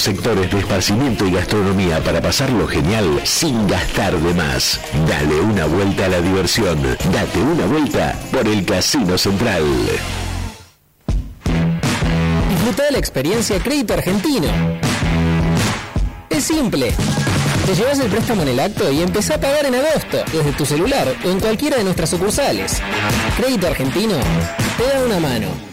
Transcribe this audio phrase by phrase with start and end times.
[0.00, 4.80] Sectores de esparcimiento y gastronomía para pasarlo genial sin gastar de más.
[5.06, 6.80] Dale una vuelta a la diversión.
[7.12, 9.62] Date una vuelta por el Casino Central.
[12.48, 14.48] Disfruta de la experiencia Crédito Argentino.
[16.30, 16.94] Es simple.
[17.66, 20.64] Te llevas el préstamo en el acto y empezá a pagar en agosto, desde tu
[20.64, 22.80] celular o en cualquiera de nuestras sucursales.
[23.36, 24.14] Crédito Argentino
[24.78, 25.69] te da una mano.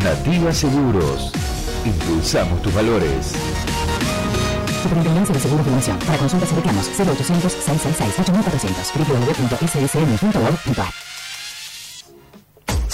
[0.04, 1.38] Nativa Seguros.
[1.86, 3.34] Impulsamos tus valores.
[4.84, 6.00] Superintendencia de Seguros de Nación.
[6.00, 10.94] Para consultas y reclamos 0800 666 8400 www.ssn.org.ar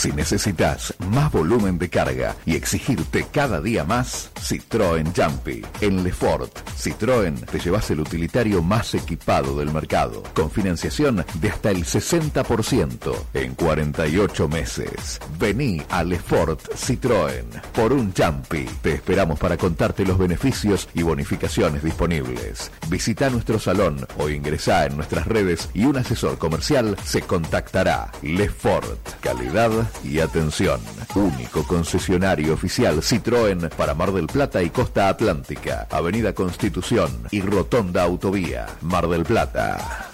[0.06, 5.66] si necesitas más volumen de carga y exigirte cada día más, Citroën Jumpy.
[5.81, 11.72] En Lefort, Citroën te llevas el utilitario más equipado del mercado, con financiación de hasta
[11.72, 15.20] el 60% en 48 meses.
[15.39, 18.66] Vení a Lefort Citroën por un Jumpy.
[18.83, 22.72] Te esperamos para contarte los beneficios y bonificaciones disponibles.
[22.89, 28.11] Visita nuestro salón o ingresá en nuestras redes y un asesor comercial se contactará.
[28.22, 29.72] Lefort, calidad
[30.03, 30.79] y atención.
[31.15, 35.87] Único concesionario oficial Citroën para Mar del Plata y Costa Atlántica.
[35.89, 38.65] Avenida Constitución y Rotonda Autovía.
[38.81, 40.11] Mar del Plata.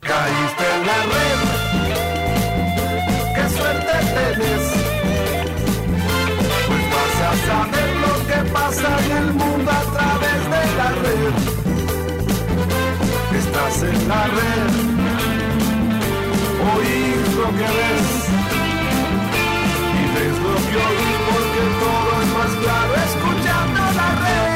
[0.00, 1.38] Caíste en la red.
[3.34, 4.64] Qué suerte tenés.
[6.66, 11.34] Pues vas a saber lo que pasa en el mundo a través de la red.
[13.38, 14.85] Estás en la red
[17.52, 18.08] que ves
[19.94, 20.82] y ves lo que
[21.28, 24.46] porque todo es más claro escuchando la red.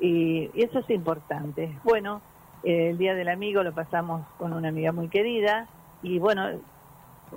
[0.00, 1.78] Y, y eso es importante.
[1.84, 2.22] Bueno,
[2.62, 5.68] el Día del Amigo lo pasamos con una amiga muy querida
[6.02, 6.60] y bueno,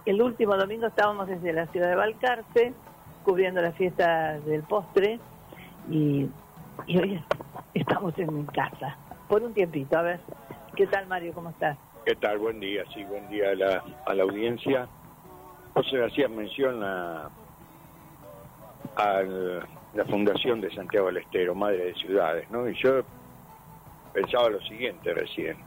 [0.05, 2.73] el último domingo estábamos desde la ciudad de Balcarce
[3.23, 5.19] cubriendo la fiesta del postre
[5.89, 6.27] y,
[6.87, 7.21] hoy
[7.73, 9.97] estamos en mi casa por un tiempito.
[9.97, 10.19] A ver,
[10.75, 11.33] ¿qué tal Mario?
[11.33, 11.77] ¿Cómo estás?
[12.05, 12.37] ¿Qué tal?
[12.37, 14.87] Buen día, sí, buen día a la, a la audiencia.
[15.73, 17.29] José hacía mención a,
[18.95, 19.21] a
[19.93, 22.67] la Fundación de Santiago del Estero, Madre de Ciudades, ¿no?
[22.67, 23.03] Y yo
[24.13, 25.57] pensaba lo siguiente recién.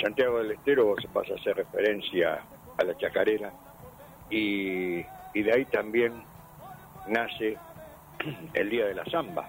[0.00, 2.42] Santiago del Estero vos vas a hacer referencia
[2.78, 3.52] a la chacarera
[4.30, 5.04] y,
[5.34, 6.22] y de ahí también
[7.06, 7.56] nace
[8.54, 9.48] el Día de la Zamba.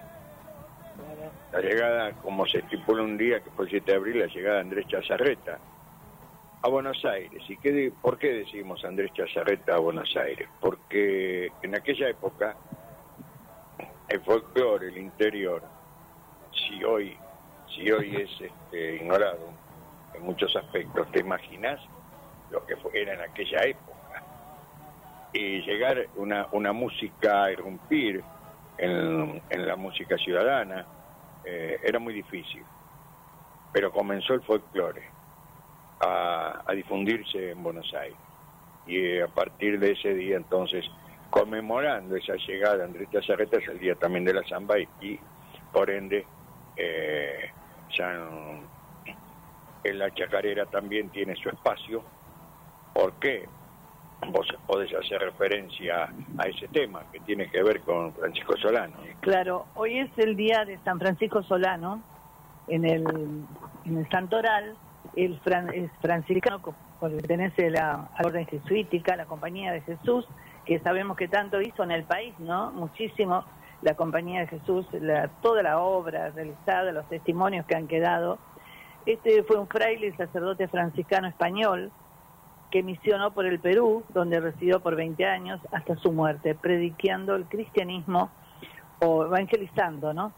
[1.52, 4.56] la llegada, como se estipula un día, que fue el 7 de abril, la llegada
[4.56, 5.58] de Andrés Chazarreta
[6.62, 7.42] a Buenos Aires.
[7.48, 10.48] ¿Y qué, por qué decimos Andrés Chazarreta a Buenos Aires?
[10.60, 12.56] Porque en aquella época
[14.08, 15.62] el folclore, el interior,
[16.52, 17.16] si hoy,
[17.74, 19.50] si hoy es este, ignorado
[20.14, 21.80] en muchos aspectos, ¿te imaginas
[22.50, 24.22] lo que fue, era en aquella época?
[25.32, 28.22] Y llegar una, una música a irrumpir
[28.78, 30.86] en, en la música ciudadana
[31.44, 32.62] eh, era muy difícil.
[33.72, 35.02] Pero comenzó el folclore
[36.00, 38.18] a, a difundirse en Buenos Aires.
[38.86, 40.84] Y eh, a partir de ese día entonces
[41.30, 45.18] conmemorando esa llegada de Andrés Chazarreta es el día también de la samba y, y,
[45.72, 46.26] por ende
[46.76, 47.50] eh,
[49.84, 52.02] En la chacarera también tiene su espacio.
[52.94, 53.48] ¿Por qué?
[54.28, 56.08] Vos podés hacer referencia
[56.38, 58.96] a ese tema que tiene que ver con Francisco Solano.
[59.20, 62.02] Claro, hoy es el día de San Francisco Solano
[62.68, 63.04] en el,
[63.84, 64.76] en el Santoral.
[65.16, 65.68] El fran,
[66.00, 66.60] franciscano
[67.00, 70.24] pertenece a la orden jesuítica, la Compañía de Jesús,
[70.64, 72.70] que sabemos que tanto hizo en el país, ¿no?
[72.70, 73.44] Muchísimo
[73.82, 78.38] la Compañía de Jesús, la, toda la obra realizada, los testimonios que han quedado.
[79.06, 81.90] Este fue un fraile sacerdote franciscano español
[82.70, 87.44] que misionó por el Perú, donde residió por 20 años hasta su muerte, predicando el
[87.44, 88.30] cristianismo
[89.00, 90.32] o evangelizando, ¿no?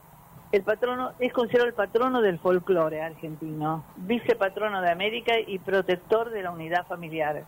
[0.50, 6.42] El patrono es considerado el patrono del folclore argentino, vicepatrono de América y protector de
[6.42, 7.44] la unidad familiar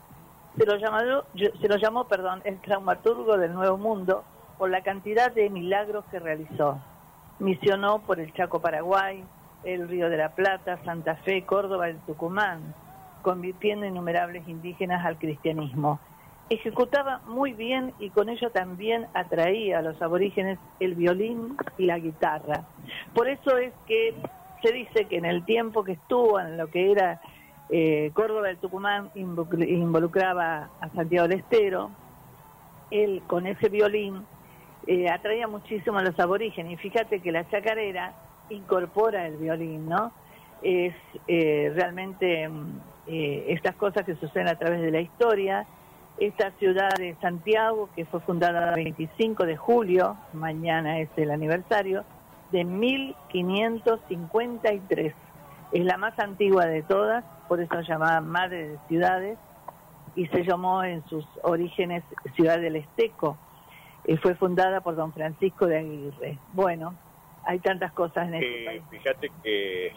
[0.56, 0.99] se lo, llamó,
[1.34, 4.25] se lo llamó perdón, el traumaturgo del Nuevo Mundo
[4.58, 6.80] por la cantidad de milagros que realizó.
[7.38, 9.22] Misionó por el Chaco Paraguay,
[9.64, 12.74] el Río de la Plata, Santa Fe, Córdoba y Tucumán,
[13.22, 16.00] convirtiendo innumerables indígenas al cristianismo.
[16.48, 21.98] Ejecutaba muy bien y con ello también atraía a los aborígenes el violín y la
[21.98, 22.64] guitarra.
[23.14, 24.14] Por eso es que
[24.62, 27.20] se dice que en el tiempo que estuvo en lo que era
[27.68, 31.90] eh, Córdoba del Tucumán involucraba a Santiago del Estero,
[32.92, 34.24] él con ese violín
[34.86, 38.12] eh, atraía muchísimo a los aborígenes y fíjate que la chacarera
[38.50, 40.12] incorpora el violín, ¿no?
[40.62, 40.94] Es
[41.28, 42.50] eh, realmente
[43.06, 45.66] eh, estas cosas que suceden a través de la historia.
[46.18, 52.04] Esta ciudad de Santiago, que fue fundada el 25 de julio, mañana es el aniversario,
[52.52, 55.14] de 1553.
[55.72, 59.38] Es la más antigua de todas por eso llamada Madre de Ciudades,
[60.14, 62.02] y se llamó en sus orígenes
[62.34, 63.36] Ciudad del Esteco.
[64.06, 66.38] Eh, fue fundada por don Francisco de Aguirre.
[66.52, 66.94] Bueno,
[67.44, 68.82] hay tantas cosas en este Eh, país.
[68.90, 69.92] fíjate que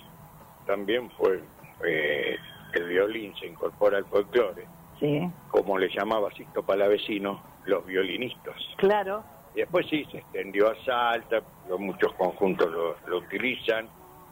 [0.65, 1.41] también fue
[1.85, 2.37] eh,
[2.73, 4.65] el violín se incorpora al folclore,
[4.99, 8.55] Sí, como le llamaba Sisto Palavecino, los violinistas.
[8.77, 9.23] claro,
[9.55, 11.41] Y después sí, se extendió a Salta,
[11.79, 13.87] muchos conjuntos lo, lo utilizan.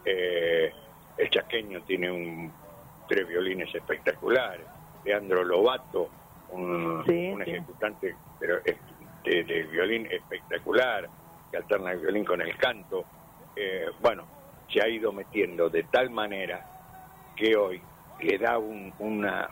[0.06, 0.72] Eh,
[1.18, 2.52] el chaqueño tiene un,
[3.08, 4.66] tres violines espectaculares.
[5.06, 6.10] Leandro Lobato,
[6.50, 7.52] un, Sí, un sí.
[7.52, 8.60] ejecutante pero
[9.28, 11.10] es- de, violín espectacular,
[11.52, 13.06] que alterna el violín con el canto.
[13.56, 14.26] Eh, bueno,
[14.70, 16.62] se ha ido metiendo de tal manera
[17.36, 17.82] que hoy
[18.20, 19.50] le da un, una,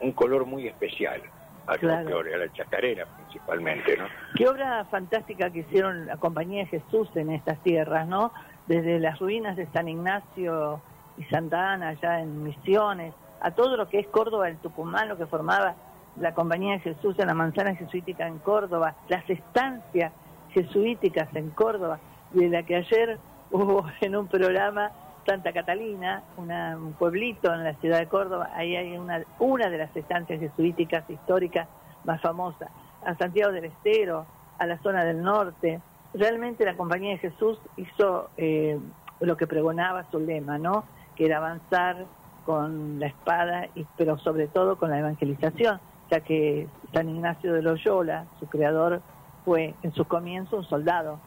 [0.00, 1.22] un color muy especial
[1.66, 1.96] al Claro.
[2.08, 4.06] folclore, a la chacarera principalmente, ¿no?
[4.36, 8.32] Qué obra fantástica que hicieron la Compañía de Jesús en estas tierras, ¿no?
[8.66, 10.80] Desde las ruinas de San Ignacio
[11.16, 15.16] y Santa Ana, allá en Misiones, a todo lo que es Córdoba, el Tucumán, lo
[15.18, 15.74] que formaba
[16.20, 20.12] la Compañía de Jesús en la manzana jesuítica en Córdoba, las estancias
[20.50, 21.98] jesuíticas en Córdoba,
[22.32, 23.18] de la que ayer
[23.50, 24.90] hubo en un programa
[25.26, 29.78] Santa Catalina, una- un pueblito en la ciudad de Córdoba, ahí hay una, una de
[29.78, 31.68] las estancias jesuíticas históricas
[32.04, 32.70] más famosas,
[33.04, 34.24] a Santiago del Estero,
[34.58, 35.80] a la zona del norte.
[36.14, 38.78] Realmente la Compañía de Jesús hizo eh,
[39.20, 40.84] lo que pregonaba su lema, ¿no?
[41.16, 42.04] Que era avanzar
[42.44, 47.62] con la espada, y, pero sobre todo con la evangelización, ya que San Ignacio de
[47.62, 49.00] Loyola, su creador,
[49.44, 51.18] fue en sus comienzos un soldado,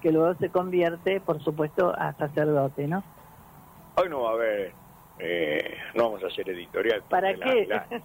[0.00, 3.02] que luego se convierte, por supuesto, a sacerdote, ¿no?
[3.96, 4.72] Hoy no va a haber,
[5.18, 7.02] eh, no vamos a hacer editorial.
[7.08, 7.66] ¿Para qué?
[7.66, 8.00] La, la,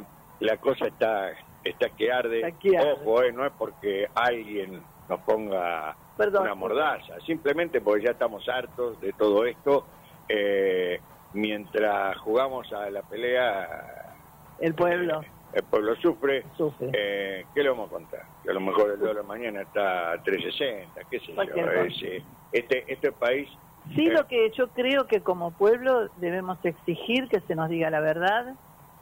[0.00, 0.04] la-
[0.38, 1.30] la cosa está,
[1.64, 2.40] está que arde.
[2.46, 2.92] Está que arde.
[2.92, 6.42] Ojo, eh, no es porque alguien nos ponga Perdón.
[6.42, 9.86] una mordaza, simplemente porque ya estamos hartos de todo esto.
[10.28, 11.00] Eh,
[11.32, 14.14] mientras jugamos a la pelea,
[14.58, 16.44] El pueblo eh, el pueblo sufre.
[16.56, 16.90] sufre.
[16.92, 18.22] Eh, ¿Qué le vamos a contar?
[18.42, 21.42] Que a lo mejor el dólar mañana está a 360, qué sé yo.
[21.42, 22.22] Es,
[22.52, 23.48] este, este país
[23.94, 24.10] Sí, Eh.
[24.10, 28.54] lo que yo creo que como pueblo debemos exigir que se nos diga la verdad,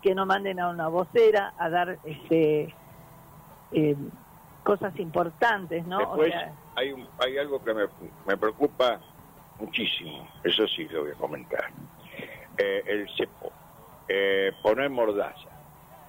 [0.03, 2.73] que no manden a una vocera a dar este
[3.73, 3.97] eh,
[4.63, 5.97] cosas importantes, ¿no?
[5.97, 7.85] O Después sea, hay, un- hay algo que me,
[8.27, 9.01] me preocupa
[9.59, 11.65] muchísimo, eso sí lo voy a comentar.
[12.59, 13.51] Eh, el cepo,
[14.63, 15.49] poner mordaza,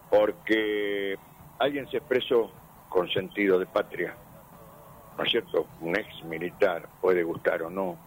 [0.09, 1.17] porque
[1.59, 2.51] alguien se expresó
[2.89, 4.15] con sentido de patria,
[5.17, 5.67] ¿no es cierto?
[5.81, 7.97] Un ex militar, puede gustar o no,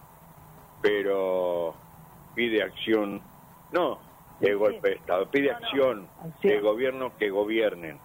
[0.80, 1.74] pero
[2.34, 3.20] pide acción,
[3.72, 3.98] no
[4.40, 6.08] de golpe de Estado, pide acción
[6.42, 7.98] de gobierno que gobiernen.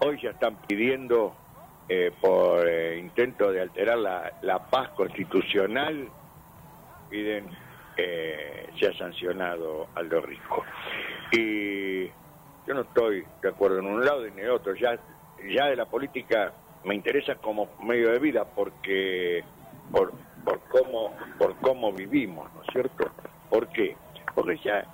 [0.00, 1.34] Hoy ya están pidiendo
[1.88, 6.08] eh, por eh, intento de alterar la, la paz constitucional,
[7.08, 7.48] piden
[8.02, 10.64] eh, se ha sancionado Aldo Rico.
[11.32, 12.06] Y
[12.66, 14.98] yo no estoy de acuerdo en un lado y en el otro, ya,
[15.54, 16.54] ya de la política
[16.84, 19.44] me interesa como medio de vida porque
[19.90, 20.12] por,
[20.44, 23.10] por cómo por cómo vivimos, ¿no es cierto?
[23.48, 23.96] ¿Por qué?
[24.34, 24.86] Porque ya,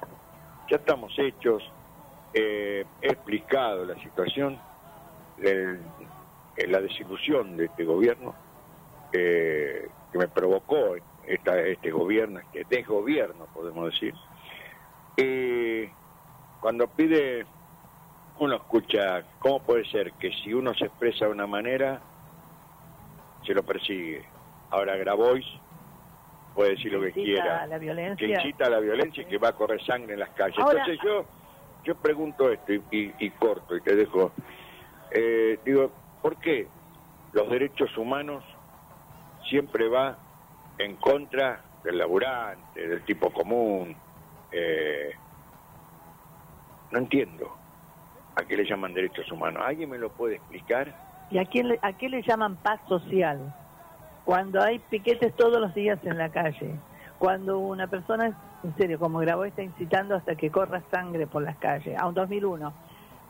[0.68, 1.62] ya estamos hechos,
[2.32, 4.60] eh, he explicado la situación,
[5.38, 5.82] el-
[6.68, 8.34] la desilusión de este gobierno
[9.12, 10.96] eh, que me provocó
[11.26, 14.14] esta, este gobierno, este desgobierno, podemos decir.
[15.16, 15.92] Y
[16.61, 17.47] cuando pide,
[18.37, 22.02] uno escucha, ¿cómo puede ser que si uno se expresa de una manera,
[23.42, 24.28] se lo persigue?
[24.71, 25.47] Ahora Grabois
[26.52, 28.16] puede decir lo que quiera, a la violencia.
[28.26, 30.59] que incita a la violencia y que va a correr sangre en las calles.
[30.59, 31.26] Ahora- Entonces yo,
[31.85, 34.33] yo pregunto esto y, y- y corto y te dejo.
[35.11, 36.71] Eh, digo, ¿por qué
[37.33, 38.45] los derechos humanos
[39.49, 40.18] siempre va
[40.78, 43.97] en contra del laburante, del tipo común?
[44.52, 45.11] Eh,
[46.90, 47.52] no entiendo
[48.37, 49.62] a qué le llaman derechos humanos.
[49.64, 50.95] ¿Alguien me lo puede explicar?
[51.30, 53.54] ¿Y a, quién a qué le llaman paz social?
[54.25, 56.75] Cuando hay piquetes todos los días en la calle,
[57.18, 61.56] cuando una persona, en serio, como grabó, está incitando hasta que corra sangre por las
[61.56, 62.73] calles, a un 2001,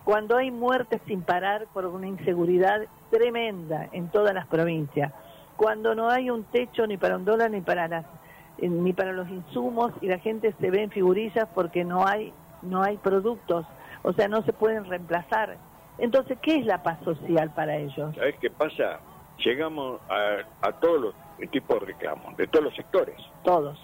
[0.04, 5.12] cuando hay muertes sin parar por una inseguridad tremenda en todas las provincias,
[5.56, 8.04] cuando no hay un techo ni para un dólar ni para las
[8.58, 12.32] eh, ni para los insumos y la gente se ve en figurillas porque no hay
[12.62, 13.66] no hay productos,
[14.02, 15.56] o sea, no se pueden reemplazar.
[15.98, 18.14] Entonces, ¿qué es la paz social para ellos?
[18.16, 18.98] ¿Sabes qué pasa?
[19.44, 21.00] Llegamos a, a todos
[21.38, 23.78] los tipos de reclamos, de todos los sectores, Todos.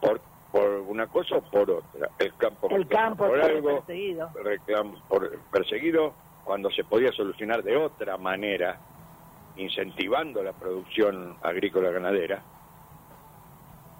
[0.00, 0.20] por,
[0.52, 2.08] por una cosa o por otra.
[2.18, 4.30] El campo El campo por algo, perseguido.
[4.42, 6.12] reclamo por perseguido
[6.44, 8.78] cuando se podía solucionar de otra manera,
[9.56, 12.42] incentivando la producción agrícola ganadera.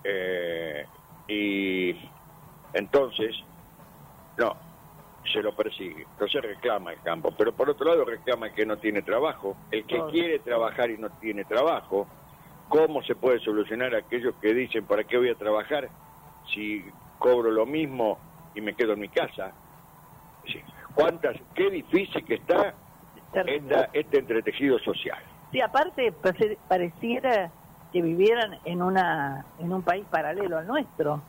[0.04, 0.86] Eh,
[1.28, 2.12] y
[2.72, 3.36] entonces,
[4.36, 4.56] no,
[5.32, 6.02] se lo persigue.
[6.02, 7.34] Entonces reclama el campo.
[7.36, 10.98] Pero por otro lado reclama el que no tiene trabajo, el que quiere trabajar y
[10.98, 12.08] no tiene trabajo.
[12.68, 15.90] ¿Cómo se puede solucionar aquellos que dicen, ¿para qué voy a trabajar
[16.52, 18.20] si cobro lo mismo
[18.54, 19.54] y me quedo en mi casa?
[20.94, 21.36] ¿Cuántas?
[21.54, 22.76] Qué difícil que está
[23.46, 25.22] esta- este entretejido social.
[25.52, 27.50] Sí, aparte pare- pareciera
[27.92, 31.22] que vivieran en una en un país paralelo al nuestro,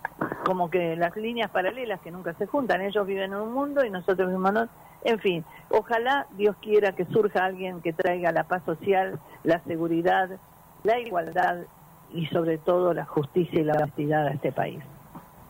[0.46, 3.90] como que las líneas paralelas que nunca se juntan, ellos viven en un mundo y
[3.90, 4.76] nosotros vivimos en otro.
[5.04, 10.40] En fin, ojalá Dios quiera que surja alguien que traiga la paz social, la seguridad,
[10.84, 11.66] la igualdad
[12.10, 14.84] y sobre todo la justicia y la honestidad a este país.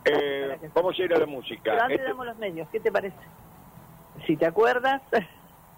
[0.05, 1.71] Eh, vamos a ir a la música.
[1.71, 3.17] Pero antes Este- damos los medios, ¿qué te parece?
[4.25, 5.01] Si te acuerdas,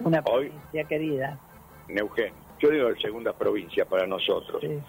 [0.00, 1.38] una hoy- provincia querida.
[1.88, 2.32] Neuquén.
[2.58, 4.62] Yo digo segunda provincia para nosotros.
[4.62, 4.80] Sí.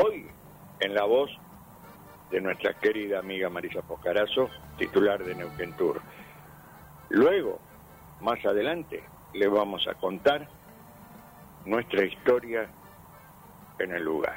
[0.00, 0.28] Hoy,
[0.78, 1.28] en la voz
[2.30, 6.00] de nuestra querida amiga Marisa Poscarazo, titular de Neuquén Tour.
[7.10, 7.60] Luego,
[8.20, 9.02] más adelante,
[9.32, 10.48] le vamos a contar
[11.64, 12.66] nuestra historia
[13.78, 14.36] en el lugar.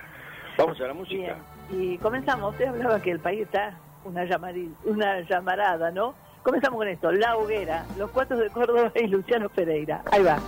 [0.58, 1.38] Vamos a la música.
[1.70, 2.52] Y comenzamos.
[2.52, 6.14] Usted hablaba que el país está una, llamari- una llamarada, ¿no?
[6.44, 10.02] Comenzamos con esto, La Hoguera, Los Cuatro de Córdoba y Luciano Pereira.
[10.12, 10.40] Ahí va.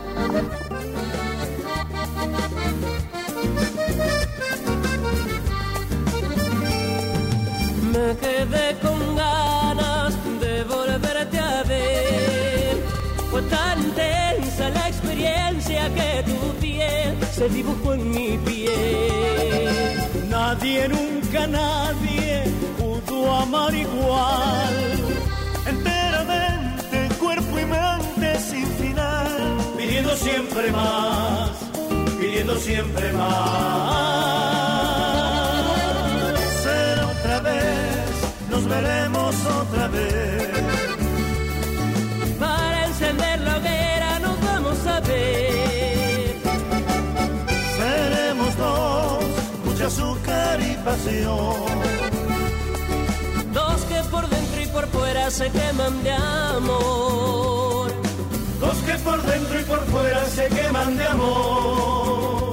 [7.91, 12.77] Me quedé con ganas de volverte a ver.
[13.29, 19.69] Fue tan intensa la experiencia que tu piel se dibujó en mi piel.
[20.29, 22.45] Nadie, nunca nadie
[22.79, 24.73] pudo amar igual.
[25.67, 29.57] Enteramente, cuerpo y mente sin final.
[29.77, 31.51] Pidiendo siempre más,
[32.19, 34.60] pidiendo siempre más.
[38.81, 40.49] volveremos otra vez.
[42.39, 46.35] Para encender la hoguera nos vamos a ver.
[47.77, 49.25] Seremos dos,
[49.65, 51.55] mucha azúcar y pasión.
[53.53, 57.91] Dos que por dentro y por fuera se queman de amor.
[58.59, 62.50] Dos que por dentro y por fuera se queman de amor.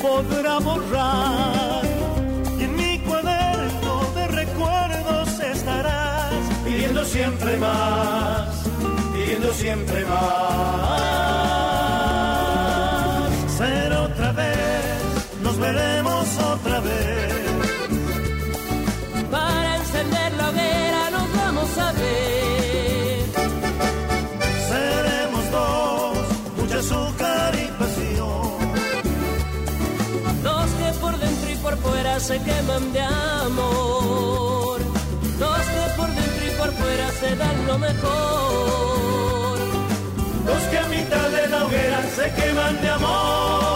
[0.00, 1.82] Podrá borrar.
[2.58, 6.32] Y en mi cuaderno de recuerdos estarás
[6.64, 8.64] pidiendo siempre más,
[9.12, 11.00] pidiendo siempre más.
[13.58, 15.02] Ser otra vez,
[15.42, 15.99] nos veremos
[32.30, 34.78] se queman de amor.
[35.38, 39.58] Dos que por dentro y por fuera se dan lo mejor.
[40.46, 43.70] Dos que a mitad de la hoguera se queman de amor.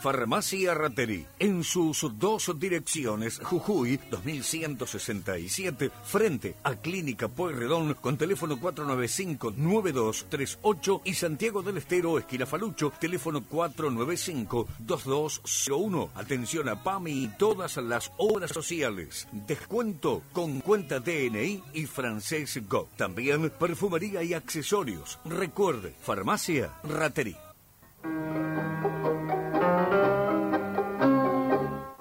[0.00, 11.02] Farmacia Raterí, en sus dos direcciones, Jujuy 2167, frente a Clínica Pueyrredón, con teléfono 495-9238
[11.04, 16.08] y Santiago del Estero, esquina Falucho, teléfono 495-2201.
[16.14, 19.28] Atención a PAMI y todas las obras sociales.
[19.32, 22.88] Descuento con cuenta DNI y francés Go.
[22.96, 25.18] También perfumería y accesorios.
[25.26, 27.36] Recuerde, Farmacia Raterí.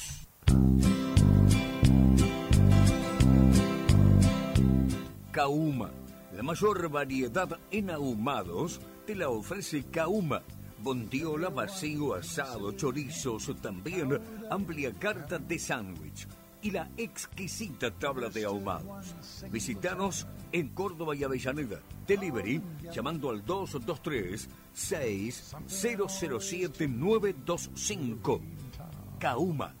[5.31, 5.89] Kauma.
[6.35, 10.41] La mayor variedad en ahumados te la ofrece Kauma.
[10.79, 16.27] Bondiola, vacío, asado, chorizos, también amplia carta de sándwich
[16.61, 19.15] y la exquisita tabla de ahumados.
[19.49, 21.79] Visítanos en Córdoba y Avellaneda.
[22.05, 28.41] Delivery llamando al 223 6007 925.
[29.19, 29.80] Kauma.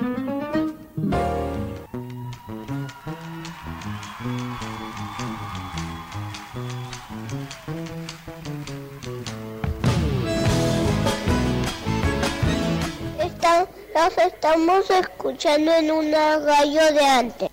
[13.93, 17.49] Los estamos escuchando en una radio de antes.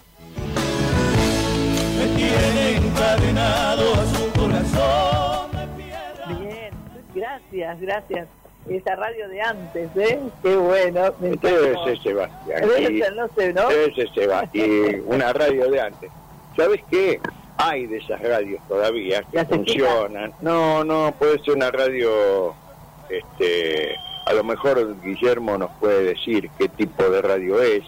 [1.98, 5.50] Me tiene encadenado a su corazón.
[6.40, 6.70] Bien,
[7.14, 8.28] gracias, gracias.
[8.68, 10.20] Esa radio de antes, ¿eh?
[10.42, 11.12] Qué bueno.
[11.20, 12.60] me debe ser Sebastián.
[12.68, 13.68] Debe y- ser, no sé, ¿no?
[13.68, 14.66] Debe ser Sebastián.
[14.70, 16.10] Y una radio de antes.
[16.56, 17.20] ¿Sabes qué?
[17.56, 20.32] Hay de esas radios todavía que ¿Las funcionan.
[20.40, 22.54] No, no, puede ser una radio,
[23.08, 23.96] este,
[24.28, 27.82] a lo mejor Guillermo nos puede decir qué tipo de radio es,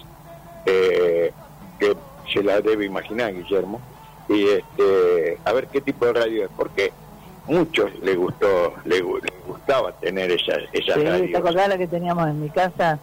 [0.66, 1.32] eh,
[1.78, 1.96] que
[2.32, 3.80] se la debe imaginar Guillermo,
[4.28, 6.92] y este, a ver qué tipo de radio es, porque
[7.46, 11.38] muchos le gustó, le, gu- le gustaba tener esas, esas Sí, ¿Te radios.
[11.40, 12.98] acordás la que teníamos en mi casa?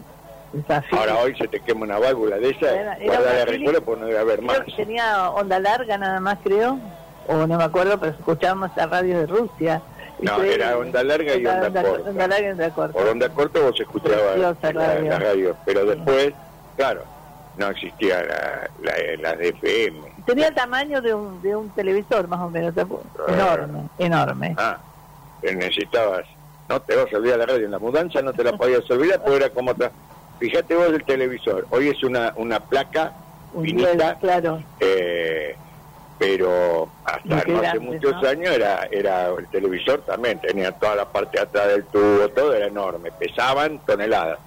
[0.91, 4.02] Ahora hoy se te quema una válvula de esa, Era- era guarda fila- recuerdo porque
[4.02, 4.62] no debe haber más.
[4.78, 6.80] Tenía onda larga nada más, creo.
[7.28, 9.82] O no me acuerdo, pero escuchábamos la radio de Rusia.
[10.19, 12.10] No, era onda larga y onda corta.
[12.10, 12.93] Onda larga y onda corta.
[12.93, 15.10] Por onda corta vos escuchabas la, radio.
[15.10, 16.34] la radio, pero después,
[16.75, 17.03] claro,
[17.58, 19.99] no existía la, la, la de FM.
[20.25, 22.73] Tenía el tamaño de un, de un televisor, más o menos.
[23.27, 24.56] Enorme, enorme.
[24.58, 24.77] Ah,
[25.43, 26.25] necesitabas,
[26.69, 29.21] no te vas a olvidar la radio, en la mudanza no te la podías olvidar
[29.21, 29.91] porque era como otra.
[30.39, 33.13] Fíjate vos el televisor, hoy es una, una placa
[33.53, 34.62] Un finita, claro.
[34.80, 35.56] eh,
[36.19, 38.27] pero hasta no hace muchos ¿no?
[38.30, 42.53] años era era el televisor también tenía toda la parte de atrás del tubo todo
[42.56, 44.39] era enorme pesaban toneladas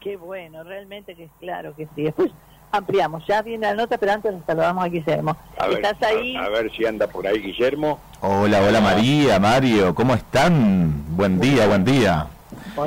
[0.00, 2.04] Qué bueno, realmente que es claro que sí.
[2.04, 2.30] Después
[2.72, 5.36] ampliamos, ya viene la nota, pero antes nos saludamos a Guillermo.
[5.58, 6.36] a ver, ¿Estás ahí?
[6.36, 11.04] a, a ver si anda por ahí Guillermo Hola, hola María, Mario, ¿cómo están?
[11.16, 12.26] Buen día, buen día.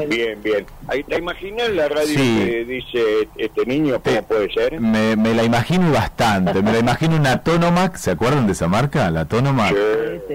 [0.07, 2.15] bien bien ahí te imaginas la radio Sí.
[2.45, 7.15] que dice este niño cómo puede ser Me, me la imagino bastante, me la imagino
[7.15, 9.09] una Tonomac, ¿se acuerdan de esa marca?
[9.09, 9.75] La Tonomac.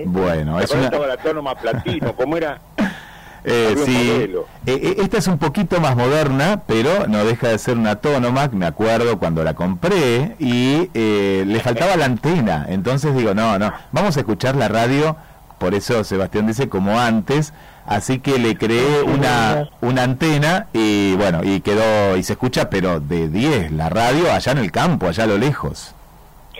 [0.06, 0.84] Bueno, es una...
[0.86, 2.60] estaba la tónoma platino cómo era
[3.44, 4.10] Eh, sí.
[4.66, 8.52] Eh, eh, esta es un poquito más moderna, pero no deja de ser una Tonomac,
[8.52, 13.72] me acuerdo cuando la compré y eh, le faltaba la antena, entonces digo, no, no,
[13.92, 15.16] vamos a escuchar la radio,
[15.58, 17.52] por eso Sebastián dice como antes,
[17.84, 23.00] así que le creé una, una antena y bueno, y quedó, y se escucha, pero
[23.00, 25.94] de 10, la radio allá en el campo, allá a lo lejos.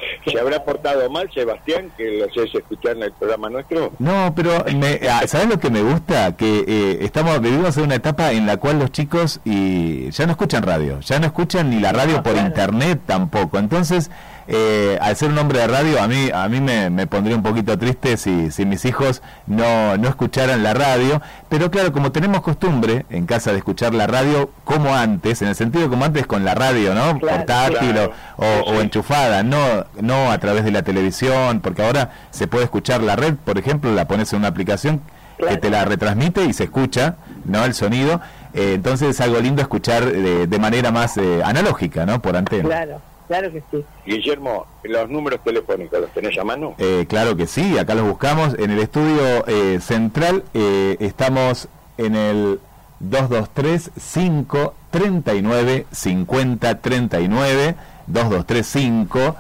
[0.25, 3.93] ¿Se habrá portado mal Sebastián que lo haces escuchar en el programa nuestro?
[3.99, 6.37] No, pero me, ah, ¿sabes lo que me gusta?
[6.37, 10.33] Que eh, estamos vivimos en una etapa en la cual los chicos y ya no
[10.33, 13.59] escuchan radio, ya no escuchan ni la radio por internet tampoco.
[13.59, 14.11] Entonces,
[14.47, 17.43] eh, al ser un hombre de radio, a mí a mí me, me pondría un
[17.43, 21.23] poquito triste si, si mis hijos no, no escucharan la radio.
[21.49, 25.55] Pero claro, como tenemos costumbre en casa de escuchar la radio como antes, en el
[25.55, 27.19] sentido como antes con la radio, ¿no?
[27.19, 28.13] Claro, Portátil claro.
[28.37, 29.59] o, o- o enchufada, no,
[30.01, 33.93] no a través de la televisión, porque ahora se puede escuchar la red, por ejemplo,
[33.93, 35.01] la pones en una aplicación
[35.39, 37.65] que te la retransmite y se escucha, ¿no?
[37.65, 38.21] El sonido.
[38.55, 42.23] Eh, entonces es algo lindo escuchar de, de manera más eh, analógica, ¿no?
[42.23, 42.65] Por antena.
[42.69, 43.85] Claro, claro que sí.
[44.07, 46.75] Guillermo, los números telefónicos, ¿los tenés a mano?
[46.79, 48.55] Eh, claro que sí, acá los buscamos.
[48.59, 52.61] En el estudio eh, central eh, estamos en el
[53.01, 57.75] 223 539 50 39
[58.07, 59.37] 223 5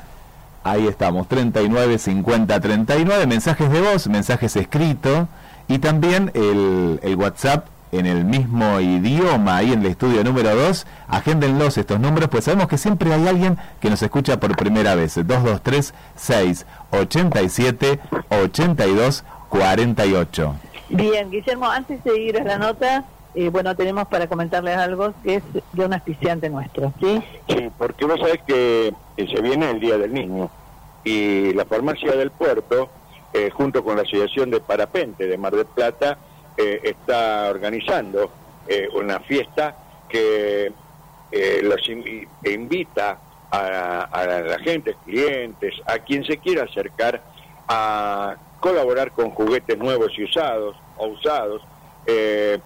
[0.66, 5.28] Ahí estamos, 39 50 39, mensajes de voz, mensajes escritos
[5.68, 7.66] y también el, el WhatsApp
[7.98, 12.68] en el mismo idioma, ahí en el estudio número 2, agéndenlos estos números, pues sabemos
[12.68, 15.14] que siempre hay alguien que nos escucha por primera vez.
[15.14, 20.54] 223 6 87 82 48.
[20.90, 23.04] Bien, Guillermo, antes de ir a la nota,
[23.34, 27.22] eh, bueno, tenemos para comentarles algo que es de un aspiciante nuestro, ¿sí?
[27.48, 30.50] Sí, porque vos sabés que, que se viene el Día del Niño
[31.04, 32.88] y la farmacia del puerto,
[33.32, 36.18] eh, junto con la Asociación de Parapente de Mar del Plata,
[36.56, 38.30] eh, está organizando
[38.68, 39.76] eh, una fiesta
[40.08, 40.72] que
[41.32, 43.18] eh, los in- invita
[43.50, 47.22] a, a la gente, clientes, a quien se quiera acercar
[47.68, 51.62] a colaborar con juguetes nuevos y usados o usados.
[52.06, 52.58] Eh,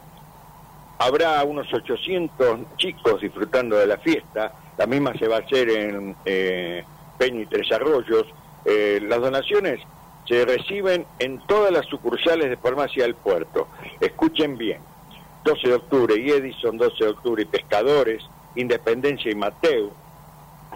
[0.98, 4.52] habrá unos 800 chicos disfrutando de la fiesta.
[4.76, 8.26] La misma se va a hacer en Peña y Tres Arroyos.
[8.64, 9.80] Las donaciones
[10.28, 13.68] se reciben en todas las sucursales de Farmacia del Puerto.
[14.00, 14.80] Escuchen bien.
[15.44, 18.22] 12 de octubre y Edison, 12 de octubre y Pescadores,
[18.54, 19.90] Independencia y Mateo,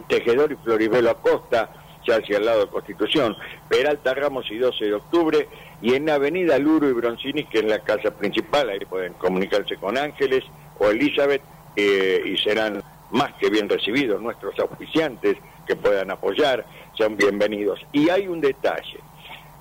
[0.08, 1.68] Tejedor y Floribelo Acosta,
[2.06, 3.36] ya hacia el lado de Constitución,
[3.68, 5.48] Peralta Ramos y 12 de octubre,
[5.82, 9.98] y en Avenida Luro y Broncini, que es la casa principal, ahí pueden comunicarse con
[9.98, 10.44] Ángeles
[10.78, 11.42] o Elizabeth,
[11.76, 15.36] eh, y serán más que bien recibidos nuestros auspiciantes
[15.66, 16.64] que puedan apoyar,
[16.96, 17.80] sean bienvenidos.
[17.92, 18.98] Y hay un detalle,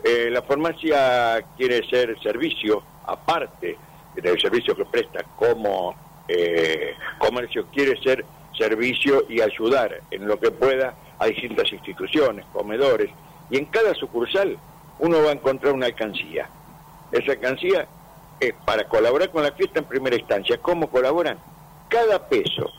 [0.03, 3.77] eh, la farmacia quiere ser servicio, aparte
[4.15, 5.95] del servicio que presta como
[6.27, 8.25] eh, comercio, quiere ser
[8.57, 13.09] servicio y ayudar en lo que pueda a distintas instituciones, comedores,
[13.49, 14.57] y en cada sucursal
[14.99, 16.49] uno va a encontrar una alcancía.
[17.11, 17.87] Esa alcancía
[18.39, 20.57] es para colaborar con la fiesta en primera instancia.
[20.57, 21.37] ¿Cómo colaboran?
[21.89, 22.71] Cada peso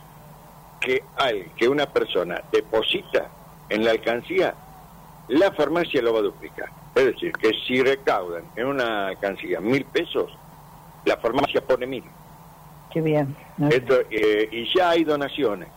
[0.81, 3.31] que hay, que una persona deposita
[3.69, 4.55] en la alcancía,
[5.29, 6.82] la farmacia lo va a duplicar.
[6.95, 10.31] Es decir, que si recaudan en una alcancía mil pesos,
[11.05, 12.05] la farmacia pone mil.
[12.93, 13.35] Qué bien.
[13.71, 15.69] Esto, eh, y ya hay donaciones.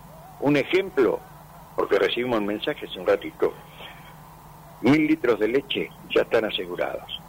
[0.42, 1.20] Un ejemplo,
[1.78, 3.54] porque recibimos un mensaje hace un ratito,
[4.82, 7.22] mil litros de leche ya están asegurados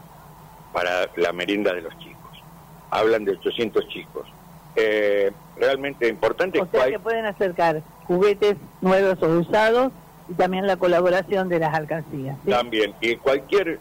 [0.72, 2.42] para la merienda de los chicos.
[2.90, 4.26] Hablan de 800 chicos.
[4.74, 9.92] Eh, realmente importante O sea hay- que pueden acercar juguetes nuevos o usados
[10.28, 12.36] y también la colaboración de las alcancías.
[12.44, 12.50] ¿sí?
[12.50, 13.78] También, y cualquier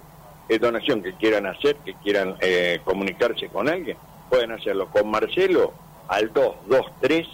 [0.49, 3.97] eh, donación que quieran hacer, que quieran eh, comunicarse con alguien,
[4.29, 5.73] pueden hacerlo con Marcelo
[6.08, 7.27] al 223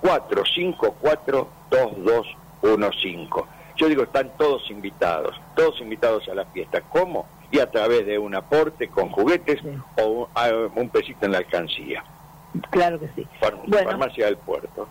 [0.00, 3.28] 454 2215.
[3.76, 6.80] Yo digo, están todos invitados, todos invitados a la fiesta.
[6.82, 7.26] ¿Cómo?
[7.50, 9.60] Y a través de un aporte con juguetes
[10.00, 12.04] o un, a- un pesito en la alcancía.
[12.70, 13.26] Claro que sí.
[13.66, 13.88] Bueno.
[13.90, 14.88] Farmacia del Puerto.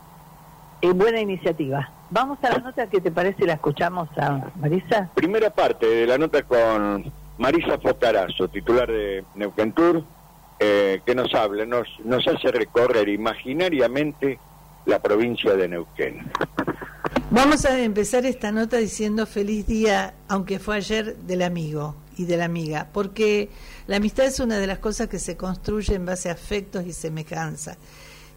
[0.82, 1.90] Eh, buena iniciativa.
[2.10, 5.10] Vamos a la nota que te parece, la escuchamos a Marisa.
[5.14, 10.04] Primera parte de la nota con Marisa Focarazo, titular de Neuquén Tour,
[10.60, 14.40] eh, que nos habla, nos, nos hace recorrer imaginariamente
[14.86, 16.32] la provincia de Neuquén.
[17.30, 22.38] Vamos a empezar esta nota diciendo feliz día, aunque fue ayer, del amigo y de
[22.38, 23.50] la amiga, porque
[23.88, 26.92] la amistad es una de las cosas que se construye en base a afectos y
[26.92, 27.78] semejanza.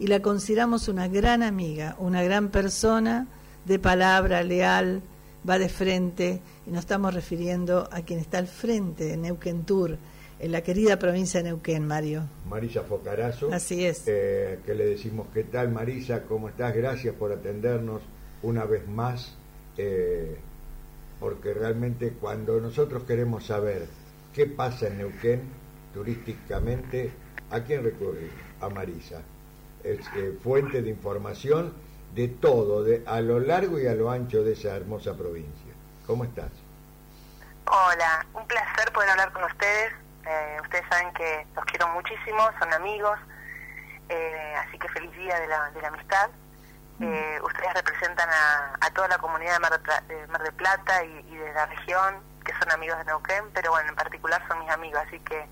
[0.05, 3.27] Y la consideramos una gran amiga, una gran persona
[3.65, 5.01] de palabra, leal,
[5.49, 9.97] va de frente, y nos estamos refiriendo a quien está al frente de Neuquén Tour,
[10.41, 12.25] en la querida provincia de Neuquén, Mario.
[12.47, 13.51] Marisa Focarazo.
[13.51, 14.03] Así es.
[14.05, 16.25] eh, que le decimos, ¿qué tal Marisa?
[16.25, 16.75] ¿Cómo estás?
[16.75, 18.03] Gracias por atendernos
[18.43, 19.35] una vez más.
[19.79, 20.37] eh,
[21.19, 23.87] porque realmente cuando nosotros queremos saber
[24.35, 25.41] qué pasa en Neuquén
[25.95, 27.11] turísticamente,
[27.51, 28.33] ¿a quién recurrir?
[28.61, 29.23] A Marisa.
[29.85, 31.75] Es eh, fuente de información
[32.15, 35.73] de todo, de, a lo largo y a lo ancho de esa hermosa provincia.
[36.07, 36.51] ¿Cómo estás?
[37.67, 39.93] Hola, un placer poder hablar con ustedes.
[40.27, 43.19] Eh, ustedes saben que los quiero muchísimo, son amigos,
[44.09, 46.31] eh, así que feliz día de la, de la amistad.
[47.01, 51.05] Eh, ustedes representan a, a toda la comunidad de Mar, de de Mar del Plata
[51.05, 54.61] y, y de la región, que son amigos de Neuquén, pero bueno, en particular son
[54.61, 55.45] mis amigos, así que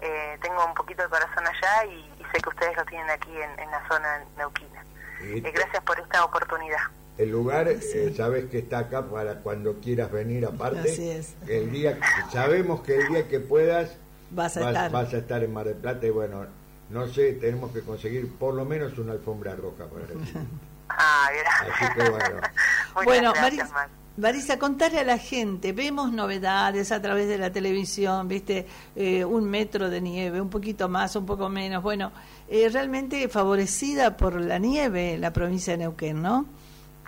[0.00, 3.58] eh, tengo un poquito de corazón allá y sé que ustedes lo tienen aquí en,
[3.60, 4.84] en la zona neuquina.
[5.22, 6.78] Y Eh, gracias por esta oportunidad.
[7.18, 10.90] El lugar, eh, sabes que está acá para cuando quieras venir aparte.
[10.90, 11.34] Así es.
[11.46, 11.98] El día,
[12.32, 13.96] sabemos que el día que puedas
[14.30, 14.90] Vas a estar.
[14.90, 16.46] vas a estar en Mar del Plata y bueno,
[16.88, 20.46] no sé, tenemos que conseguir por lo menos una alfombra roja para recibir.
[20.88, 21.28] Ah,
[21.62, 22.40] Así que bueno.
[23.04, 23.88] Bueno, gracias, Maris- Mar.
[24.16, 29.48] Marisa, contarle a la gente, vemos novedades a través de la televisión, viste, eh, un
[29.48, 32.12] metro de nieve, un poquito más, un poco menos, bueno,
[32.48, 36.44] eh, realmente favorecida por la nieve la provincia de Neuquén, ¿no?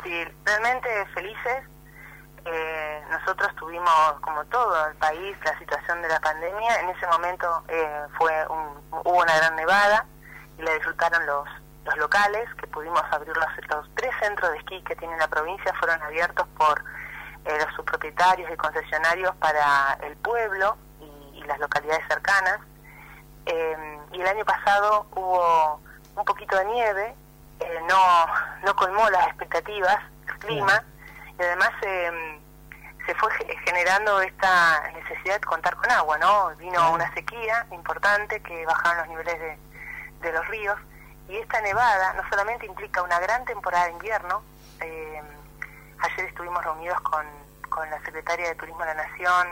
[0.02, 0.10] Sí,
[0.44, 1.64] realmente felices.
[2.44, 6.80] Eh, nosotros tuvimos, como todo el país, la situación de la pandemia.
[6.80, 10.06] En ese momento eh, fue un, hubo una gran nevada
[10.58, 11.48] y la disfrutaron los,
[11.84, 15.72] los locales, que pudimos abrir los, los tres centros de esquí que tiene la provincia,
[15.80, 16.82] fueron abiertos por
[17.44, 22.60] eh, los subpropietarios y concesionarios para el pueblo y, y las localidades cercanas.
[23.46, 25.80] Eh, y el año pasado hubo
[26.14, 27.14] un poquito de nieve,
[27.60, 28.26] eh, no,
[28.64, 30.84] no colmó las expectativas, el clima,
[31.38, 32.40] y además eh,
[33.06, 36.54] se fue ge- generando esta necesidad de contar con agua, ¿no?
[36.56, 39.58] Vino una sequía importante que bajaron los niveles de,
[40.20, 40.78] de los ríos,
[41.28, 44.42] y esta nevada no solamente implica una gran temporada de invierno,
[44.80, 45.22] eh,
[46.00, 47.24] ayer estuvimos reunidos con,
[47.68, 49.48] con la secretaria de Turismo de la Nación,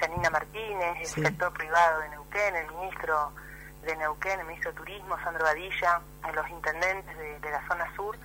[0.00, 1.22] Janina Martínez, el Sí.
[1.22, 3.32] sector privado de Neuquén, el ministro
[3.82, 7.86] de Neuquén, el ministro de Turismo, Sandro Badilla, eh, los intendentes de, de la zona
[7.96, 8.16] sur,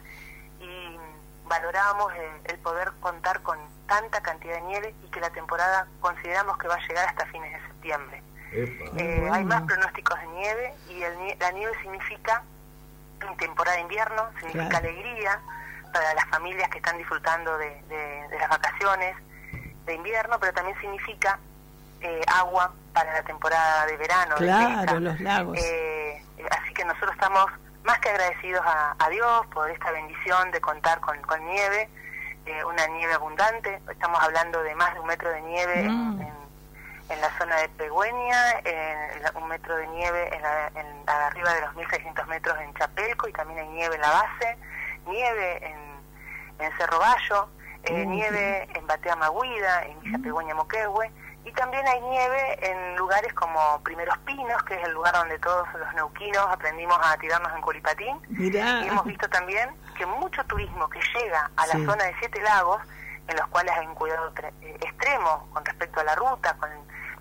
[0.59, 0.97] y
[1.45, 3.57] valoramos el, el poder contar con
[3.87, 7.53] tanta cantidad de nieve y que la temporada consideramos que va a llegar hasta fines
[7.53, 8.23] de septiembre.
[8.51, 12.43] Eh, Hay más pronósticos de nieve y el nie- la nieve significa
[13.37, 14.87] temporada de invierno, significa Claro.
[14.87, 15.39] alegría
[15.93, 19.15] para las familias que están disfrutando de, de- de las vacaciones
[19.85, 21.39] de invierno, pero también significa
[22.01, 24.35] eh, agua para la temporada de verano.
[24.35, 24.99] de Claro, pesca.
[24.99, 25.57] los lagos.
[25.59, 27.45] Eh, así que nosotros estamos
[27.83, 31.89] más que agradecidos a, a Dios por esta bendición de contar con, con nieve,
[32.45, 33.81] eh, una nieve abundante.
[33.89, 36.21] Estamos hablando de más de un metro de nieve Mm.
[36.21, 36.36] en, en
[37.21, 41.61] la zona de Pegüeña, en la- un metro de nieve en, la- en- arriba de
[41.61, 44.57] los 1600 metros en Chapelco y también hay nieve en la base,
[45.05, 45.79] nieve en,
[46.65, 47.49] en Cerro Bayo,
[47.83, 48.09] eh, Mm.
[48.11, 51.09] nieve en Batea Maguida, en Villa Pegüeña Moquehue,
[51.45, 55.65] y también hay nieve en lugares como Primeros Pinos, que es el lugar donde todos
[55.75, 58.19] los neuquinos aprendimos a tirarnos en culipatín.
[58.27, 58.81] Mirá.
[58.83, 61.85] Y hemos visto también que mucho turismo que llega a la Sí.
[61.85, 62.81] zona de Siete Lagos,
[63.29, 66.69] en los cuales hay un cuidado eh, extremo con respecto a la ruta, con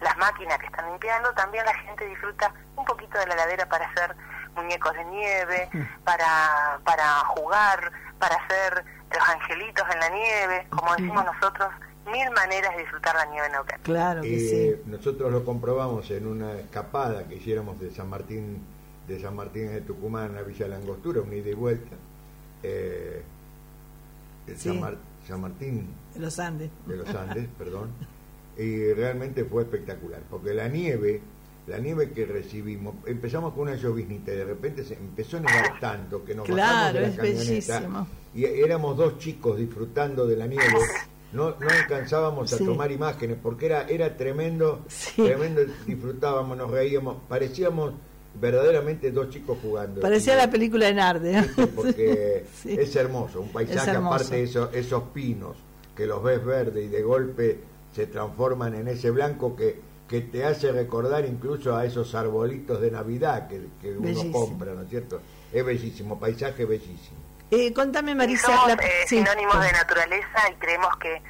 [0.01, 3.87] las máquinas que están limpiando, también la gente disfruta un poquito de la ladera para
[3.87, 4.15] hacer
[4.55, 5.69] muñecos de nieve,
[6.05, 11.69] para, para jugar, para hacer los angelitos en la nieve, como decimos nosotros,
[12.07, 13.79] mil maneras de disfrutar la nieve en Neuquén.
[13.83, 18.65] Claro que Eh, Nosotros lo comprobamos en una escapada que hiciéramos de San Martín
[19.09, 21.95] de San Martín de Tucumán a Villa Langostura, un ida y vuelta.
[22.65, 23.23] Eh,
[24.47, 24.69] de Sí.
[24.69, 24.97] San, Mar-
[25.29, 26.71] San Martín De los Andes.
[26.87, 27.93] de los Andes, perdón,
[28.59, 31.21] y realmente fue espectacular, porque la nieve,
[31.67, 35.81] la nieve que recibimos, empezamos con una lloviznita y de repente se empezó a nevar
[35.81, 37.49] tanto que nos bajamos Claro, de la es camioneta
[37.81, 38.07] bellísimo.
[38.35, 40.65] y éramos dos chicos disfrutando de la nieve.
[41.33, 42.65] No, no alcanzábamos a Sí.
[42.65, 44.85] tomar imágenes porque era era tremendo,
[45.17, 47.93] tremendo, disfrutábamos, nos reíamos, parecíamos
[48.41, 50.01] verdaderamente dos chicos jugando.
[50.01, 51.43] Parecía Y- la película de Narde.
[51.75, 52.77] porque Sí.
[52.79, 54.15] es hermoso, un paisaje Es hermoso.
[54.15, 55.57] aparte de esos, esos pinos
[55.97, 57.59] que los ves verdes y de golpe
[57.97, 62.91] se transforman en ese blanco que, que te hace recordar incluso a esos arbolitos de
[62.91, 64.33] Navidad que, que uno Bellísimo.
[64.39, 65.23] compra, ¿no es cierto?
[65.51, 67.17] Es bellísimo, paisaje bellísimo.
[67.51, 68.49] Eh, contame, Marisa.
[68.49, 69.17] Somos la- eh, sí.
[69.17, 71.23] sinónimos de naturaleza y creemos que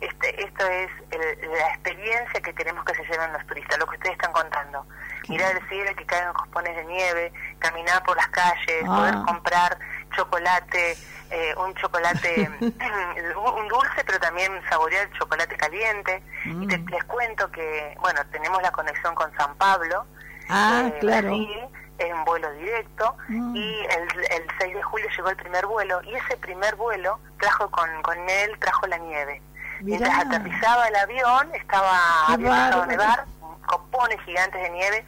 [0.00, 3.96] este, esto es el- la experiencia que queremos que se lleven los turistas, lo que
[3.96, 4.86] ustedes están contando.
[5.28, 8.96] Mirar el cielo que caen cospones de nieve, caminar por las calles, Ah.
[8.96, 9.78] poder comprar
[10.16, 10.96] chocolate,
[11.32, 16.22] eh, un chocolate, un dulce, pero también saborear el chocolate caliente.
[16.44, 20.06] Y te- les cuento que, bueno, tenemos la conexión con San Pablo,
[20.48, 21.28] Ah, eh, claro.
[21.28, 21.68] Brasil,
[21.98, 23.56] en vuelo directo Mm.
[23.56, 27.70] y el, el 6 de julio llegó el primer vuelo y ese primer vuelo trajo
[27.70, 29.40] con, con él trajo la nieve
[29.80, 29.98] Mirá.
[30.00, 31.96] mientras aterrizaba el avión estaba
[32.34, 33.24] empezado a nevar
[33.66, 35.04] copones gigantes de nieve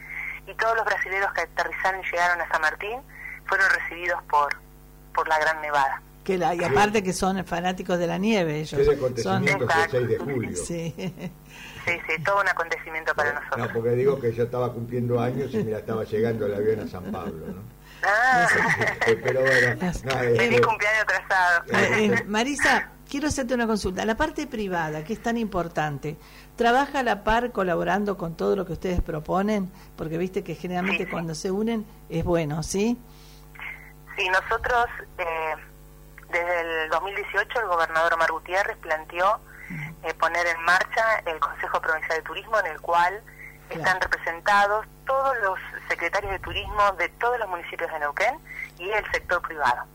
[0.47, 3.01] y todos los brasileños que aterrizaron y llegaron a San Martín
[3.45, 4.55] fueron recibidos por
[5.13, 8.81] por la gran nevada Que la, y aparte que son fanáticos de la nieve ellos.
[8.85, 10.57] Qué acontecimiento Son- es el 6 de julio.
[10.65, 10.93] Sí.
[10.97, 11.11] sí
[12.07, 15.57] sí todo un acontecimiento para nosotros No, porque digo que yo estaba cumpliendo años y
[15.63, 17.61] mira, estaba llegando el avión a San Pablo, ¿no?
[18.03, 18.47] ah,
[19.07, 24.03] Eh, Pero bueno, no, feliz este, cumpleaños atrasado Eh, eh, Marisa, quiero hacerte una consulta.
[24.03, 26.17] La parte privada, que es tan importante,
[26.55, 29.69] ¿trabaja a la par colaborando con todo lo que ustedes proponen?
[29.95, 32.97] Porque viste que generalmente cuando se unen es bueno, ¿sí?
[34.17, 34.85] Sí, nosotros
[35.19, 35.25] eh,
[36.29, 39.39] desde el 2018 el gobernador Omar Gutiérrez planteó
[40.03, 43.21] eh, poner en marcha el Consejo Provincial de Turismo en el cual
[43.69, 48.39] están representados todos los secretarios de turismo de todos los municipios de Neuquén
[48.77, 49.85] y el sector privado.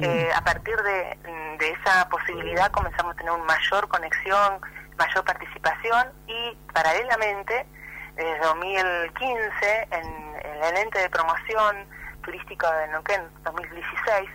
[0.00, 1.18] Eh, a partir de,
[1.58, 4.60] de esa posibilidad comenzamos a tener una mayor conexión,
[4.96, 7.66] mayor participación y paralelamente
[8.14, 11.86] desde 2015 en, el ente de promoción
[12.22, 14.30] turística de Neuquén 2016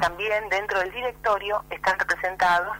[0.00, 2.76] también dentro del directorio están representados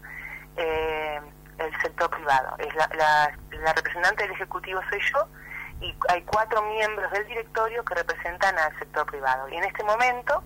[0.57, 1.21] eh,
[1.59, 2.57] el sector privado.
[2.59, 5.29] Es la, la, representante del ejecutivo soy yo
[5.81, 9.49] y hay cuatro miembros del directorio que representan al sector privado.
[9.49, 10.43] Y en este momento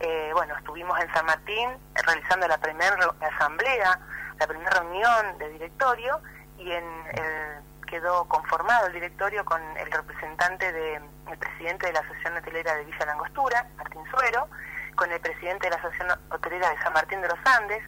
[0.00, 4.00] eh, bueno estuvimos en San Martín realizando la primera asamblea
[4.40, 6.20] la primera reunión de directorio
[6.58, 7.64] y en el
[7.94, 11.02] quedó conformado el directorio con el representante del
[11.38, 14.48] presidente de la Asociación Hotelera de Villa Langostura, Martín Suero,
[14.94, 17.82] con el presidente de la Asociación Hotelera de San Martín de los Andes,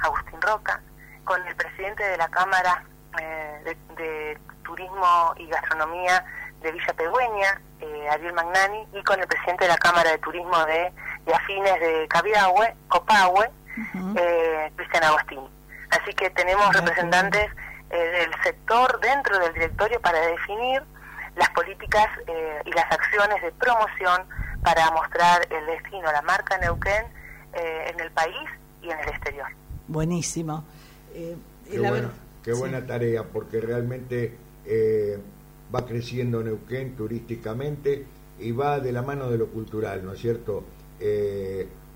[0.00, 0.80] Agustín Roca,
[1.24, 2.84] con el presidente de la Cámara
[3.20, 6.24] eh, de, Turismo y Gastronomía
[6.62, 10.56] de Villa Pegüeña, eh, Ariel Magnani, y con el presidente de la Cámara de Turismo
[10.64, 10.92] de,
[11.34, 13.50] Afines de Cabiahue, Copahue,
[14.16, 15.50] eh, Cristian Agostini.
[15.90, 17.50] Así que tenemos representantes
[17.90, 20.82] del sector dentro del directorio para definir
[21.36, 22.08] las políticas
[22.64, 24.26] y las acciones de promoción
[24.62, 27.04] para mostrar el destino, la marca Neuquén
[27.52, 28.36] eh, en el país
[28.82, 29.46] y en el exterior.
[29.88, 30.64] Buenísimo.
[31.12, 34.36] qué, buena tarea, porque realmente
[35.74, 38.06] va creciendo Neuquén turísticamente
[38.38, 40.64] y va de la mano de lo cultural, ¿no es cierto?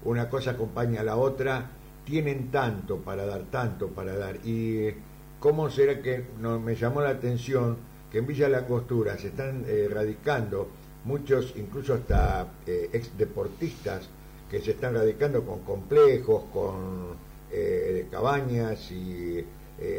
[0.03, 1.71] una cosa acompaña a la otra,
[2.05, 4.37] tienen tanto para dar, tanto para dar.
[4.45, 4.93] Y
[5.39, 7.77] ¿Cómo será que no, me llamó la atención
[8.11, 10.69] que en Villa La Costura se están eh, radicando
[11.07, 14.09] muchos, incluso hasta eh, ex deportistas,
[14.51, 17.17] que se están radicando con complejos, con
[17.51, 19.45] eh, cabañas y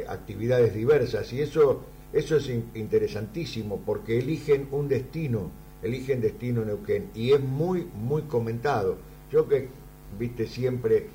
[0.08, 1.32] actividades diversas?
[1.34, 1.82] Y eso,
[2.12, 5.52] eso es interesantísimo porque eligen un destino,
[5.84, 8.98] eligen destino Neuquén y es muy, muy comentado.
[9.32, 9.68] Yo que,
[10.18, 11.08] viste, siempre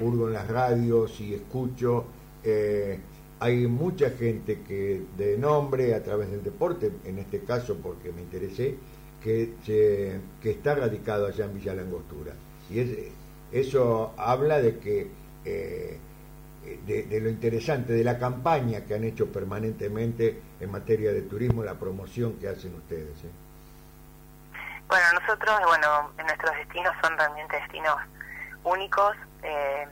[0.00, 2.06] hurgo en las radios y escucho
[3.42, 8.22] hay mucha gente que de nombre a través del deporte, en este caso porque me
[8.22, 8.76] interesé,
[9.22, 12.32] que, que está radicado allá en Villa Langostura.
[12.70, 12.88] Y es,
[13.52, 15.10] eso habla de que
[15.44, 15.98] eh,
[16.86, 21.74] de, lo interesante, de la campaña que han hecho permanentemente en materia de turismo, la
[21.74, 23.24] promoción que hacen ustedes.
[23.24, 23.30] ¿eh?
[24.88, 27.96] Bueno, nosotros, bueno, nuestros destinos son realmente destinos
[28.64, 29.86] únicos eh,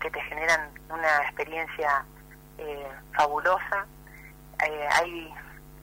[0.00, 2.04] que te generan una experiencia
[2.58, 3.86] eh, fabulosa.
[4.66, 5.32] Eh, hay,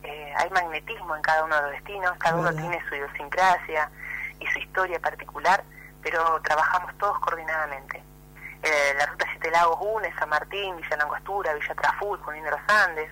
[0.08, 3.90] eh, hay magnetismo en cada uno de los destinos, cada uno tiene su idiosincrasia
[4.40, 5.64] y su historia particular,
[6.02, 8.04] pero trabajamos todos coordinadamente.
[8.98, 13.10] la ruta Siete Lagos une San Martín, Villa Langostura, Villa Traful, Junín de los Andes,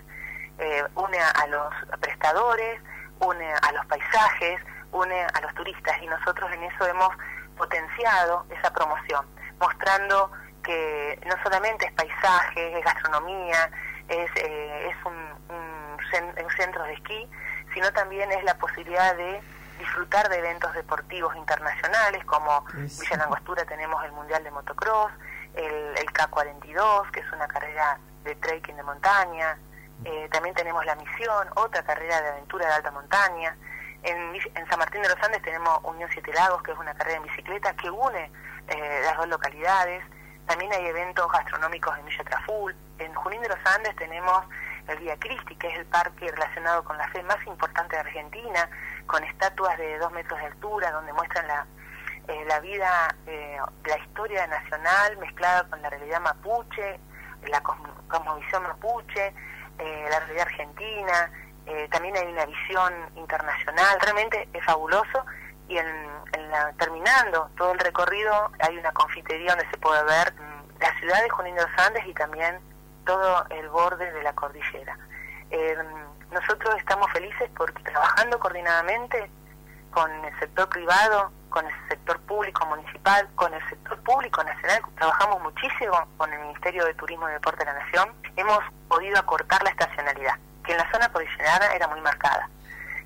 [0.95, 2.81] une a los prestadores,
[3.19, 7.09] une a los paisajes, une a los turistas y nosotros en eso hemos
[7.57, 9.25] potenciado esa promoción,
[9.59, 10.31] mostrando
[10.63, 13.69] que no solamente es paisaje, es gastronomía,
[14.07, 15.15] es, eh, es un,
[16.57, 17.29] centro de esquí,
[17.73, 19.41] sino también es la posibilidad de
[19.79, 25.11] disfrutar de eventos deportivos internacionales, como Villa Langostura tenemos el Mundial de Motocross,
[25.53, 29.57] el, el K42, que es una carrera de trekking de montaña,
[30.03, 33.55] eh, también tenemos la Misión, otra carrera de aventura de alta montaña,
[34.03, 37.17] en, en San Martín de los Andes tenemos Unión Siete Lagos, que es una carrera
[37.17, 38.31] en bicicleta que une
[38.67, 40.03] eh, las dos localidades,
[40.45, 42.75] también hay eventos gastronómicos en Villa Traful.
[42.99, 44.45] En Junín de los Andes tenemos
[44.87, 48.69] el Día Cristi, que es el parque relacionado con la fe más importante de Argentina,
[49.07, 51.65] con estatuas de dos metros de altura, donde muestran la,
[52.27, 56.99] eh, la vida, eh, la historia nacional mezclada con la realidad mapuche,
[57.47, 59.33] la cosmovisión mapuche,
[59.77, 61.31] eh, la realidad argentina.
[61.89, 65.25] también hay una visión internacional, realmente es fabuloso
[65.67, 65.87] y en,
[66.77, 71.29] terminando todo el recorrido hay una confitería donde se puede ver mm, la ciudad de
[71.29, 72.59] Junín de los Andes y también
[73.05, 74.97] todo el borde de la cordillera.
[75.51, 75.77] Eh,
[76.31, 79.29] nosotros estamos felices porque trabajando coordinadamente
[79.91, 85.41] con el sector privado, con el sector público municipal, con el sector público nacional, trabajamos
[85.41, 89.69] muchísimo con el Ministerio de Turismo y Deporte de la Nación, hemos podido acortar la
[89.69, 90.35] estacionalidad,
[90.65, 92.49] que en la zona cordillerana era muy marcada.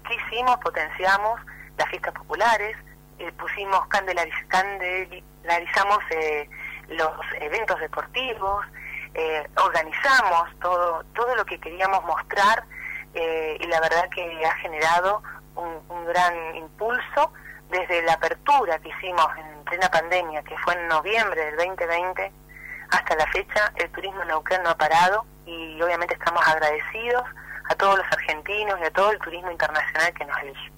[0.07, 0.57] ¿Qué hicimos?
[0.57, 1.39] Potenciamos
[1.77, 2.75] las fiestas populares,
[3.19, 6.49] eh, pusimos, candelizamos eh,
[6.87, 8.65] los eventos deportivos,
[9.19, 12.63] eh, organizamos todo, todo lo que queríamos mostrar
[13.13, 15.21] y la verdad que ha generado
[15.55, 17.33] un, gran impulso
[17.69, 22.31] desde la apertura que hicimos en plena pandemia, que fue en noviembre del 2020,
[22.91, 24.29] hasta la fecha el turismo en
[24.63, 27.23] no ha parado y obviamente estamos agradecidos
[27.69, 30.71] a todos los argentinos y a todo el turismo internacional que nos elige.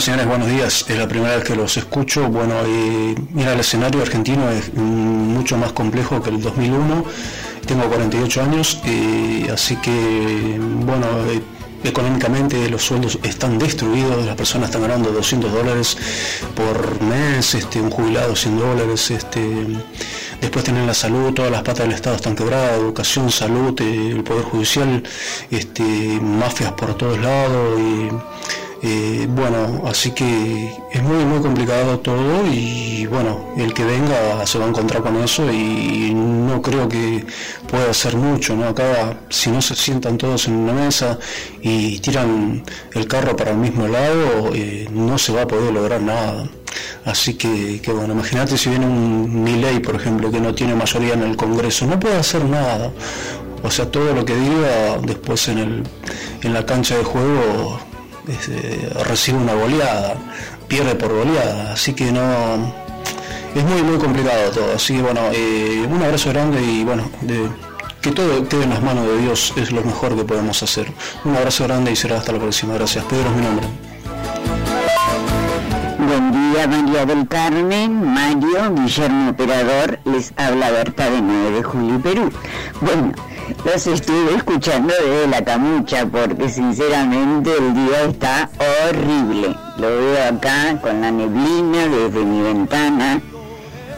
[0.00, 0.84] Señores, buenos días.
[0.88, 2.28] Es la primera vez que los escucho.
[2.28, 7.04] Bueno, eh, mira, el escenario argentino es mucho más complejo que el 2001.
[7.66, 11.42] Tengo 48 años, eh, así que, bueno, eh,
[11.82, 15.96] económicamente los sueldos están destruidos, las personas están ganando 200 dólares
[16.54, 19.66] por mes, este, un jubilado 100 dólares, este,
[20.40, 24.22] después tienen la salud, todas las patas del Estado están quebradas, educación, salud, eh, el
[24.22, 25.02] Poder Judicial,
[25.50, 25.82] este,
[26.22, 28.37] mafias por todos lados y
[28.80, 34.58] eh, bueno, así que es muy muy complicado todo y bueno, el que venga se
[34.58, 37.26] va a encontrar con eso y no creo que
[37.68, 38.68] pueda hacer mucho, ¿no?
[38.68, 41.18] Acá si no se sientan todos en una mesa
[41.60, 42.62] y tiran
[42.94, 46.48] el carro para el mismo lado, eh, no se va a poder lograr nada.
[47.04, 51.14] Así que, que bueno, imagínate si viene un Milei, por ejemplo, que no tiene mayoría
[51.14, 52.92] en el Congreso, no puede hacer nada.
[53.62, 55.82] O sea, todo lo que diga después en, el,
[56.42, 57.80] en la cancha de juego
[58.28, 60.14] este, recibe una goleada,
[60.68, 62.20] pierde por goleada, así que no
[63.54, 67.10] es muy muy complicado todo, así que bueno, eh, un abrazo grande y bueno,
[68.00, 70.92] que todo quede en las manos de Dios es lo mejor que podemos hacer.
[71.24, 73.04] Un abrazo grande y será hasta la próxima, gracias.
[73.06, 73.66] Pedro es mi nombre.
[75.98, 82.00] Buen día, María del Carmen, Mario, Guillermo Operador, les habla Berta de 9 de Julio,
[82.00, 82.30] Perú.
[82.80, 83.12] Bueno,
[83.64, 88.50] los estuve escuchando desde la camucha porque sinceramente el día está
[88.88, 89.54] horrible.
[89.78, 93.20] Lo veo acá con la neblina desde mi ventana.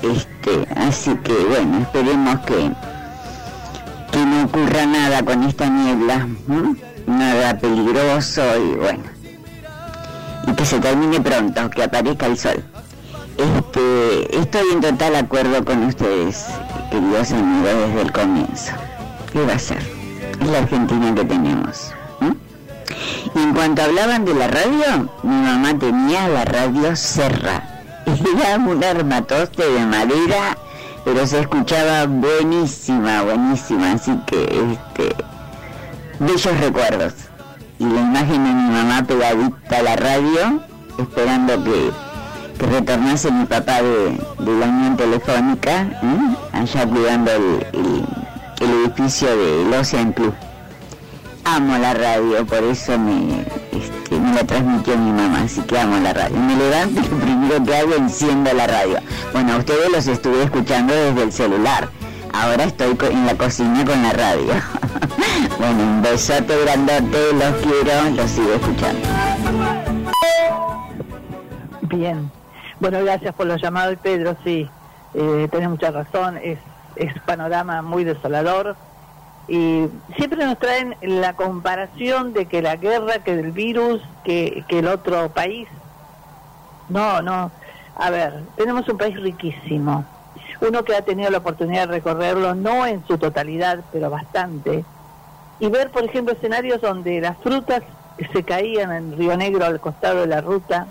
[0.02, 2.70] Este, así que bueno, esperemos que,
[4.10, 6.26] que no ocurra nada con esta niebla,
[7.06, 9.04] nada peligroso y bueno,
[10.46, 12.64] y que se termine pronto, que aparezca el sol.
[13.36, 16.46] Este, estoy en total acuerdo con ustedes,
[16.90, 18.72] queridos amigos, desde el comienzo.
[19.32, 19.82] ¿Qué va a ser?
[20.40, 21.92] Es la Argentina que tenemos.
[23.34, 27.62] Y en cuanto hablaban de la radio, mi mamá tenía la radio Serra.
[28.06, 30.58] Era un armatoste de madera,
[31.04, 33.92] pero se escuchaba buenísima, buenísima.
[33.92, 35.14] Así que, este,
[36.18, 37.14] bellos recuerdos.
[37.78, 40.60] y la imagen de mi mamá pegadita a la radio,
[40.98, 41.90] esperando que,
[42.58, 46.36] que retornase mi papá de, de la unión telefónica, ¿eh?
[46.52, 48.04] allá cuidando el,
[48.60, 50.34] el edificio del Ocean Club.
[51.44, 53.40] Amo la radio, por eso me,
[53.72, 56.36] este, me la transmitió mi mamá, así que amo la radio.
[56.36, 58.98] Me levanto y lo primero que hago enciendo la radio.
[59.32, 61.88] Bueno, a ustedes los estuve escuchando desde el celular.
[62.32, 64.52] Ahora estoy en la cocina con la radio.
[65.58, 69.08] bueno, un besote grandote, los quiero, los sigo escuchando.
[71.82, 72.30] Bien.
[72.78, 74.36] Bueno, gracias por los llamados, Pedro.
[74.44, 74.68] Sí,
[75.14, 76.38] eh, tenés mucha razón.
[76.42, 76.58] Es,
[77.00, 78.76] es panorama muy desolador.
[79.48, 79.86] Y
[80.16, 84.86] siempre nos traen la comparación de que la guerra, que del virus, que, que el
[84.86, 85.66] otro país.
[86.88, 87.50] No, no.
[87.96, 90.04] A ver, tenemos un país riquísimo.
[90.60, 94.84] Uno que ha tenido la oportunidad de recorrerlo, no en su totalidad, pero bastante.
[95.58, 97.82] Y ver, por ejemplo, escenarios donde las frutas
[98.32, 100.86] se caían en Río Negro al costado de la ruta,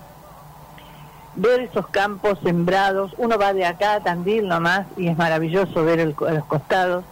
[1.36, 6.00] ver esos campos sembrados, uno va de acá a Tandil nomás y es maravilloso ver
[6.00, 7.04] el- los costados.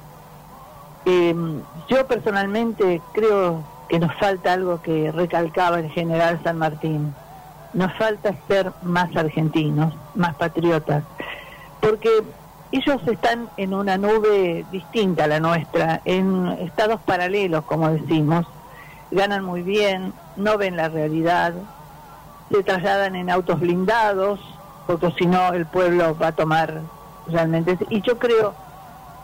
[1.06, 1.36] Eh,
[1.88, 7.14] yo personalmente creo que nos falta algo que recalcaba el general San Martín.
[7.74, 11.04] Nos falta ser más argentinos, más patriotas,
[11.80, 12.10] porque
[12.72, 18.46] ellos están en una nube distinta a la nuestra, en estados paralelos, como decimos,
[19.12, 21.54] ganan muy bien, no ven la realidad,
[22.52, 24.40] se trasladan en autos blindados,
[24.86, 26.82] porque si no el pueblo va a tomar
[27.28, 27.78] realmente.
[27.90, 28.54] Y yo creo,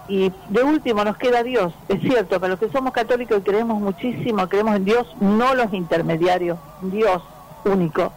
[0.07, 3.79] y de último nos queda Dios, es cierto, para los que somos católicos y creemos
[3.79, 7.21] muchísimo, creemos en Dios, no los intermediarios, Dios
[7.65, 8.11] único,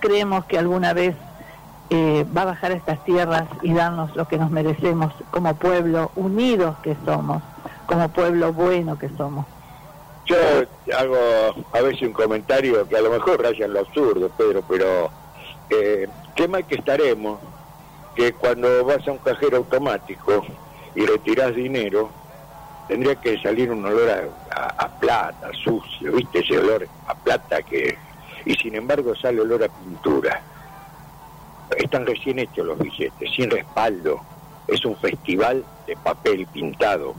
[0.00, 1.16] creemos que alguna vez
[1.90, 6.10] eh, va a bajar a estas tierras y darnos lo que nos merecemos como pueblo
[6.16, 7.42] unidos que somos,
[7.86, 9.46] como pueblo bueno que somos.
[10.26, 10.36] Yo
[10.98, 11.16] hago
[11.72, 15.08] a veces un comentario que a lo mejor raya en lo absurdo, Pedro, pero
[15.70, 17.38] eh, qué mal que estaremos
[18.16, 20.44] que cuando vas a un cajero automático
[20.96, 22.10] y retiras dinero,
[22.88, 26.40] tendría que salir un olor a plata, sucio, ¿viste?
[26.40, 27.96] Ese olor a plata que...
[28.44, 30.40] Y sin embargo sale olor a pintura.
[31.76, 34.20] Están recién hechos los billetes, sin respaldo.
[34.66, 37.14] Es un festival de papel pintado.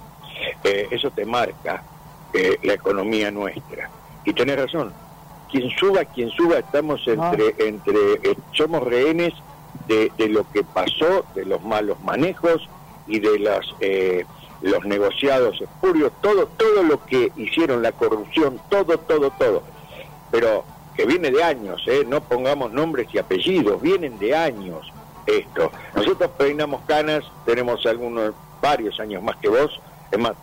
[0.64, 1.84] Eh, eso te marca
[2.34, 3.90] eh, la economía nuestra.
[4.26, 4.94] Y tenés razón,
[5.50, 9.34] quien suba, quien suba, estamos entre, entre eh, somos rehenes
[9.88, 12.68] de, de lo que pasó, de los malos manejos
[13.08, 14.26] y de las, eh,
[14.62, 19.64] los negociados espurios, todo, todo lo que hicieron, la corrupción, todo, todo, todo.
[20.32, 20.66] Pero
[20.96, 22.04] que viene de años, ¿eh?
[22.08, 24.92] no pongamos nombres y apellidos, vienen de años
[25.28, 25.72] esto.
[25.96, 29.80] Nosotros peinamos canas, tenemos algunos, varios años más que vos,
[30.12, 30.34] es más,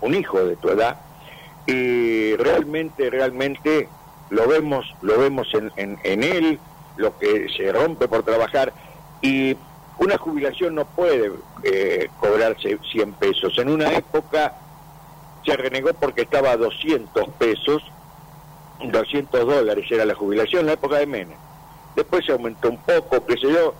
[0.00, 1.00] un hijo de tu edad,
[1.66, 3.88] y realmente, realmente
[4.30, 6.58] lo vemos, lo vemos en, en, él,
[6.96, 8.72] lo que se rompe por trabajar,
[9.20, 9.56] y
[9.98, 11.32] una jubilación no puede
[11.62, 13.56] eh, cobrarse 100 pesos.
[13.58, 14.54] En una época
[15.44, 17.82] se renegó porque estaba a 200 pesos,
[18.82, 21.38] 200 dólares era la jubilación en la época de Menem.
[21.94, 23.74] Después se aumentó un poco, qué sé yo,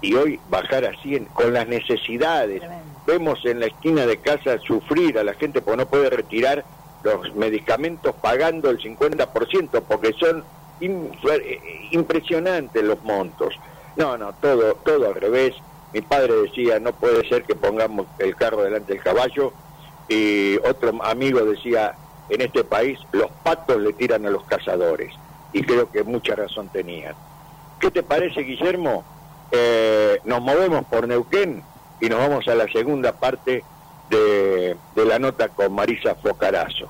[0.00, 2.62] y hoy bajar a 100 con las necesidades.
[3.06, 6.64] Vemos en la esquina de casa sufrir a la gente porque no puede retirar
[7.02, 10.42] los medicamentos pagando el 50% porque son
[10.80, 13.54] eh, impresionantes los montos.
[13.96, 15.54] No, no, todo, todo al revés.
[15.92, 19.52] Mi padre decía, no puede ser que pongamos el carro delante del caballo.
[20.08, 21.94] Y otro amigo decía,
[22.28, 25.12] en este país los patos le tiran a los cazadores.
[25.52, 27.14] Y creo que mucha razón tenían.
[27.78, 29.04] ¿Qué te parece, Guillermo?
[29.52, 31.62] Eh, nos movemos por Neuquén
[32.00, 33.62] y nos vamos a la segunda parte
[34.10, 36.88] de, de la nota con Marisa Focarazo.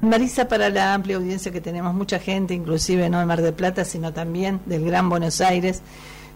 [0.00, 3.84] Marisa, para la amplia audiencia que tenemos, mucha gente, inclusive no en Mar del Plata,
[3.84, 5.82] sino también del Gran Buenos Aires,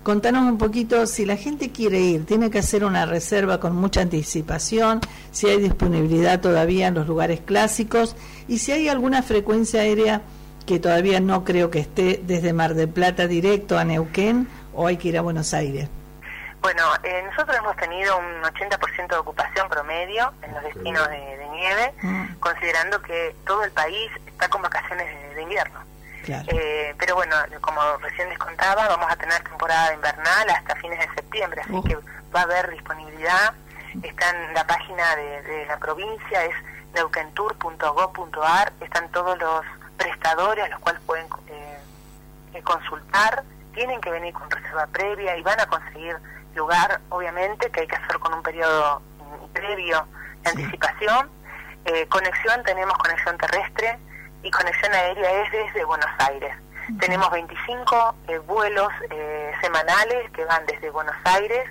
[0.02, 4.00] contanos un poquito, si la gente quiere ir, tiene que hacer una reserva con mucha
[4.00, 5.00] anticipación,
[5.32, 8.16] si hay disponibilidad todavía en los lugares clásicos
[8.48, 10.22] y si hay alguna frecuencia aérea
[10.64, 14.96] que todavía no creo que esté desde Mar del Plata directo a Neuquén o hay
[14.96, 15.88] que ir a Buenos Aires.
[16.60, 21.48] Bueno, eh, nosotros hemos tenido un 80% de ocupación promedio en los destinos de, de
[21.48, 21.94] nieve,
[22.40, 25.88] considerando que todo el país está con vacaciones de, de invierno.
[26.28, 31.14] Eh, pero bueno, como recién les contaba, vamos a tener temporada invernal hasta fines de
[31.14, 31.96] septiembre, así que
[32.34, 33.54] va a haber disponibilidad.
[34.02, 36.54] Está en la página de, de la provincia, es
[36.94, 39.64] neuquentour.gov.ar, están todos los
[39.96, 41.78] prestadores a los cuales pueden eh,
[42.54, 43.42] eh, consultar,
[43.74, 46.16] tienen que venir con reserva previa y van a conseguir
[46.58, 49.00] lugar, obviamente, que hay que hacer con un periodo
[49.52, 50.06] previo
[50.42, 51.30] de anticipación.
[51.86, 53.98] Eh, conexión, tenemos conexión terrestre
[54.42, 56.54] y conexión aérea es desde Buenos Aires.
[57.00, 61.68] Tenemos 25 eh, vuelos eh, semanales que van desde Buenos Aires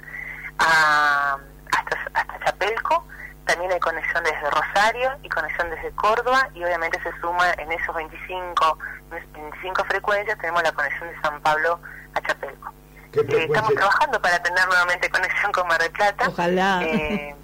[0.59, 1.37] a,
[1.71, 3.05] hasta, hasta Chapelco.
[3.45, 7.95] También hay conexión desde Rosario y conexión desde Córdoba y obviamente se suma en esos
[7.95, 8.77] 25,
[9.09, 11.79] 25 frecuencias tenemos la conexión de San Pablo
[12.13, 12.73] a Chapelco.
[13.17, 16.29] Eh, estamos trabajando para tener nuevamente conexión con Mar del Plata.
[16.29, 16.81] Ojalá.
[16.83, 17.35] Eh,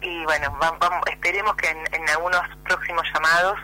[0.00, 3.58] y bueno, vam- vam- esperemos que en, en algunos próximos llamados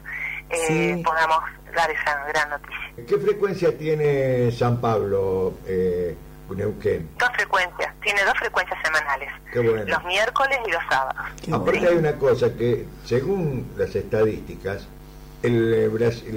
[0.50, 1.02] eh, Sí.
[1.02, 1.38] podamos
[1.74, 3.06] dar esa gran noticia.
[3.08, 6.14] ¿Qué frecuencia tiene San Pablo, eh,
[6.50, 7.08] Neuquén?
[7.18, 9.84] Dos frecuencias, tiene dos frecuencias semanales, Qué bueno.
[9.86, 11.24] los miércoles y los sábados.
[11.52, 14.86] Aparte hay una cosa que, según las estadísticas,
[15.42, 15.72] el-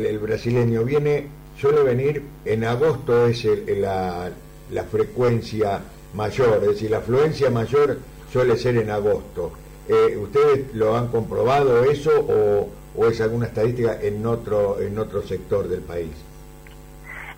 [0.06, 1.28] el brasileño viene,
[1.60, 4.30] suele venir en agosto es el- la,
[4.72, 5.82] la frecuencia
[6.14, 8.00] mayor, es decir, la afluencia mayor
[8.32, 9.54] suele ser en agosto.
[9.88, 15.22] Eh, ¿Ustedes lo han comprobado eso o, o es alguna estadística en otro en otro
[15.24, 16.12] sector del país?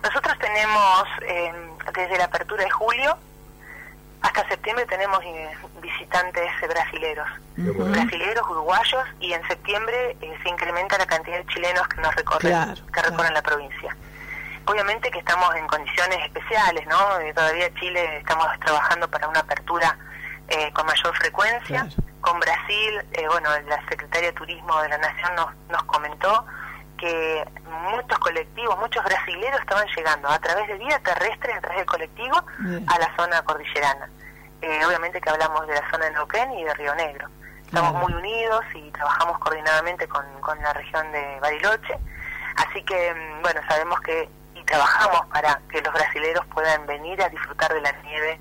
[0.02, 1.52] Nosotros tenemos, eh,
[1.94, 3.16] desde la apertura de julio
[4.22, 5.48] hasta septiembre, tenemos eh,
[5.80, 7.28] visitantes brasileros.
[7.56, 12.52] Brasileros, uruguayos, y en septiembre eh, se incrementa la cantidad de chilenos que nos recorren,
[12.52, 13.96] Claro, que recorren la provincia.
[14.70, 17.18] Obviamente que estamos en condiciones especiales, ¿no?
[17.18, 19.98] Eh, todavía Chile estamos trabajando para una apertura
[20.46, 21.88] eh, con mayor frecuencia.
[22.20, 26.46] Con Brasil, eh, bueno, la Secretaria de Turismo de la Nación nos, nos comentó
[26.98, 27.44] que
[27.90, 32.44] muchos colectivos, muchos brasileros estaban llegando a través de vía terrestre, a través del colectivo,
[32.60, 32.86] Bien.
[32.88, 34.08] a la zona cordillerana.
[34.62, 37.28] Eh, obviamente que hablamos de la zona de Neuquén y de Río Negro.
[37.64, 41.98] Estamos muy unidos y trabajamos coordinadamente con, con la región de Bariloche.
[42.56, 44.28] Así que, mm, bueno, sabemos que
[44.70, 48.40] trabajamos para que los brasileros puedan venir a disfrutar de la nieve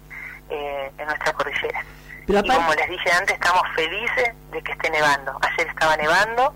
[0.50, 1.84] eh, en nuestra cordillera.
[2.28, 5.38] Pero y como les dije antes, estamos felices de que esté nevando.
[5.42, 6.54] Ayer estaba nevando,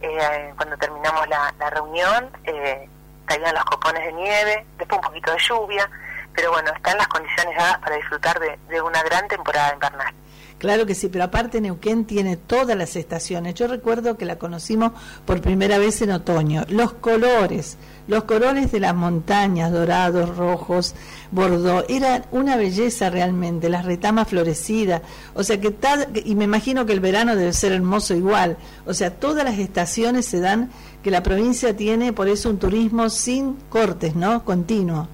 [0.00, 2.88] eh, cuando terminamos la, la reunión, eh,
[3.24, 5.88] caían los copones de nieve, después un poquito de lluvia,
[6.34, 10.12] pero bueno, están las condiciones dadas para disfrutar de, de una gran temporada invernal.
[10.58, 13.54] Claro que sí, pero aparte Neuquén tiene todas las estaciones.
[13.54, 14.92] Yo recuerdo que la conocimos
[15.24, 16.64] por primera vez en otoño.
[16.68, 17.78] Los colores,
[18.08, 20.94] los colores de las montañas, dorados, rojos,
[21.30, 25.02] bordó, eran una belleza realmente, las retamas florecidas.
[25.34, 28.56] O sea que tal, y me imagino que el verano debe ser hermoso igual.
[28.86, 30.70] O sea, todas las estaciones se dan
[31.02, 34.44] que la provincia tiene, por eso un turismo sin cortes, ¿no?
[34.44, 35.08] Continuo.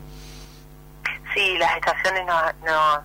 [1.34, 3.00] Sí, las estaciones nos, nos,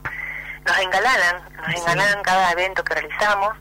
[0.65, 3.53] nos engalanan, nos engalanan cada evento que realizamos.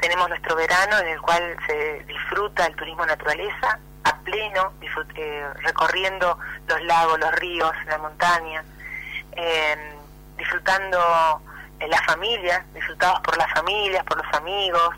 [0.00, 4.72] Tenemos nuestro verano en el cual se disfruta el turismo naturaleza a pleno,
[5.16, 6.38] eh, recorriendo
[6.68, 8.64] los lagos, los ríos, la montaña,
[9.32, 9.94] eh,
[10.36, 10.98] disfrutando
[11.80, 14.94] eh, la familia, disfrutados por las familias, por los amigos.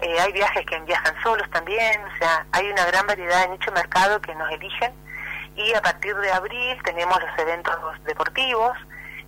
[0.00, 3.70] Eh, hay viajes que viajan solos también, o sea, hay una gran variedad de nicho
[3.70, 4.92] de mercado que nos eligen
[5.56, 7.74] y a partir de abril tenemos los eventos
[8.04, 8.76] deportivos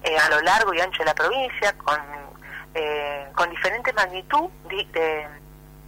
[0.02, 2.00] eh, a lo largo y ancho de la provincia con,
[2.74, 5.28] eh, con diferente magnitud di- de-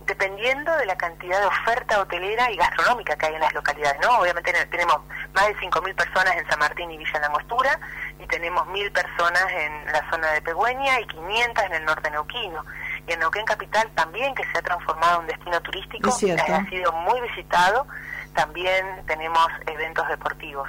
[0.08, 4.00] dependiendo de la cantidad de oferta hotelera y gastronómica que hay en las localidades.
[4.02, 4.18] ¿no?
[4.18, 4.98] Obviamente ne- tenemos
[5.34, 7.78] más de 5.000 personas en San Martín y Villa Langostura
[8.18, 12.64] y tenemos 1.000 personas en la zona de Pegüeña y 500 en el norte neuquino.
[13.06, 16.10] Y en Neuquén Capital también, que se ha transformado en un destino turístico,
[16.52, 17.86] ha sido muy visitado,
[18.34, 20.68] también tenemos eventos deportivos.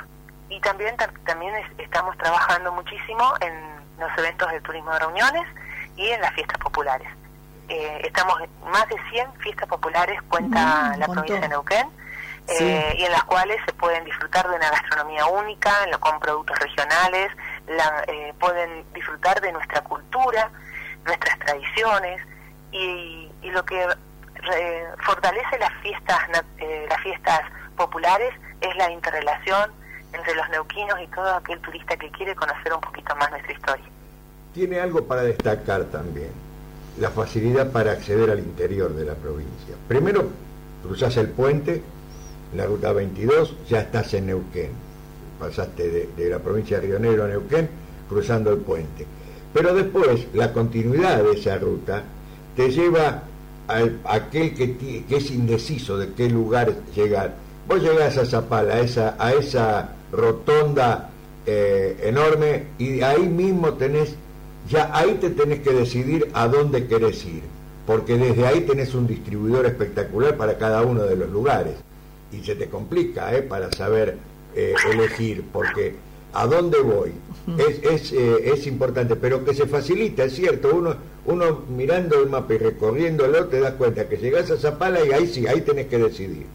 [0.50, 3.54] Y también ta- también es- estamos trabajando muchísimo en
[4.00, 5.46] los eventos de turismo de reuniones
[5.96, 7.08] y en las fiestas populares.
[7.70, 10.60] Eh, estamos en más de 100 fiestas populares cuenta
[10.96, 11.16] Mm, la montón.
[11.16, 11.88] provincia de Neuquén
[12.48, 16.58] eh, y en las cuales se pueden disfrutar de una gastronomía única, lo- con productos
[16.60, 17.32] regionales,
[17.68, 20.50] la- eh, pueden disfrutar de nuestra cultura,
[21.06, 22.22] nuestras tradiciones
[22.72, 23.86] y, y lo que
[24.36, 27.42] re- fortalece las fiestas na- eh, las fiestas
[27.78, 29.72] populares es la interrelación
[30.14, 33.86] entre los neuquinos y todo aquel turista que quiere conocer un poquito más nuestra historia.
[34.56, 36.32] Tiene algo para destacar también,
[37.00, 39.76] la facilidad para acceder al interior de la provincia.
[39.88, 40.28] Primero,
[40.84, 41.82] cruzás el puente,
[42.56, 44.72] la ruta 22, ya estás en Neuquén.
[45.40, 47.70] Pasaste de, la provincia de Río Negro a Neuquén,
[48.10, 49.06] cruzando el puente.
[49.54, 52.04] Pero después, la continuidad de esa ruta
[52.56, 53.24] te lleva
[53.68, 57.36] a aquel que, que es indeciso de qué lugar llegar.
[57.68, 61.12] Vos llegás a Zapala, a esa, a esa rotonda
[61.46, 64.16] eh, enorme, y ahí mismo tenés,
[64.70, 67.42] ya ahí te tenés que decidir a dónde querés ir,
[67.86, 71.76] porque desde ahí tenés un distribuidor espectacular para cada uno de los lugares,
[72.32, 74.18] y se te complica eh, para saber
[74.56, 75.96] eh, elegir, porque
[76.34, 77.12] a dónde voy
[77.58, 80.96] es, es, eh, es importante, pero que se facilita, es cierto, uno,
[81.26, 85.28] uno mirando el mapa y recorriéndolo te das cuenta que llegás a Zapala y ahí
[85.28, 86.46] sí, ahí tenés que decidir.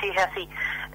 [0.00, 0.48] Sí, es así.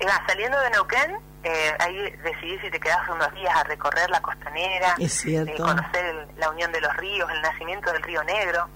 [0.08, 4.22] Ah, saliendo de Neuquén, eh, ahí decidí si te quedas unos días a recorrer la
[4.22, 8.70] costanera, eh, conocer el- la unión de los ríos, el nacimiento del río Negro,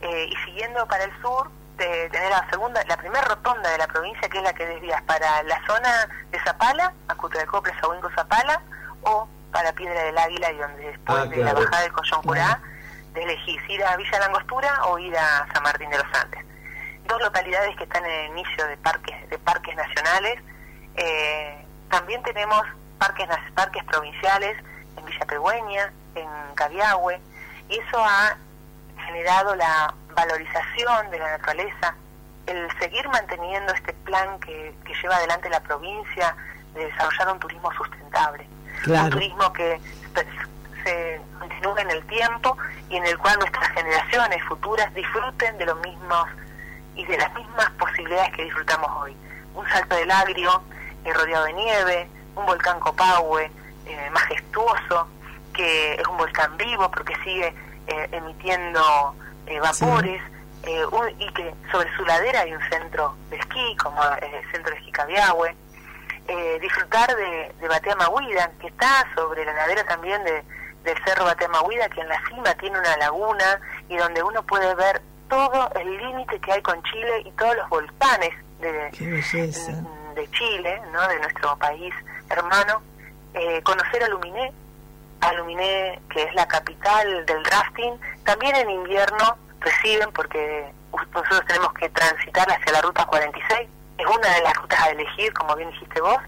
[0.00, 3.88] eh, y siguiendo para el sur, de tener la segunda, la primera rotonda de la
[3.88, 8.60] provincia, que es la que desvías para la zona de Zapala, a Cutrecoples, Sahuinco Zapala,
[9.02, 11.64] o para Piedra del Águila, y donde después Ah, de la claro.
[11.64, 12.60] bajada del Coyoncurá,
[13.12, 16.44] te elegís ir a Villa Langostura o ir a San Martín de los Andes.
[17.06, 20.40] Dos localidades que están en el inicio de parques, de parques nacionales.
[20.96, 21.63] Eh,
[21.94, 22.62] también tenemos
[22.98, 24.56] parques, parques provinciales
[24.96, 27.20] en Villa Pegüeña, en Cabiahue,
[27.68, 28.36] y eso ha
[29.06, 31.94] generado la valorización de la naturaleza,
[32.46, 36.34] el seguir manteniendo este plan que, que lleva adelante la provincia
[36.74, 38.46] de desarrollar un turismo sustentable.
[38.82, 39.04] Claro.
[39.04, 39.80] Un turismo que
[40.14, 42.56] se- se continúe en el tiempo
[42.90, 46.26] y en el cual nuestras generaciones futuras disfruten de los mismos
[46.96, 49.16] y de las mismas posibilidades que disfrutamos hoy.
[49.54, 50.62] Un salto del agrio
[51.04, 53.50] eh, rodeado de nieve, un volcán Copahue
[53.86, 55.08] eh, majestuoso,
[55.52, 57.54] que es un volcán vivo porque sigue
[57.86, 59.14] eh, emitiendo
[59.46, 60.22] eh, vapores,
[60.90, 64.78] un- y que sobre su ladera hay un centro de esquí, como el centro de
[64.78, 65.54] esquí Cabiahue.
[66.60, 70.42] Disfrutar de, de Batea Mahuida, que está sobre la ladera también de,
[70.82, 74.74] del Cerro Batea Mahuida, que en la cima tiene una laguna y donde uno puede
[74.74, 78.30] ver todo el límite que hay con Chile y todos los volcanes
[78.60, 79.72] de, Qué belleza.
[80.14, 81.08] De Chile, ¿no?
[81.08, 81.94] de nuestro país
[82.30, 82.82] hermano,
[83.34, 84.52] eh, conocer a Luminé,
[85.20, 87.94] a Luminé, que es la capital del rafting,
[88.24, 94.28] también en invierno reciben porque nosotros tenemos que transitar hacia la ruta 46, es una
[94.34, 96.18] de las rutas a elegir, como bien dijiste vos.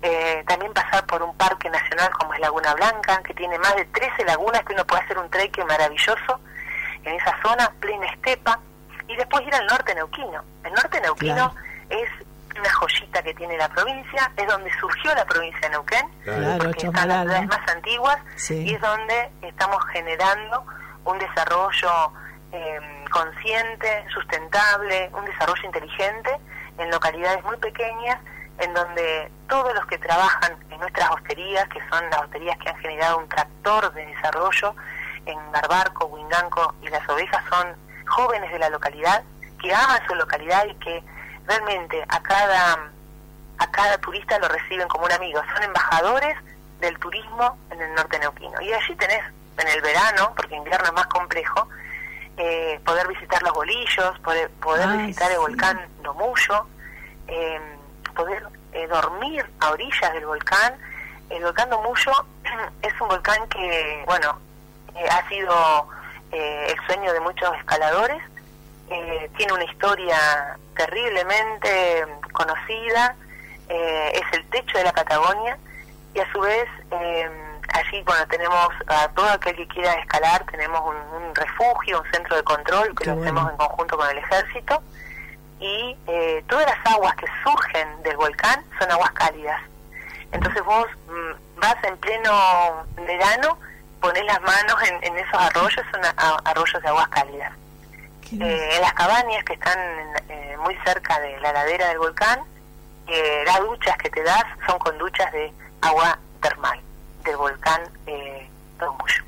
[0.00, 3.84] Eh, también pasar por un parque nacional como es Laguna Blanca, que tiene más de
[3.86, 6.40] 13 lagunas que uno puede hacer un trekking maravilloso
[7.04, 8.60] en esa zona, plena estepa,
[9.08, 10.44] y después ir al norte neuquino.
[10.62, 11.52] El norte neuquino
[11.88, 12.08] es
[12.58, 16.86] una joyita que tiene la provincia, es donde surgió la provincia de Neuquén, Claro, porque
[16.86, 18.64] están las ciudades más antiguas Sí.
[18.68, 20.64] y es donde estamos generando
[21.04, 22.12] un desarrollo
[22.52, 26.30] eh, consciente, sustentable, un desarrollo inteligente
[26.78, 28.18] en localidades muy pequeñas,
[28.58, 32.76] en donde todos los que trabajan en nuestras hosterías, que son las hosterías que han
[32.78, 34.74] generado un tractor de desarrollo
[35.26, 39.22] en Barbarco, Huinganco y Las Ovejas, son jóvenes de la localidad
[39.60, 41.02] que aman su localidad y que
[41.48, 42.90] realmente a cada
[43.58, 45.40] a cada turista lo reciben como un amigo.
[45.52, 46.36] Son embajadores
[46.80, 48.60] del turismo en el norte neuquino.
[48.60, 49.24] Y allí tenés,
[49.58, 51.68] en el verano, porque invierno es más complejo,
[52.36, 56.66] eh, poder visitar los bolillos, poder, poder visitar el volcán Domuyo,
[57.26, 57.60] eh,
[58.14, 60.74] poder eh, dormir a orillas del volcán.
[61.30, 62.12] El volcán Domuyo
[62.82, 64.38] es un volcán que, bueno,
[64.94, 65.88] eh, ha sido
[66.32, 68.22] eh, el sueño de muchos escaladores.
[68.90, 73.14] Eh, tiene una historia terriblemente conocida,
[73.68, 75.58] eh, es el techo de la Patagonia
[76.14, 77.30] y a su vez eh,
[77.74, 82.36] allí bueno tenemos a todo aquel que quiera escalar tenemos un, un refugio, un centro
[82.36, 83.30] de control que Qué lo bueno.
[83.40, 84.82] hacemos en conjunto con el ejército
[85.60, 89.60] y eh, todas las aguas que surgen del volcán son aguas cálidas.
[90.32, 93.58] Entonces vos mm, vas en pleno verano,
[94.00, 97.52] pones las manos en, en esos arroyos, son a- a- arroyos de aguas cálidas.
[98.32, 99.78] Eh, en las cabañas que están
[100.28, 102.40] eh, muy cerca de la ladera del volcán,
[103.06, 106.78] eh, las duchas que te das son con duchas de agua termal
[107.24, 108.48] del volcán eh,
[108.78, 109.24] Tomuyo.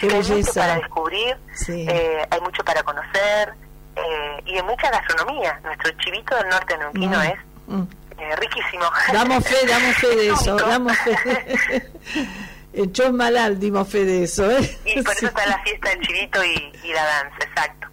[0.00, 1.86] Hay mucho para descubrir, Sí.
[1.88, 3.52] eh, hay mucho para conocer
[3.96, 5.58] eh, y hay mucha gastronomía.
[5.64, 7.22] Nuestro chivito del norte neuquino Mm.
[7.22, 7.82] es Mm.
[8.18, 8.84] eh, riquísimo.
[9.12, 11.90] Damos fe, damos fe de eso, damos fe.
[12.72, 14.78] En Chosmalal dimos fe de eso, ¿eh?
[14.84, 17.88] Y por eso está la fiesta del chivito y, y la danza, exacto.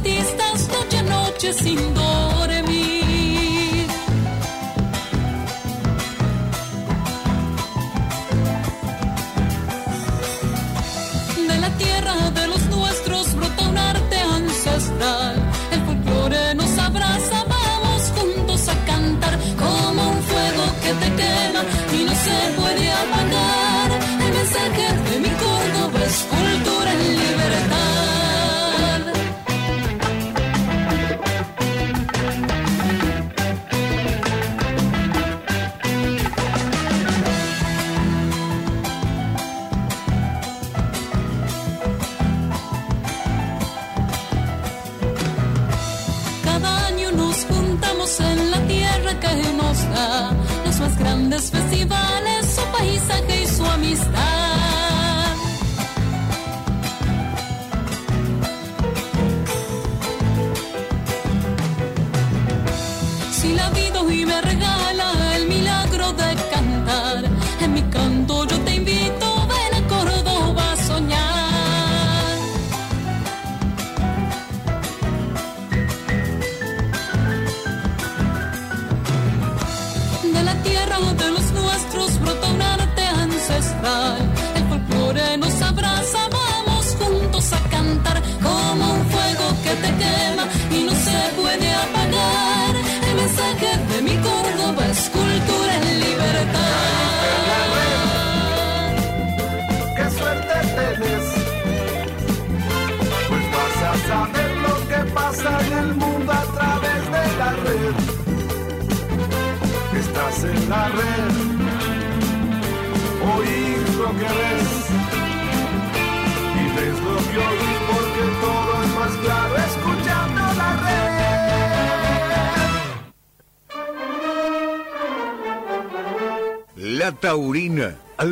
[0.00, 1.99] Artistas noche a noche sin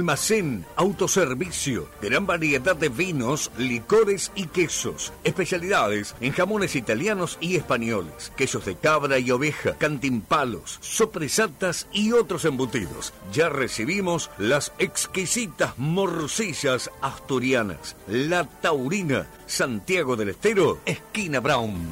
[0.08, 8.32] almacén, autoservicio, gran variedad de vinos, licores y quesos, especialidades en jamones italianos y españoles,
[8.34, 13.12] quesos de cabra y oveja, cantimpalos, sopresatas y otros embutidos.
[13.34, 17.94] Ya recibimos las exquisitas morcillas asturianas.
[18.06, 21.86] La Taurina, Santiago del Estero, esquina Brown.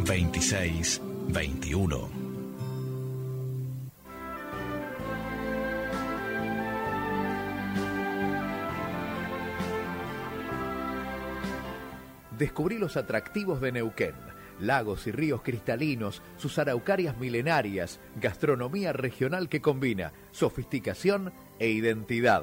[0.00, 2.22] 26 21.
[12.38, 14.14] Descubrí los atractivos de Neuquén,
[14.58, 22.42] lagos y ríos cristalinos, sus araucarias milenarias, gastronomía regional que combina sofisticación e identidad.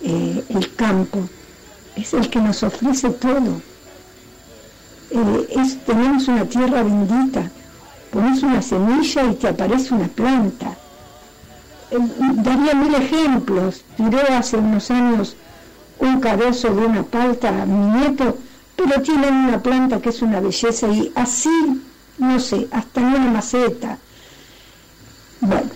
[0.02, 1.20] eh, el campo
[1.96, 3.60] es el que nos ofrece todo.
[5.10, 7.50] Eh, es- tenemos una tierra bendita.
[8.10, 10.76] Pones una semilla y te aparece una planta.
[11.90, 13.82] Daría mil ejemplos.
[13.96, 15.36] Tiró hace unos años
[16.02, 18.36] un carozo de una palta a mi nieto,
[18.76, 21.80] pero tienen una planta que es una belleza y así,
[22.18, 23.98] no sé, hasta en una maceta.
[25.40, 25.70] Bueno,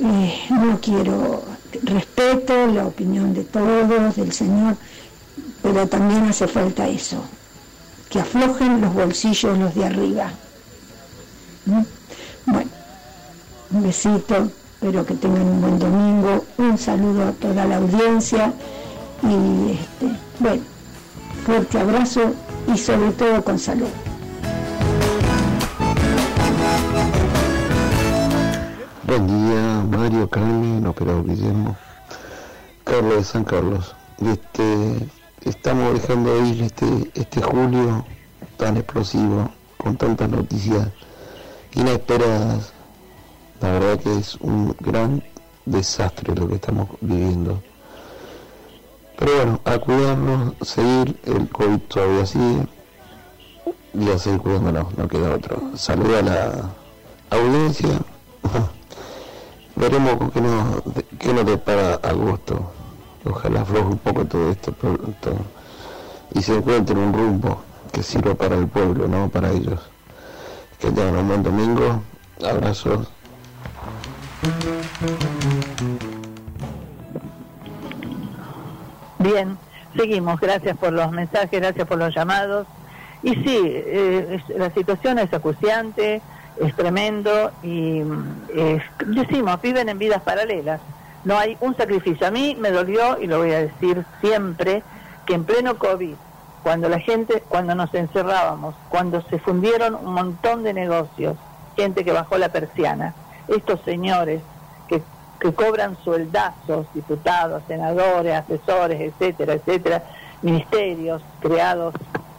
[0.00, 1.42] eh, no quiero,
[1.82, 4.76] respeto la opinión de todos, del Señor,
[5.62, 7.22] pero también hace falta eso,
[8.08, 10.32] que aflojen los bolsillos los de arriba.
[11.66, 11.82] ¿Mm?
[12.46, 12.70] Bueno,
[13.72, 18.54] un besito, espero que tengan un buen domingo, un saludo a toda la audiencia
[19.22, 20.62] y este, bueno,
[21.44, 22.32] fuerte abrazo
[22.72, 23.88] y sobre todo con salud.
[29.06, 31.76] Buen día, Mario, Carmen, operador Guillermo,
[32.82, 33.94] Carlos de San Carlos.
[34.20, 35.08] Este,
[35.42, 38.04] estamos dejando ir este, este julio
[38.56, 40.88] tan explosivo, con tantas noticias
[41.74, 42.72] inesperadas.
[43.60, 45.22] La verdad que es un gran
[45.66, 47.62] desastre lo que estamos viviendo.
[49.18, 52.66] Pero bueno, a cuidarnos, seguir, el COVID todavía sigue
[53.94, 55.62] y a seguir cuidándonos, no queda otro.
[55.76, 56.70] Saluda a la
[57.30, 57.90] audiencia.
[59.76, 60.82] Veremos con qué nos,
[61.18, 62.70] qué nos depara agosto.
[63.24, 65.34] Ojalá afloje un poco todo esto pronto
[66.34, 67.62] y se encuentre un rumbo
[67.92, 69.80] que sirva para el pueblo, no para ellos.
[70.78, 72.02] Que tengan un buen domingo.
[72.44, 73.08] Abrazos.
[79.18, 79.56] Bien,
[79.96, 80.40] seguimos.
[80.40, 82.66] Gracias por los mensajes, gracias por los llamados.
[83.22, 86.20] Y sí, eh, la situación es acuciante,
[86.60, 88.02] es tremendo y
[88.54, 90.80] es- decimos, viven en vidas paralelas.
[91.24, 92.26] No hay un sacrificio.
[92.26, 94.82] A mí me dolió, y lo voy a decir siempre,
[95.24, 96.14] que en pleno COVID,
[96.62, 101.36] cuando la gente, cuando nos encerrábamos, cuando se fundieron un montón de negocios,
[101.76, 103.14] gente que bajó la persiana,
[103.48, 104.42] estos señores
[105.44, 110.02] que, cobran sueldazos, diputados, senadores, asesores, etcétera, etcétera,
[110.42, 111.94] ministerios creados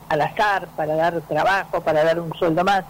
[0.10, 2.84] al azar para dar trabajo, para dar un sueldo más,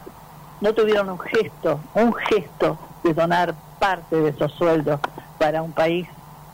[0.61, 4.99] no tuvieron un gesto, un gesto de donar parte de esos sueldos
[5.37, 6.07] para un país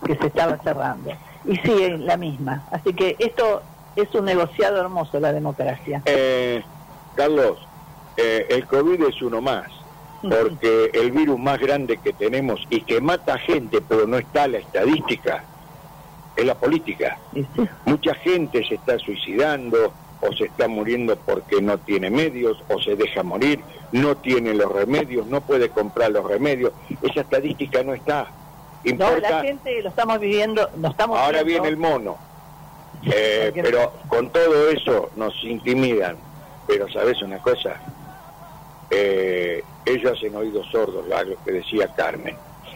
[0.05, 1.11] que se estaba cerrando.
[1.45, 2.63] Y sigue la misma.
[2.71, 3.61] Así que esto
[3.95, 6.01] es un negociado hermoso, la democracia.
[6.05, 6.63] Eh,
[7.15, 7.59] Carlos,
[8.17, 9.67] eh, el COVID es uno más,
[10.21, 14.59] porque el virus más grande que tenemos y que mata gente, pero no está la
[14.59, 15.43] estadística,
[16.35, 17.17] es la política.
[17.85, 22.95] Mucha gente se está suicidando o se está muriendo porque no tiene medios o se
[22.95, 23.59] deja morir,
[23.91, 26.71] no tiene los remedios, no puede comprar los remedios.
[27.01, 28.27] Esa estadística no está.
[28.83, 31.63] No, Importa la gente lo estamos viviendo, lo estamos Ahora viendo.
[31.63, 32.17] viene el mono.
[33.03, 36.17] Eh, pero con todo eso nos intimidan.
[36.67, 37.81] Pero sabes una cosa,
[38.91, 42.35] eh, ellos hacen oídos sordos a lo que decía Carmen.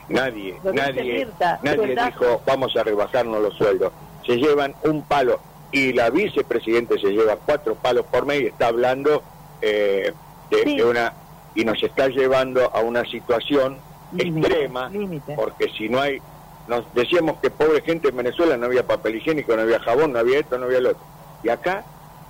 [0.10, 3.92] Nadie, Lo nadie, Mirta, nadie dijo vamos a rebajarnos los sueldos.
[4.26, 5.40] Se llevan un palo
[5.72, 9.24] y la vicepresidente se lleva cuatro palos por mes y está hablando
[9.62, 10.14] eh,
[10.50, 11.14] de, de una
[11.56, 13.78] y nos está llevando a una situación
[14.18, 14.90] extrema
[15.36, 16.22] porque si no hay
[16.68, 20.20] nos decíamos que pobre gente en Venezuela no había papel higiénico, no había jabón, no
[20.20, 21.04] había esto, no había lo otro.
[21.44, 21.84] Y acá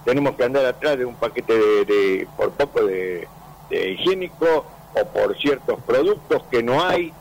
[0.04, 3.28] tenemos que andar atrás de un paquete de, de- por poco de,
[3.72, 7.12] higiénico o por ciertos productos que no hay.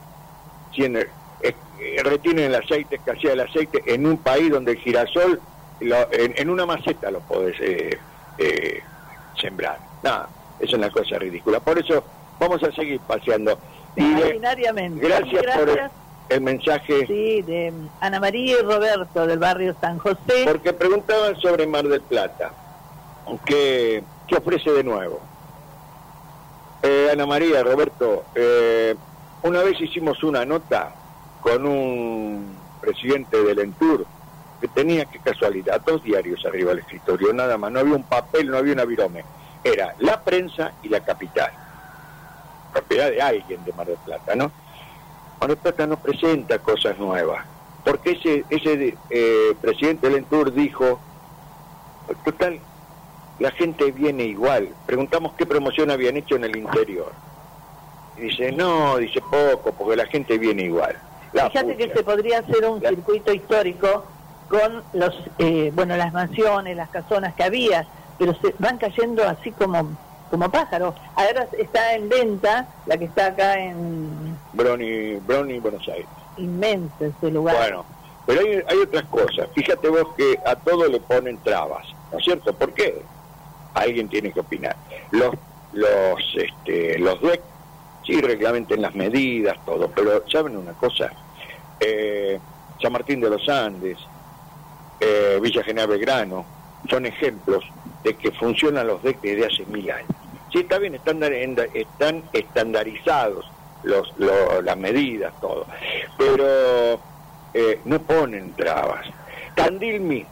[0.72, 1.06] Tiene-
[1.42, 5.40] eh, eh, retienen el aceite, escasea el aceite en un país donde el girasol
[5.80, 7.98] lo- en, en una maceta lo podés eh,
[8.38, 8.80] eh,
[9.40, 9.78] sembrar.
[10.02, 10.28] Nada,
[10.60, 11.60] es una cosa ridícula.
[11.60, 12.02] Por eso
[12.38, 13.58] vamos a seguir paseando.
[13.96, 15.06] Y de- Extraordinariamente.
[15.06, 15.92] gracias, por el, Gracias.
[16.30, 17.06] el mensaje.
[17.06, 20.44] Sí, de Ana María y Roberto del barrio San José.
[20.44, 22.52] Porque preguntaban sobre Mar del Plata.
[23.46, 25.20] ¿Qué, qué ofrece de nuevo?
[26.86, 28.94] Eh, Ana María, Roberto, eh,
[29.42, 30.94] una vez hicimos una nota
[31.40, 34.04] con un presidente del Entur
[34.60, 38.50] que tenía, que casualidad, dos diarios arriba del escritorio, nada más, no había un papel,
[38.50, 39.24] no había una virome.
[39.64, 41.50] Era la prensa y la capital.
[42.70, 44.52] propiedad de alguien de Mar del Plata, ¿no?
[45.40, 47.46] Mar del Plata no presenta cosas nuevas,
[47.82, 51.00] porque ese, ese eh, presidente del Entur dijo,
[52.26, 52.60] total,
[53.38, 54.68] la gente viene igual.
[54.86, 57.12] Preguntamos qué promoción habían hecho en el interior.
[58.16, 60.96] Y dice, no, dice poco, porque la gente viene igual.
[61.32, 64.04] La Fíjate que se podría hacer un circuito histórico
[64.48, 67.86] con los, eh, bueno, las mansiones, las casonas que había,
[68.18, 69.96] pero se van cayendo así como,
[70.30, 70.94] como pájaros.
[71.16, 76.06] Ahora está en venta, la que está acá en Brony, Brony, Buenos Aires.
[76.36, 77.56] inmenso ese lugar.
[77.56, 77.84] Bueno,
[78.26, 79.48] pero hay, hay otras cosas.
[79.54, 82.52] Fíjate vos que a todo le ponen trabas, ¿no es cierto?
[82.54, 83.02] ¿Por qué?
[83.74, 84.76] Alguien tiene que opinar.
[85.10, 85.34] Los
[85.72, 87.40] los este, los DUEC
[88.06, 91.10] sí reglamenten las medidas, todo, pero ¿saben una cosa?
[91.80, 92.38] Eh,
[92.80, 93.98] San Martín de los Andes,
[95.00, 96.44] eh, Villa General Belgrano,
[96.88, 97.64] son ejemplos
[98.04, 100.10] de que funcionan los DEC desde hace mil años.
[100.52, 101.20] Sí, está bien, están,
[101.72, 103.44] están estandarizados
[103.82, 105.66] los, lo- las medidas, todo,
[106.16, 107.00] pero
[107.52, 109.06] eh, no ponen trabas.
[109.56, 110.30] Tandil mismo,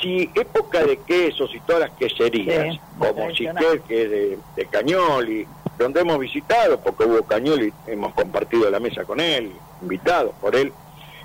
[0.00, 3.30] si época de quesos y todas las queserías, Sí, como.
[3.30, 5.46] Siquel, que es de, de Cañoli,
[5.78, 9.52] donde hemos visitado, porque hubo Cañoli, hemos compartido la mesa con él,
[9.82, 10.72] invitados por él,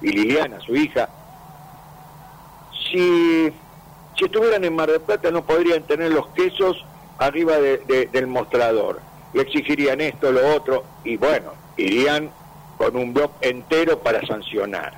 [0.02, 1.10] y Liliana, su hija,
[2.92, 3.52] si,
[4.18, 6.84] si estuvieran en Mar del Plata no podrían tener los quesos
[7.18, 9.00] arriba de- de- del mostrador.
[9.34, 12.30] Le exigirían esto, lo otro, y bueno, irían
[12.78, 14.94] con un blog entero para sancionar.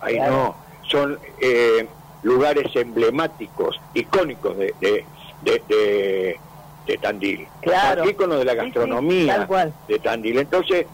[0.00, 0.32] Ahí Claro.
[0.32, 0.56] no,
[0.88, 1.86] son eh,
[2.22, 5.04] lugares emblemáticos, icónicos de, de,
[5.42, 6.40] de, de-
[6.86, 7.46] de Tandil.
[7.60, 8.04] Claro.
[8.04, 8.12] De
[8.44, 9.72] la Sí, sí, gastronomía cual.
[9.86, 10.38] de Tandil.
[10.38, 10.86] Entonces,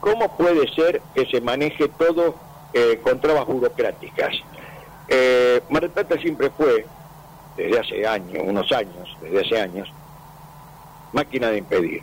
[0.00, 2.34] ¿cómo puede ser que se maneje todo
[2.72, 4.34] eh, con trabas burocráticas?
[5.08, 6.86] Eh, Mar del Plata siempre fue,
[7.56, 9.88] desde hace años, unos años, desde hace años,
[11.12, 12.02] máquina de impedir.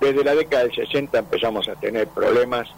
[0.00, 2.68] Desde la década del 60 empezamos a tener problemas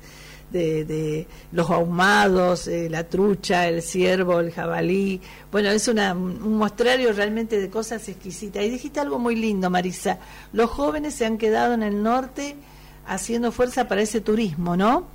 [0.51, 5.21] de, de los ahumados, eh, la trucha, el ciervo, el jabalí.
[5.51, 8.63] Bueno, es una, un mostrario realmente de cosas exquisitas.
[8.63, 10.19] Y dijiste algo muy lindo, Marisa.
[10.53, 12.55] Los jóvenes se han quedado en el norte
[13.05, 15.07] haciendo fuerza para ese turismo, ¿no?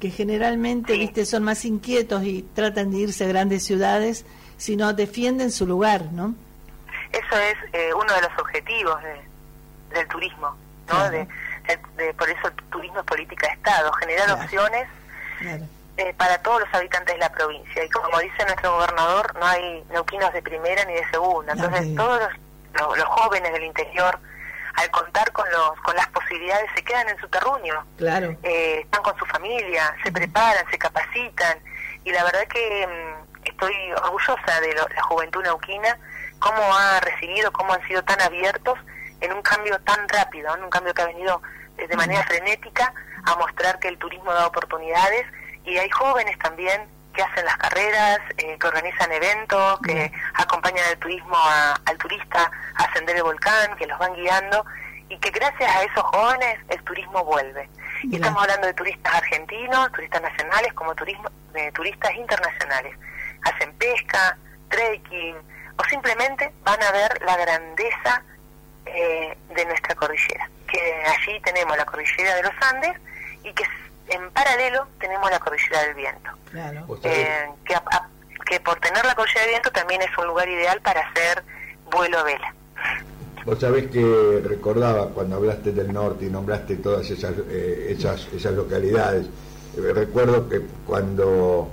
[0.00, 4.24] Que generalmente, viste, son más inquietos y tratan de irse a grandes ciudades,
[4.56, 6.34] sino defienden su lugar, ¿no?
[7.12, 9.35] Eso es eh, uno de los objetivos de-
[9.96, 10.56] del turismo,
[10.88, 11.10] ¿no?
[11.10, 11.26] De,
[11.66, 14.88] de- de- por eso el turismo es política de Estado, generar opciones
[15.98, 17.84] eh, para todos los habitantes de la provincia.
[17.84, 21.52] Y como dice nuestro gobernador, no hay neuquinos de primera ni de segunda.
[21.52, 22.32] Entonces, todos los,
[22.80, 24.18] lo- los jóvenes del interior,
[24.74, 27.84] al contar con, los, con las posibilidades, se quedan en su terruño.
[27.96, 28.36] Claro.
[28.42, 31.58] Eh, están con su familia, se preparan, se capacitan.
[32.04, 35.98] Y la verdad que mm, estoy orgullosa de lo- la juventud neuquina,
[36.38, 38.78] cómo ha recibido, cómo han sido tan abiertos
[39.20, 41.40] en un cambio tan rápido, en un cambio que ha venido
[41.76, 42.92] de manera frenética
[43.24, 45.26] a mostrar que el turismo da oportunidades
[45.64, 46.82] y hay jóvenes también
[47.12, 52.50] que hacen las carreras, eh, que organizan eventos, que acompañan al turismo a- al turista
[52.76, 54.64] a ascender el volcán, que los van guiando
[55.08, 57.68] y que gracias a esos jóvenes el turismo vuelve.
[58.02, 62.94] Y estamos hablando de turistas argentinos, turistas nacionales, como turismo, de turistas internacionales.
[63.44, 64.36] Hacen pesca,
[64.68, 65.36] trekking
[65.78, 68.22] o simplemente van a ver la grandeza
[68.86, 70.48] eh, de nuestra cordillera.
[70.70, 72.92] Que allí tenemos la cordillera de los Andes
[73.44, 73.64] y que
[74.08, 76.30] en paralelo tenemos la cordillera del viento.
[77.04, 78.08] Eh, que, a- a-
[78.44, 81.42] que por tener la cordillera del viento también es un lugar ideal para hacer
[81.90, 82.54] vuelo a vela.
[83.44, 88.52] Vos sabés que recordaba cuando hablaste del norte y nombraste todas esas, eh, esas, esas
[88.54, 89.26] localidades.
[89.76, 91.68] Eh, recuerdo que cuando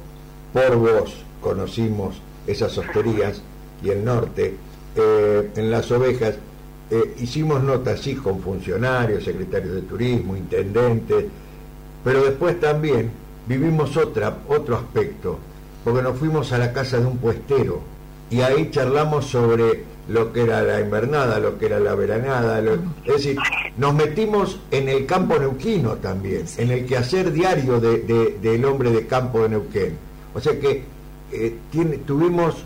[0.53, 3.41] por vos conocimos esas hosterías
[3.81, 4.56] y el norte,
[4.95, 6.35] eh, en las ovejas
[6.95, 11.26] eh, hicimos notas así con funcionarios, secretarios de turismo, intendentes,
[12.03, 13.10] pero después también
[13.48, 15.40] vivimos otro aspecto,
[15.84, 17.82] porque nos fuimos a la casa de un puestero
[18.30, 22.60] y ahí charlamos sobre lo que era la invernada, lo que era la veranada,
[23.06, 23.38] es decir,
[23.78, 28.91] nos metimos en el campo neuquino también, en el quehacer diario de- de- del hombre
[28.91, 29.95] de campo de Neuquén.
[30.36, 30.84] O sea que
[31.32, 31.56] eh,
[32.06, 32.64] tuvimos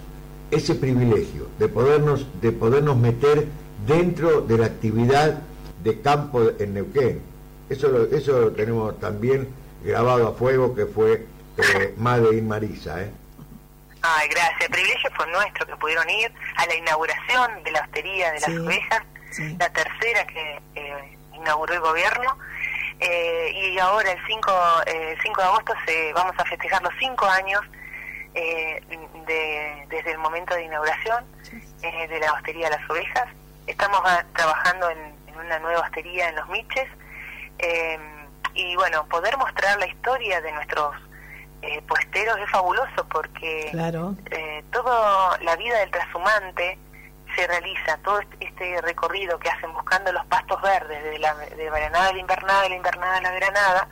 [0.49, 3.45] ese privilegio de podernos, de podernos meter
[3.87, 5.39] dentro de la actividad
[5.83, 7.21] de campo en Neuquén.
[7.69, 9.47] Eso lo, eso lo tenemos también
[9.83, 11.25] grabado a fuego que fue
[11.57, 13.01] eh, Made in Marisa.
[13.01, 13.11] ¿eh?
[14.01, 14.61] Ay, gracias.
[14.61, 18.45] El privilegio fue nuestro que pudieron ir a la inauguración de la hostería de las
[18.51, 19.03] Sí, ovejas,
[19.59, 22.37] la tercera que eh, inauguró el gobierno.
[22.99, 24.51] Eh, y ahora el 5,
[24.87, 27.61] eh, el 5 de agosto se, vamos a festejar los cinco años
[28.33, 28.81] eh,
[29.27, 31.23] de- desde el momento de inauguración
[31.83, 33.25] eh, de la hostería de las ovejas.
[33.67, 36.87] Estamos ah, trabajando en, en una nueva hostería en Los Miches.
[37.59, 37.99] eh,
[38.53, 40.95] y bueno, poder mostrar la historia de nuestros
[41.61, 44.15] eh, puesteros es fabuloso porque Claro.
[44.31, 46.77] eh, toda la vida del trashumante
[47.35, 51.69] se realiza, todo este- este recorrido que hacen buscando los pastos verdes, de la de
[51.69, 53.87] veranada a la invernada, de la invernada a la veranada,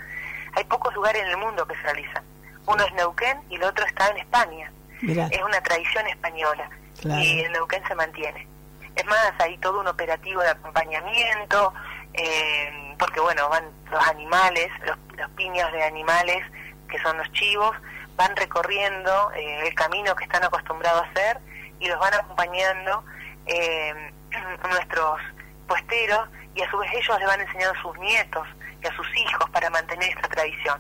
[0.56, 2.24] hay pocos lugares en el mundo que se realizan.
[2.66, 4.72] Uno es Neuquén y el otro está en España.
[5.02, 5.28] Mirá.
[5.28, 6.70] Es una tradición española
[7.02, 7.22] Claro.
[7.22, 8.48] y en Neuquén se mantiene.
[8.96, 11.74] Es más, hay todo un operativo de acompañamiento,
[12.14, 16.44] eh, porque bueno, van los animales, los, los piños de animales,
[16.88, 17.76] que son los chivos,
[18.16, 21.40] van recorriendo eh, el camino que están acostumbrados a hacer
[21.80, 23.04] y los van acompañando
[23.46, 24.12] eh,
[24.70, 25.20] nuestros
[25.68, 28.48] puesteros y a su vez ellos le van enseñando a sus nietos
[28.82, 30.80] y a sus hijos para mantener esta tradición.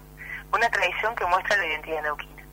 [0.54, 2.44] Una tradición que muestra la identidad neuquina.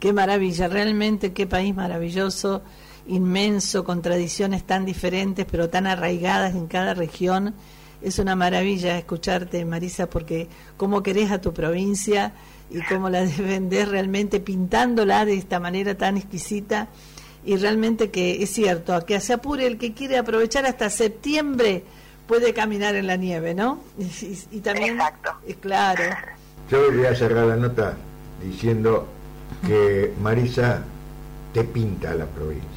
[0.00, 2.64] Qué maravilla, realmente qué país maravilloso,
[3.06, 7.54] inmenso, con tradiciones tan diferentes, pero tan arraigadas en cada región.
[8.00, 12.32] Es una maravilla escucharte, Marisa, porque cómo querés a tu provincia
[12.70, 16.88] y cómo la defendés realmente pintándola de esta manera tan exquisita.
[17.44, 21.82] Y realmente que es cierto, a que se apure el que quiere aprovechar hasta septiembre
[22.26, 23.80] puede caminar en la nieve, ¿no?
[23.98, 24.98] Y, y- y también,
[25.46, 26.02] eh, claro,
[26.70, 27.94] Yo voy a cerrar la nota
[28.42, 29.06] diciendo
[29.66, 30.82] que Marisa
[31.52, 32.68] te pinta la provincia.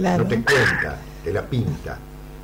[0.00, 0.24] Claro.
[0.24, 1.98] No te cuenta, te la pinta.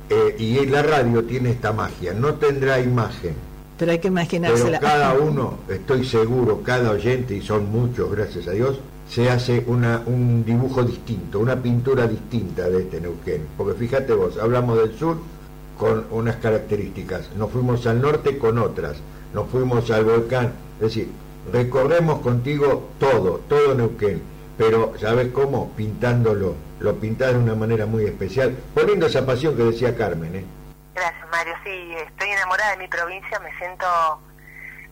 [0.09, 3.33] Eh, y la radio tiene esta magia, no tendrá imagen,
[3.77, 4.79] Pero hay que pero imaginársela.
[4.79, 8.79] cada uno, estoy seguro, cada oyente, y son muchos, gracias a Dios,
[9.09, 13.41] se hace una, un dibujo distinto, una pintura distinta de este Neuquén.
[13.57, 15.17] Porque fíjate vos, hablamos del sur
[15.77, 18.97] con unas características, nos fuimos al norte con otras,
[19.33, 21.09] nos fuimos al volcán, es decir,
[21.51, 24.21] recorremos contigo todo, todo Neuquén,
[24.57, 25.71] pero ¿sabes cómo?
[25.75, 30.45] Pintándolo, lo pintás de una manera muy especial, poniendo esa pasión que decía Carmen, ¿eh?
[30.95, 31.53] Gracias, Mario.
[31.63, 33.85] Sí, estoy enamorada de mi provincia, me siento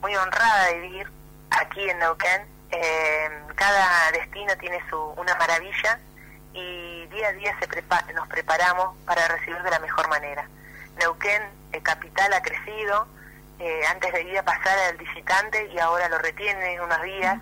[0.02, 1.08] muy honrada de vivir
[1.50, 2.42] aquí en Neuquén.
[2.72, 6.00] Eh, cada destino tiene su una maravilla
[6.54, 10.48] y día a día se prepa- nos preparamos para recibir de la mejor manera.
[11.00, 11.42] Neuquén,
[11.74, 13.08] eh, capital, ha crecido.
[13.58, 17.38] eh, antes debía pasar al visitante y ahora lo retiene unos días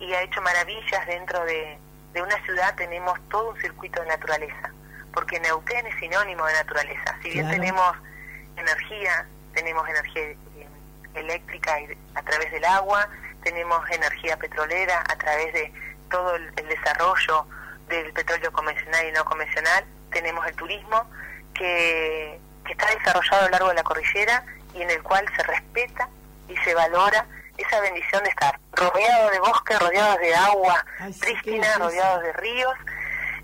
[0.00, 1.78] y ha hecho maravillas dentro de,
[2.12, 2.74] de una ciudad.
[2.76, 4.70] Tenemos todo un circuito de naturaleza,
[5.12, 7.16] porque Neuquén es sinónimo de naturaleza.
[7.22, 7.60] Si bien Claro.
[7.60, 7.96] tenemos
[8.56, 10.36] energía, tenemos energía eh,
[11.14, 13.08] eléctrica y- a través del agua,
[13.42, 15.72] tenemos energía petrolera a través de
[16.10, 17.46] todo el, el desarrollo
[17.88, 21.08] del petróleo convencional y no convencional, tenemos el turismo
[21.54, 24.44] que, que está desarrollado a lo largo de la cordillera
[24.74, 26.08] y en el cual se respeta
[26.48, 27.26] y se valora
[27.56, 30.84] esa bendición de estar rodeado de bosques, rodeados de agua
[31.20, 32.74] prístina, rodeados de ríos,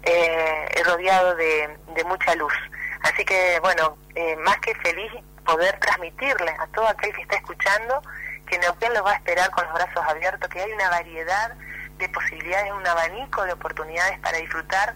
[0.02, 2.54] eh, rodeado de, de mucha luz.
[3.02, 5.12] Así que, bueno, eh, más que feliz
[5.44, 8.02] poder transmitirle a todo aquel que está escuchando
[8.46, 11.54] que Neuquén los va a esperar con los brazos abiertos, que hay una variedad
[11.98, 14.94] de posibilidades, un abanico de oportunidades para disfrutar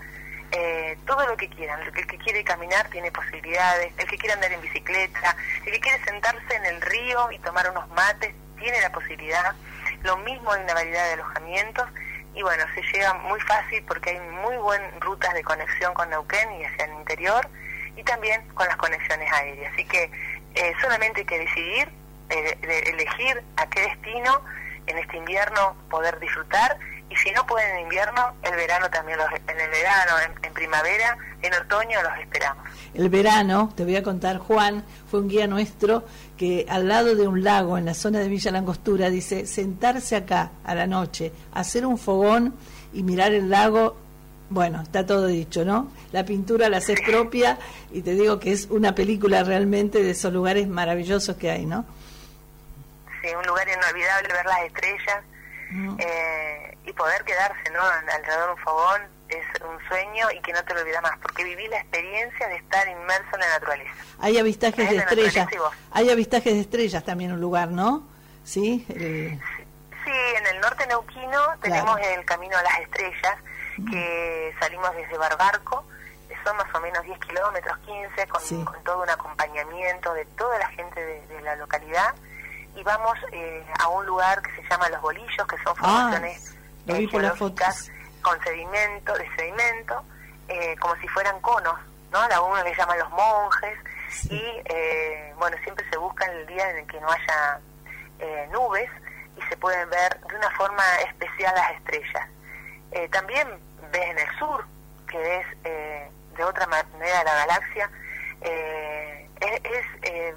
[0.51, 1.81] eh, todo lo que quieran.
[1.81, 6.05] El que quiere caminar tiene posibilidades, el que quiere andar en bicicleta, el que quiere
[6.05, 8.35] sentarse en el río y tomar unos mates
[8.65, 9.55] tiene la posibilidad.
[10.03, 11.87] Lo mismo hay una variedad de alojamientos
[12.35, 16.51] y bueno, se llega muy fácil porque hay muy buenas rutas de conexión con Neuquén
[16.61, 17.47] y hacia el interior
[17.95, 19.73] y también con las conexiones aéreas.
[19.75, 20.11] Así que
[20.55, 21.89] eh, solamente hay que decidir,
[22.31, 24.41] eh, de elegir a qué destino
[24.87, 26.79] en este invierno poder disfrutar
[27.11, 30.53] y si no pueden en invierno, el verano también, los, en el verano, en, en
[30.55, 32.65] primavera, en otoño los esperamos.
[32.95, 36.05] El verano, te voy a contar, Juan fue un guía nuestro
[36.37, 40.51] que al lado de un lago en la zona de Villa Langostura dice sentarse acá
[40.65, 42.55] a la noche, hacer un fogón
[42.93, 43.97] y mirar el lago.
[44.51, 45.91] Bueno, está todo dicho, ¿no?
[46.13, 47.59] La pintura la haces propia
[47.93, 51.85] y te digo que es una película realmente de esos lugares maravillosos que hay, ¿no?
[53.23, 55.23] sí, un lugar inolvidable ver las estrellas
[55.71, 55.97] Mm.
[55.99, 57.81] eh, y poder quedarse ¿no?
[57.81, 59.01] Al- alrededor de un fogón
[59.39, 62.57] es un sueño y que no te lo olvidas más, porque viví la experiencia de
[62.57, 63.93] estar inmerso en la naturaleza.
[64.21, 65.49] Hay avistajes Es de la estrellas.
[65.93, 68.07] Hay avistajes de estrellas también un lugar, ¿no?
[68.45, 68.85] Sí.
[68.91, 69.41] el-
[70.05, 73.37] Sí, en el norte neuquino tenemos el Camino a las Estrellas,
[73.91, 75.85] que salimos desde Barbarco,
[76.45, 80.69] son más o menos 10 kilómetros, 15, con, con todo un acompañamiento de toda la
[80.69, 82.15] gente de, de la localidad,
[82.77, 86.55] y vamos eh, a un lugar que se llama Los Bolillos, que son Ah, formaciones
[86.87, 87.91] lo eh, vi por las geológicas
[88.25, 90.05] con sedimento, de sedimento,
[90.49, 91.79] eh, como si fueran conos,
[92.11, 92.19] ¿no?
[92.19, 93.79] A uno le llaman los monjes,
[94.31, 97.61] y eh, bueno, siempre se busca el día en el que no haya
[98.19, 98.91] eh, nubes
[99.37, 102.29] y se pueden ver de una forma especial las estrellas.
[102.93, 103.49] Eh, también
[103.93, 104.65] ves en el sur,
[105.09, 107.91] que ves eh, de otra manera la galaxia,
[108.41, 110.35] eh, es, es,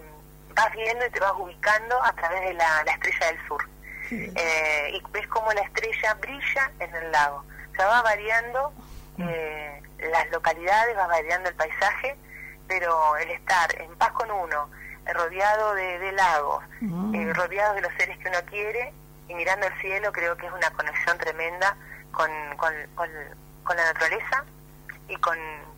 [0.55, 3.69] vas viendo y te vas ubicando a través de la, la estrella del sur.
[4.09, 7.43] Eh, y ves cómo la estrella brilla en el lago.
[7.77, 8.73] O sea, va variando
[9.19, 12.17] eh, las localidades, va variando el paisaje,
[12.67, 14.67] pero el estar en paz con uno,
[15.13, 16.63] rodeado de, de lagos,
[17.13, 18.91] eh, rodeado de los seres que uno quiere
[19.27, 21.77] y mirando el cielo, creo que es una conexión tremenda
[22.11, 23.09] con, con, con,
[23.63, 24.43] con la naturaleza
[25.07, 25.37] y con,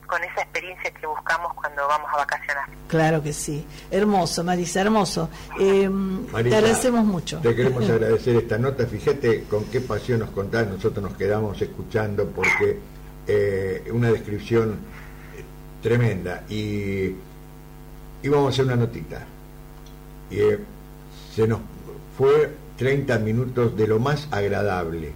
[0.10, 2.66] con esa experiencia que buscamos cuando vamos a vacacionar.
[2.88, 3.66] Claro que sí.
[3.92, 5.30] Hermoso, Marisa, hermoso.
[5.60, 7.40] Eh, te Marisa, agradecemos mucho.
[7.40, 8.86] Te queremos agradecer esta nota.
[8.88, 10.68] Fíjate con qué pasión nos contás.
[10.68, 12.80] Nosotros nos quedamos escuchando porque
[13.28, 14.72] eh, una descripción
[15.38, 15.44] eh,
[15.82, 16.44] tremenda.
[16.50, 17.16] Y
[18.24, 19.26] íbamos a hacer una notita.
[20.32, 20.60] Y eh,
[21.34, 21.60] se nos
[22.18, 25.12] fue 30 minutos de lo más agradable.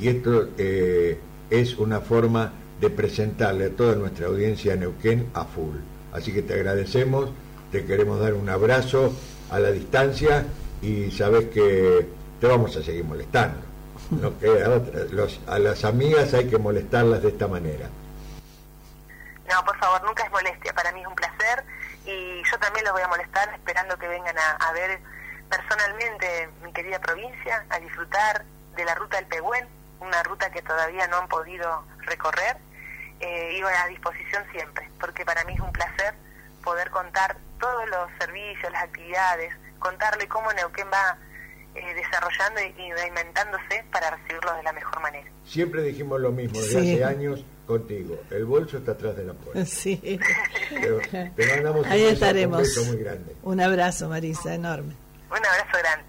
[0.00, 1.18] Y esto eh,
[1.50, 5.76] es una forma de presentarle a toda nuestra audiencia Neuquén a full.
[6.12, 7.30] Así que te agradecemos,
[7.72, 9.12] te queremos dar un abrazo
[9.50, 10.44] a la distancia
[10.80, 12.06] y sabes que
[12.40, 13.58] te vamos a seguir molestando.
[14.10, 15.00] No queda otra.
[15.10, 17.88] Los- a las amigas hay que molestarlas de esta manera.
[19.52, 20.72] No, por favor, nunca es molestia.
[20.72, 21.64] Para mí es un placer
[22.06, 24.98] y yo también los voy a molestar esperando que vengan a, a ver
[25.50, 28.44] personalmente mi querida provincia, a disfrutar
[28.76, 29.66] de la ruta del Pehuen,
[30.00, 32.56] una ruta que todavía no han podido recorrer.
[33.20, 36.14] Eh, y a disposición siempre, porque para mí es un placer
[36.62, 41.16] poder contar todos los servicios, las actividades, contarle cómo Neuquén va
[41.74, 45.28] eh, desarrollando y, reinventándose para recibirlos de la mejor manera.
[45.44, 46.94] Siempre dijimos lo mismo desde Sí.
[46.94, 48.20] hace años contigo.
[48.30, 49.64] El bolso está atrás de la puerta.
[49.66, 49.96] Sí.
[49.96, 52.58] Te, te mandamos un Ahí estaremos.
[52.58, 53.34] un beso muy grande.
[53.42, 54.94] Un abrazo, Marisa, enorme.
[55.30, 56.04] Un abrazo grande.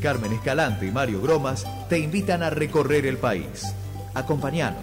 [0.00, 3.74] Carmen Escalante y Mario Gromas te invitan a recorrer el país.
[4.14, 4.82] Acompáñanos.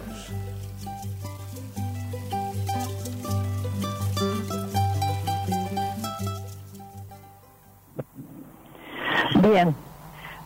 [9.42, 9.74] Bien,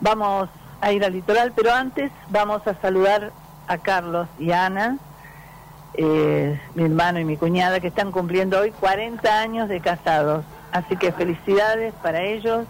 [0.01, 0.49] vamos
[0.81, 3.33] a ir al litoral, pero antes vamos a saludar
[3.67, 4.99] a Carlos y a Ana,
[5.95, 10.45] eh, mi hermano y mi cuñada, que están cumpliendo hoy 40 años de casados.
[10.73, 12.67] Así que felicidades para ellos,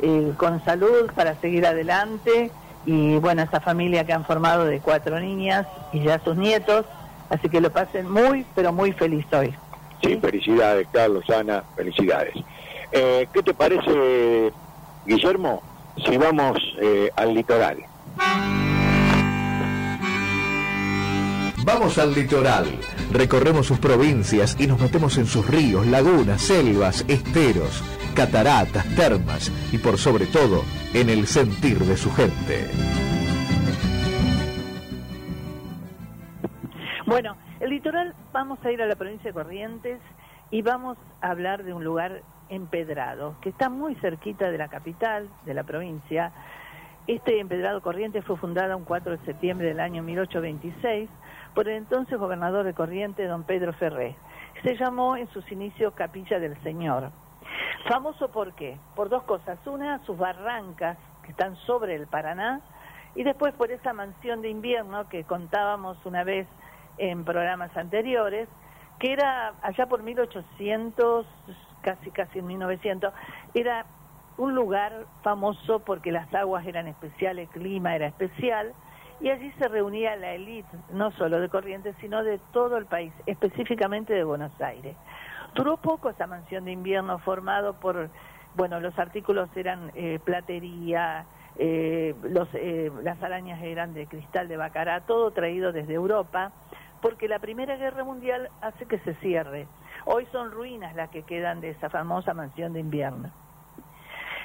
[0.00, 2.50] eh, con salud, para seguir adelante.
[2.84, 6.86] Y bueno, esa familia que han formado de cuatro niñas y ya sus nietos.
[7.28, 9.52] Así que lo pasen muy, pero muy feliz hoy.
[10.02, 12.34] Sí, felicidades, Carlos, Ana, felicidades.
[12.92, 14.52] Eh, ¿Qué te parece,
[15.04, 15.62] Guillermo,
[16.04, 17.78] si vamos eh, al litoral?
[21.64, 22.66] Vamos al litoral.
[23.10, 27.82] Recorremos sus provincias y nos metemos en sus ríos, lagunas, selvas, esteros,
[28.16, 30.62] cataratas, termas y por sobre todo
[30.94, 32.66] en el sentir de su gente.
[37.04, 40.00] Bueno, el litoral, vamos a ir a la provincia de Corrientes
[40.50, 45.28] y vamos a hablar de un lugar empedrado, que está muy cerquita de la capital,
[45.44, 46.32] de la provincia.
[47.06, 51.10] Este empedrado Corrientes fue fundado un 4 de septiembre del año 1826
[51.54, 54.16] por el entonces gobernador de Corrientes, don Pedro Ferré.
[54.64, 57.10] Se llamó en sus inicios Capilla del Señor.
[57.88, 58.78] Famoso por qué?
[58.94, 59.58] Por dos cosas.
[59.66, 62.60] Una, sus barrancas que están sobre el Paraná
[63.14, 66.46] y después por esa mansión de invierno que contábamos una vez
[66.98, 68.48] en programas anteriores,
[68.98, 71.26] que era allá por 1800,
[71.82, 73.12] casi casi en 1900,
[73.54, 73.86] era
[74.38, 78.72] un lugar famoso porque las aguas eran especiales, el clima era especial,
[79.20, 83.12] y allí se reunía la élite, no solo de Corrientes, sino de todo el país,
[83.24, 84.94] específicamente de Buenos Aires.
[85.56, 88.10] Duró poco esa mansión de invierno formado por,
[88.54, 91.24] bueno, los artículos eran eh, platería,
[91.56, 96.52] eh, los, eh, las arañas eran de cristal de bacará, todo traído desde Europa,
[97.00, 99.66] porque la Primera Guerra Mundial hace que se cierre.
[100.04, 103.30] Hoy son ruinas las que quedan de esa famosa mansión de invierno.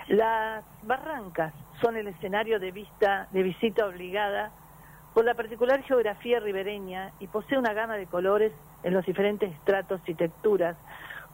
[0.08, 4.52] Las barrancas son el escenario de vista de visita obligada
[5.14, 10.02] por la particular geografía ribereña y posee una gama de colores en los diferentes estratos
[10.08, 10.78] y texturas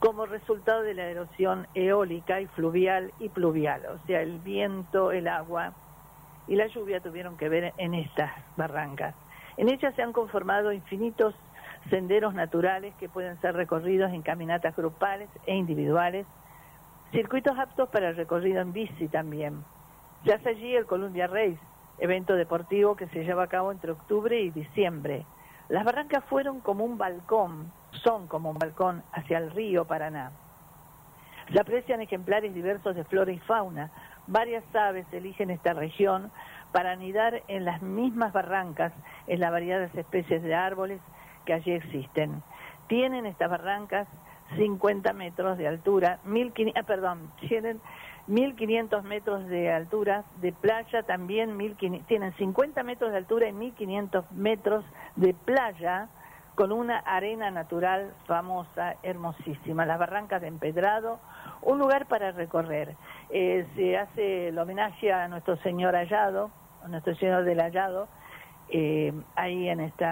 [0.00, 5.26] como resultado de la erosión eólica y fluvial y pluvial, o sea, el viento, el
[5.26, 5.72] agua
[6.46, 9.14] y la lluvia tuvieron que ver en estas barrancas.
[9.56, 11.34] En ellas se han conformado infinitos
[11.90, 16.26] senderos naturales que pueden ser recorridos en caminatas grupales e individuales,
[17.10, 19.64] circuitos aptos para el recorrido en bici también.
[20.24, 21.58] Se hace allí el Columbia Race,
[21.98, 25.24] evento deportivo que se lleva a cabo entre octubre y diciembre.
[25.68, 27.70] Las barrancas fueron como un balcón,
[28.02, 30.30] son como un balcón hacia el río Paraná.
[31.52, 33.90] Se aprecian ejemplares diversos de flora y fauna.
[34.26, 36.30] Varias aves eligen esta región
[36.72, 38.92] para anidar en las mismas barrancas
[39.26, 41.00] en las variadas especies de árboles
[41.46, 42.42] que allí existen.
[42.88, 44.06] Tienen estas barrancas
[44.56, 47.80] 50 metros de altura, 1500, ah, perdón, tienen
[48.28, 54.32] 1500 metros de altura de playa, también 1500, tienen 50 metros de altura y 1500
[54.32, 54.84] metros
[55.16, 56.08] de playa
[56.54, 61.20] con una arena natural famosa, hermosísima, las barrancas de Empedrado,
[61.62, 62.96] un lugar para recorrer.
[63.30, 66.50] Eh, se hace el homenaje a nuestro señor Hallado,
[66.84, 68.08] a nuestro señor del Hallado,
[68.70, 70.04] eh, ahí en este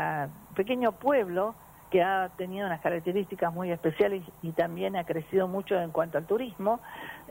[0.54, 1.54] pequeño pueblo
[2.02, 6.80] ha tenido unas características muy especiales y también ha crecido mucho en cuanto al turismo.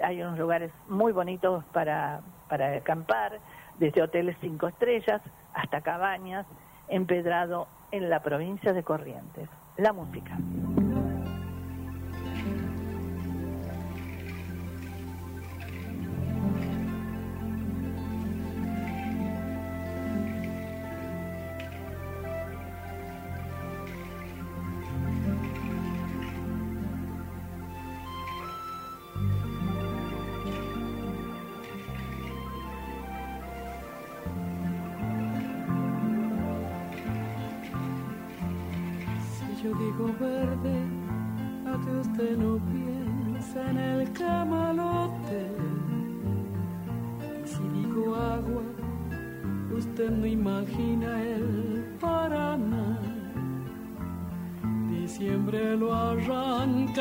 [0.02, 3.40] Hay unos lugares muy bonitos para, para acampar,
[3.80, 5.22] desde hoteles cinco estrellas
[5.54, 6.46] hasta cabañas,
[6.88, 9.50] empedrado en la provincia de Corrientes.
[9.78, 10.38] La música.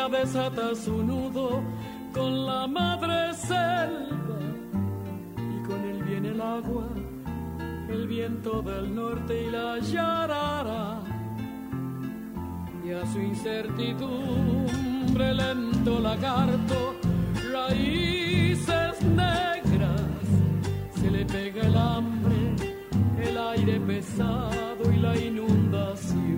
[0.08, 1.62] Desata su nudo
[2.12, 4.38] con la madre selva
[5.36, 6.88] y con él viene el agua,
[7.88, 11.00] el viento del norte y la yarara.
[12.84, 16.94] Y a su incertidumbre lento lagarto,
[17.52, 20.02] raíces negras,
[21.00, 22.54] se le pega el hambre,
[23.22, 26.33] el aire pesado y la inundación.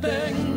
[0.00, 0.47] Se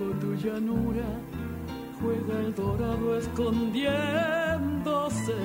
[0.00, 1.04] Tu llanura
[2.00, 5.36] juega el dorado escondiéndose.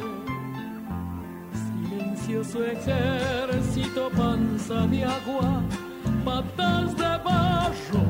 [1.65, 5.61] Silencioso ejército, panza de agua,
[6.23, 8.05] patas de barro,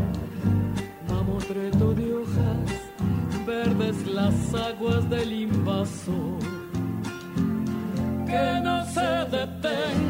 [1.09, 2.91] mamotreto de hojas,
[3.47, 6.37] verdes las aguas del invasor
[8.27, 10.04] que no se detenga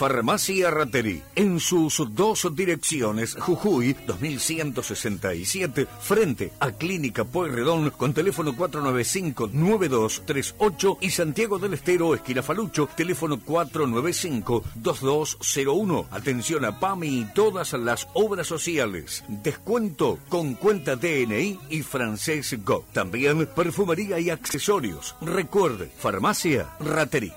[0.00, 10.96] Farmacia Raterí, en sus dos direcciones, Jujuy 2167, frente a Clínica Pueyrredón, con teléfono 495-9238
[11.02, 16.06] y Santiago del Estero, esquina Falucho, teléfono 495-2201.
[16.10, 19.22] Atención a PAMI y todas las obras sociales.
[19.28, 22.86] Descuento con cuenta DNI y Francés Go.
[22.94, 25.14] También perfumería y accesorios.
[25.20, 27.34] Recuerde, Farmacia Raterí.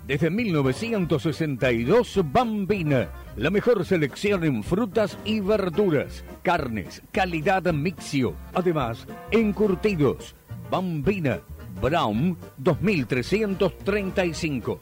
[0.08, 10.34] Desde 1962, Bambina, la mejor selección en frutas y verduras, carnes, calidad mixio, además, encurtidos.
[10.70, 11.40] Bambina,
[11.80, 14.80] Brown 2335.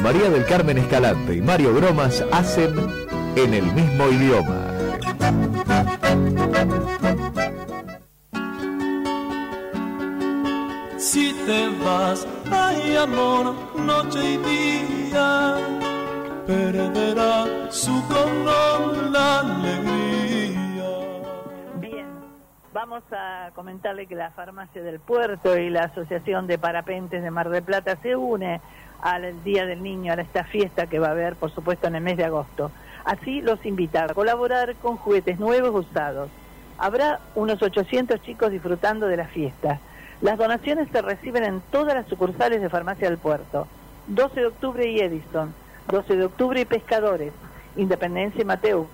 [0.00, 2.72] María del Carmen Escalante y Mario Bromas hacen
[3.36, 4.70] en el mismo idioma.
[11.04, 15.54] Si te vas, ay amor, noche y día,
[16.46, 20.88] perderá su color la alegría.
[21.78, 22.06] Bien,
[22.72, 27.50] vamos a comentarle que la Farmacia del Puerto y la Asociación de Parapentes de Mar
[27.50, 28.62] del Plata se une
[29.02, 32.02] al Día del Niño, a esta fiesta que va a haber, por supuesto, en el
[32.02, 32.70] mes de agosto.
[33.04, 36.30] Así los invita a colaborar con juguetes nuevos usados.
[36.78, 39.80] Habrá unos 800 chicos disfrutando de la fiesta.
[40.20, 43.66] Las donaciones se reciben en todas las sucursales de Farmacia del Puerto.
[44.06, 45.54] 12 de octubre y Edison,
[45.90, 47.32] 12 de octubre y Pescadores,
[47.76, 48.86] Independencia y Mateu,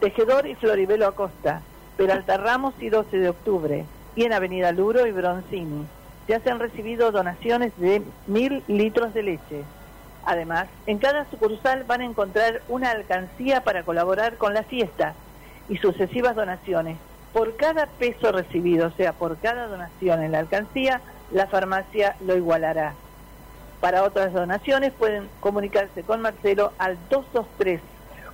[0.00, 1.62] Tejedor y Floribelo Acosta,
[1.96, 3.84] Peralta Ramos y 12 de octubre,
[4.14, 5.86] y en Avenida Luro y Bronzini.
[6.28, 9.64] Ya se han recibido donaciones de mil litros de leche.
[10.24, 15.14] Además, en cada sucursal van a encontrar una alcancía para colaborar con la fiesta
[15.68, 16.96] y sucesivas donaciones.
[17.32, 21.00] Por cada peso recibido, o sea, por cada donación en la alcancía,
[21.30, 22.94] la farmacia lo igualará.
[23.80, 27.80] Para otras donaciones pueden comunicarse con Marcelo al 223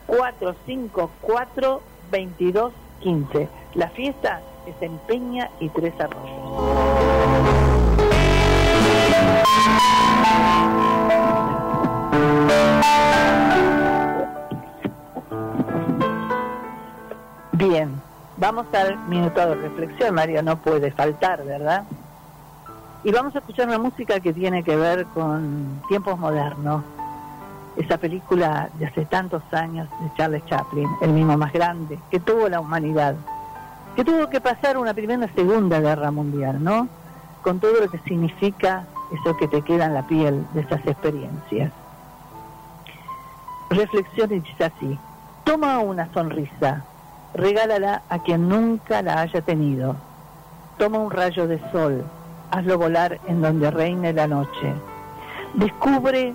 [0.06, 3.48] 454 2215.
[3.74, 7.28] La fiesta es en Peña y Tres Arroyos.
[17.52, 18.00] Bien,
[18.38, 21.84] vamos al minuto de reflexión, Mario, no puede faltar, ¿verdad?
[23.04, 26.82] Y vamos a escuchar una música que tiene que ver con tiempos modernos.
[27.76, 32.48] Esa película de hace tantos años de Charles Chaplin, el mismo más grande, que tuvo
[32.48, 33.14] la humanidad,
[33.94, 36.88] que tuvo que pasar una primera y segunda guerra mundial, ¿no?
[37.42, 41.72] Con todo lo que significa eso que te queda en la piel de esas experiencias.
[43.70, 44.98] Dice así,
[45.44, 46.84] toma una sonrisa,
[47.34, 49.96] regálala a quien nunca la haya tenido.
[50.78, 52.04] Toma un rayo de sol,
[52.50, 54.72] hazlo volar en donde reine la noche.
[55.54, 56.34] Descubre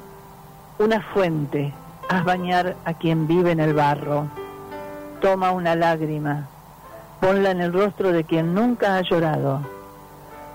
[0.79, 1.73] una fuente,
[2.09, 4.27] haz bañar a quien vive en el barro.
[5.21, 6.47] Toma una lágrima,
[7.21, 9.61] ponla en el rostro de quien nunca ha llorado.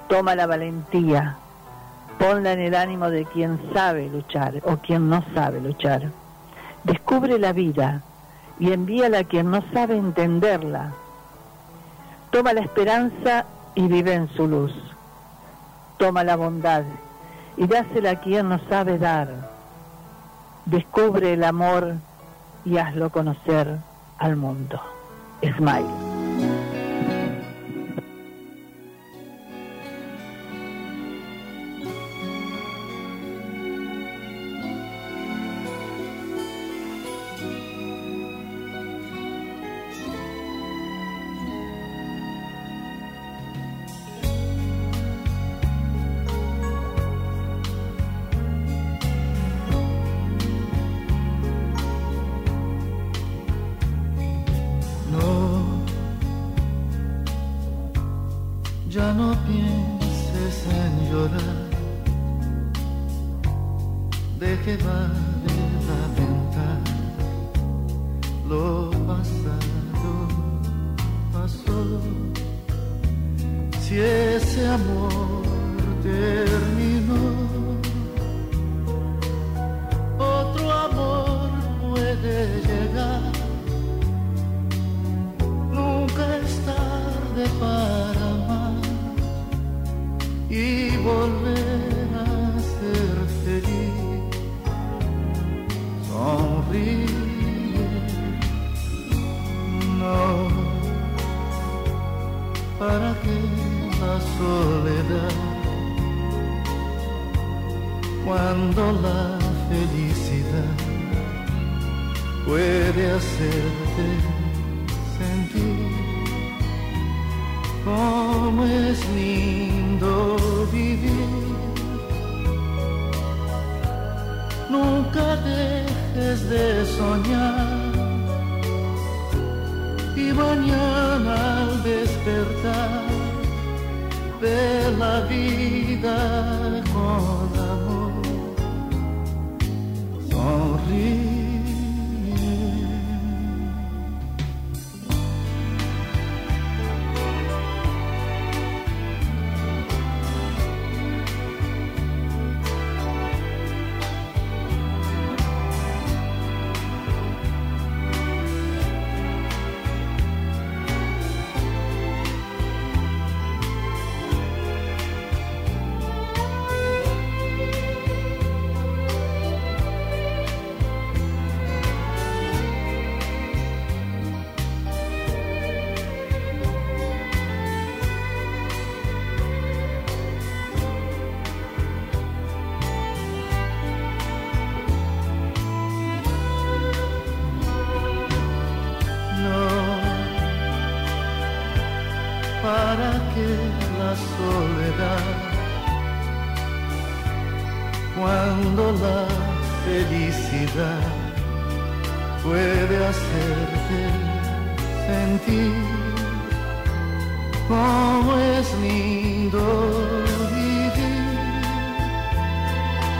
[0.08, 1.36] Toma la valentía,
[2.18, 6.10] ponla en el ánimo de quien sabe luchar o quien no sabe luchar.
[6.84, 8.02] Descubre la vida
[8.58, 10.92] y envíala a quien no sabe entenderla.
[12.30, 14.72] Toma la esperanza y vive en su luz.
[15.96, 16.84] Toma la bondad
[17.56, 19.28] y dásela a quien no sabe dar.
[20.64, 21.94] Descubre el amor
[22.64, 23.78] y hazlo conocer
[24.18, 24.80] al mundo.
[25.40, 26.07] Smile.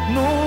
[0.08, 0.37] Nunca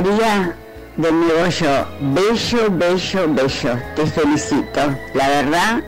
[0.00, 0.56] María
[0.96, 4.80] de nuevo yo, bello, bello, bello, te felicito,
[5.12, 5.82] la verdad,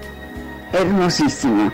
[0.74, 1.72] hermosísimo.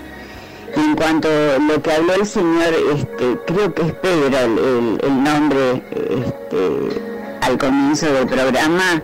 [0.76, 5.24] Y en cuanto a lo que habló el señor, este, creo que es Pedro el
[5.24, 7.00] nombre este,
[7.40, 9.02] al comienzo del programa,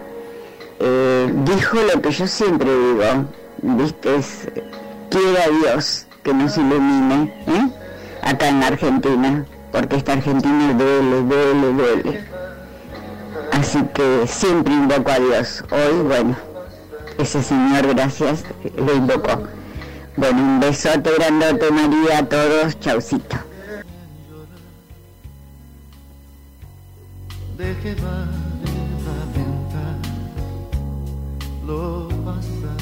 [0.79, 3.27] eh, dijo lo que yo siempre digo,
[3.63, 4.47] viste, es,
[5.11, 7.69] quiera Dios que nos ilumine, ¿eh?
[8.23, 12.34] acá en la Argentina, porque esta Argentina duele, duele, duele.
[13.75, 15.65] Así que siempre invoco a Dios.
[15.73, 16.37] Hoy, bueno,
[17.19, 18.45] ese Señor, gracias,
[18.77, 19.49] lo invocó.
[20.17, 22.79] Bueno, un besote grandote, María, a todos.
[22.79, 23.37] Chaucito.
[27.59, 28.29] De la
[29.35, 29.99] ventana,
[31.67, 32.77] lo pasado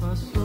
[0.00, 0.44] pasó.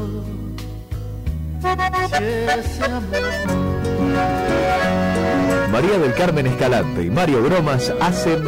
[5.72, 8.44] María del Carmen Escalante y Mario Bromas hacen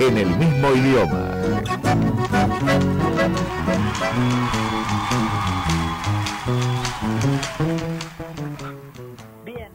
[0.00, 1.30] en el mismo idioma.
[9.44, 9.68] Bien,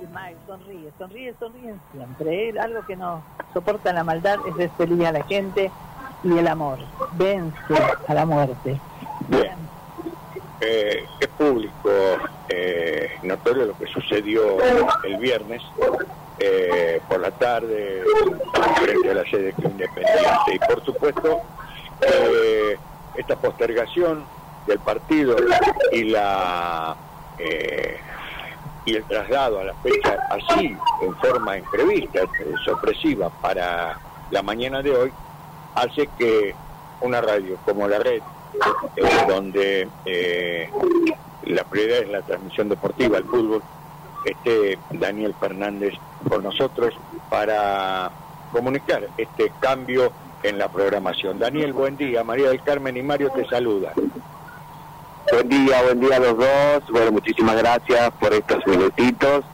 [0.00, 2.48] y Mike sonríe, sonríe, sonríe siempre.
[2.48, 2.54] ¿eh?
[2.58, 3.22] Algo que no
[3.52, 5.70] soporta la maldad es ver feliz a la gente
[6.24, 6.78] y el amor.
[7.12, 7.54] Vence
[8.08, 8.80] a la muerte.
[9.28, 9.56] Bien.
[10.62, 11.90] Eh, es público
[12.48, 14.56] eh, notorio lo que sucedió
[15.04, 15.62] el viernes
[16.40, 18.02] eh, por la tarde
[18.82, 20.54] frente a la sede Independiente.
[20.54, 21.42] Y por supuesto,
[22.00, 22.76] eh,
[23.16, 24.24] esta postergación
[24.66, 25.36] del partido
[25.92, 26.96] y la
[27.38, 27.96] eh,
[28.84, 32.20] y el traslado a la fecha así, en forma imprevista,
[32.64, 33.98] sorpresiva para
[34.30, 35.12] la mañana de hoy,
[35.74, 36.54] hace que
[37.00, 38.22] una radio como la red,
[38.96, 40.70] eh, donde eh,
[41.44, 43.62] la prioridad es la transmisión deportiva, el fútbol,
[44.24, 45.94] esté Daniel Fernández
[46.28, 46.94] con nosotros
[47.28, 48.10] para
[48.52, 51.38] comunicar este cambio en la programación.
[51.38, 52.24] Daniel, buen día.
[52.24, 53.92] María del Carmen y Mario te saludan.
[55.32, 56.90] Buen día, buen día a los dos.
[56.90, 59.44] Bueno, muchísimas gracias por estos minutitos.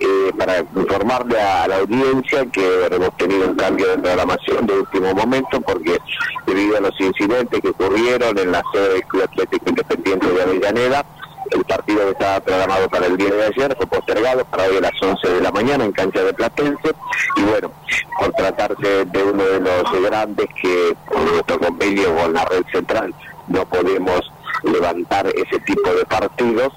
[0.00, 5.14] eh, para informarle a la audiencia que hemos tenido un cambio de programación de último
[5.14, 5.98] momento porque
[6.46, 11.04] debido a los incidentes que ocurrieron en la sede del Club Atlético Independiente de Avellaneda,
[11.54, 14.80] el partido que estaba programado para el día de ayer fue postergado para hoy a
[14.80, 16.94] las 11 de la mañana en cancha de Platense.
[17.36, 17.70] Y bueno,
[18.18, 23.14] por tratarse de uno de los grandes que con nuestro convenio con la red central
[23.48, 26.72] no podemos levantar ese tipo de partidos,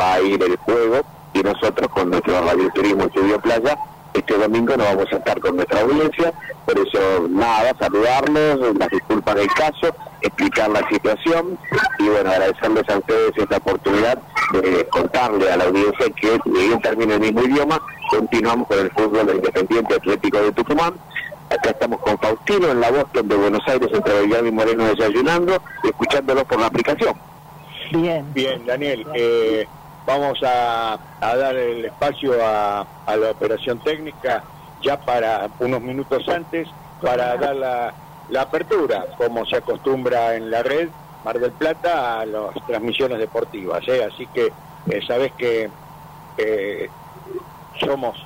[0.00, 1.02] va a ir el juego
[1.34, 3.78] y nosotros con nuestro Radio Turismo Estudio Playa
[4.16, 6.32] este domingo no vamos a estar con nuestra audiencia,
[6.64, 11.58] por eso nada, saludarlos, las disculpas del caso, explicar la situación
[11.98, 14.18] y bueno, agradecerles a ustedes esta oportunidad
[14.52, 17.80] de contarle a la audiencia que ni bien termina el mismo idioma,
[18.10, 20.94] continuamos con el fútbol del Independiente Atlético de Tucumán.
[21.48, 25.62] Acá estamos con Faustino en la Boston de Buenos Aires, entre Belgrano y Moreno desayunando,
[25.84, 27.14] y escuchándolo por la aplicación.
[27.92, 28.26] Bien.
[28.34, 29.06] Bien, Daniel.
[29.14, 29.66] eh,
[30.06, 34.44] vamos a, dar el espacio a, a la operación técnica
[34.82, 36.68] ya para unos minutos antes
[37.00, 37.94] para dar la,
[38.28, 40.88] la apertura, como se acostumbra en la red
[41.24, 43.86] Mar del Plata, a las transmisiones deportivas.
[43.88, 44.04] ¿eh?
[44.04, 44.52] Así que
[44.88, 45.68] eh, sabes que
[46.38, 46.88] eh,
[47.80, 48.16] somos,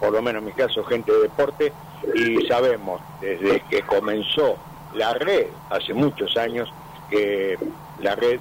[0.00, 1.72] por lo menos en mi caso, gente de deporte
[2.14, 4.56] y sabemos desde que comenzó
[4.94, 6.72] la red, hace muchos años,
[7.08, 7.56] que
[8.00, 8.40] la red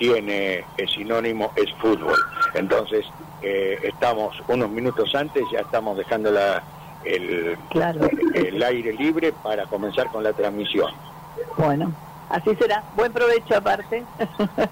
[0.00, 2.16] tiene el sinónimo es fútbol.
[2.54, 3.04] Entonces,
[3.42, 6.62] eh, estamos unos minutos antes, ya estamos dejando la,
[7.04, 7.56] el,
[8.34, 10.90] el aire libre para comenzar con la transmisión.
[11.58, 11.92] Bueno,
[12.30, 12.82] así será.
[12.96, 14.02] Buen provecho aparte.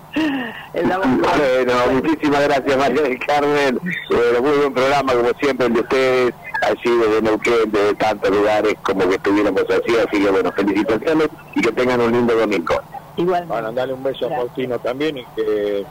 [0.73, 3.81] Bueno, muchísimas gracias María del Carmen.
[4.09, 8.75] Bueno, muy buen programa como siempre el de ustedes, así desde Neuquén, desde tantos lugares
[8.83, 12.81] como que estuviéramos así, así que bueno, felicitaciones y que tengan un lindo domingo.
[13.19, 13.45] Igual.
[13.47, 15.85] Bueno, darle un beso a Faustino también y que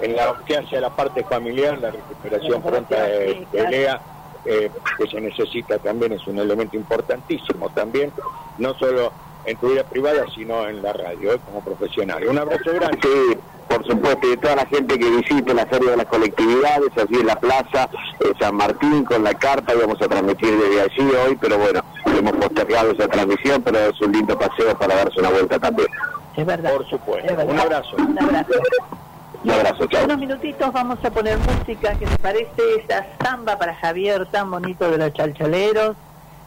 [0.00, 4.00] en la que hace la parte familiar, la recuperación pronta de, de Lea,
[4.44, 8.12] eh, que se necesita también, es un elemento importantísimo también,
[8.58, 9.12] no solo
[9.46, 12.26] en tu vida privada, sino en la radio, eh, como profesional.
[12.28, 12.98] Un abrazo grande.
[13.02, 13.38] Sí,
[13.68, 17.14] por supuesto, y de toda la gente que visite la Feria de las Colectividades, así
[17.14, 17.88] en la Plaza
[18.20, 22.32] eh, San Martín con la carta, íbamos a transmitir desde allí hoy, pero bueno, hemos
[22.32, 25.88] postergado esa transmisión, pero es un lindo paseo para darse una vuelta también.
[26.36, 26.72] Es verdad.
[26.72, 27.34] Por supuesto.
[27.34, 27.48] Verdad.
[27.48, 27.96] Un abrazo.
[27.96, 28.52] Un abrazo.
[29.44, 30.00] Un abrazo, chao.
[30.00, 34.50] En unos minutitos vamos a poner música que me parece esa samba para Javier tan
[34.50, 35.96] bonito de los chalchaleros,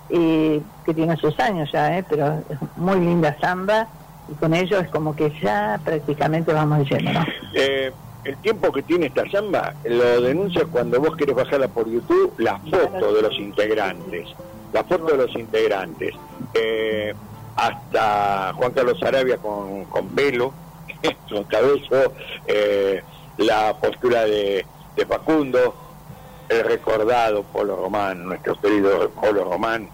[0.09, 3.87] eh, que tiene sus años ya, eh, pero es muy linda samba
[4.29, 7.25] y con ello es como que ya prácticamente vamos ¿no?
[7.53, 7.91] Eh,
[8.25, 12.59] el tiempo que tiene esta samba lo denuncia cuando vos querés bajarla por YouTube, la
[12.59, 14.29] foto de los integrantes.
[14.73, 16.13] La foto de los integrantes.
[16.53, 17.13] Eh,
[17.59, 20.53] hasta Juan Carlos Arabia con, con pelo,
[21.29, 22.13] con cabello,
[22.47, 23.03] eh,
[23.37, 24.65] la postura de,
[24.95, 25.75] de Facundo,
[26.47, 29.89] el recordado Polo Román, nuestro querido Polo Román.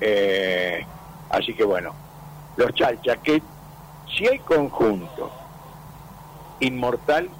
[0.00, 0.84] Eh,
[1.30, 1.94] así que bueno,
[2.56, 3.42] los Chalcha, que
[4.14, 5.30] si hay conjunto
[6.60, 7.30] inmortal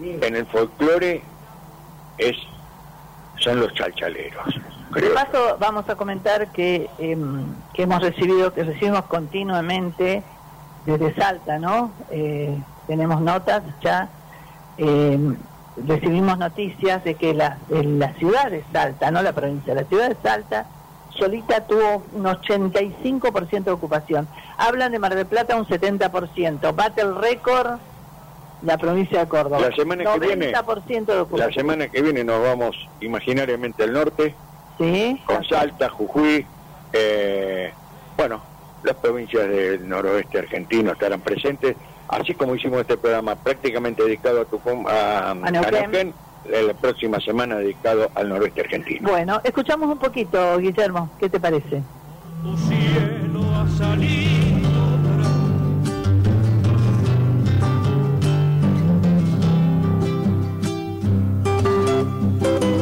[0.00, 1.22] en el folclore
[2.18, 2.36] es
[3.38, 4.60] son los chalchaleros.
[4.94, 10.22] De paso, vamos a comentar que, em, que hemos recibido, que recibimos continuamente
[10.86, 11.90] desde Salta, ¿no?
[12.10, 12.56] Eh,
[12.86, 14.08] tenemos notas ya,
[14.76, 15.36] em,
[15.86, 20.16] recibimos noticias de que la, la ciudad de Salta, no la provincia, la ciudad de
[20.22, 20.66] Salta
[21.10, 24.28] solita tuvo un 85% de ocupación.
[24.56, 27.78] Hablan de Mar del Plata un 70%, bate el récord
[28.62, 29.60] la provincia de Córdoba.
[29.60, 31.52] La semana que viene, 90% de la ocupación.
[31.52, 34.34] semana que viene nos vamos imaginariamente al norte,
[34.78, 36.44] Sí, con Salta, Jujuy,
[36.92, 37.72] eh,
[38.16, 38.42] bueno,
[38.82, 41.76] las provincias del noroeste argentino estarán presentes,
[42.08, 45.72] así como hicimos este programa prácticamente dedicado a, Tucum- a, a Neuquén.
[45.90, 46.14] Neuquén,
[46.50, 49.08] la la próxima semana dedicado al noroeste argentino.
[49.08, 51.82] Bueno, escuchamos un poquito, Guillermo, ¿qué te parece?
[52.42, 54.34] tu cielo ha salido
[62.40, 62.73] Quiero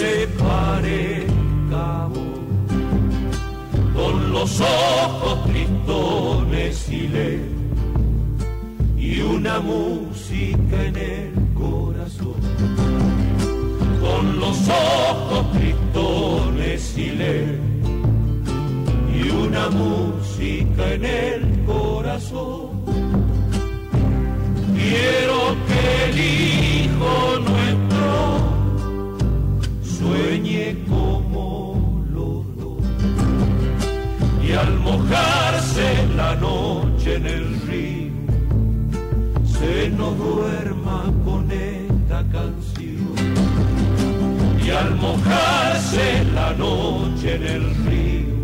[0.00, 2.40] que se parezca a vos,
[3.94, 7.40] con los ojos tristones y le
[8.98, 12.40] y una música en el corazón,
[14.00, 17.58] con los ojos tristones y le
[19.14, 22.70] y una música en el corazón.
[24.74, 27.59] Quiero que el hijo nuestro
[30.10, 32.82] sueñe como los dos.
[34.42, 38.12] Y al mojarse la noche en el río
[39.44, 43.14] se nos duerma con esta canción.
[44.64, 48.40] Y al mojarse la noche en el río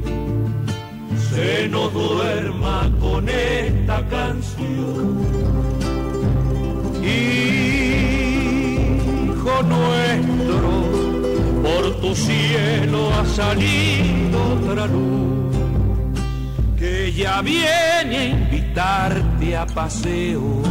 [1.31, 5.27] se nos duerma con esta canción.
[7.03, 8.03] Hijo
[9.63, 10.96] nuestro,
[12.01, 15.57] tu cielo ha salido otra luz
[16.79, 20.63] que ya viene a invitarte a paseo.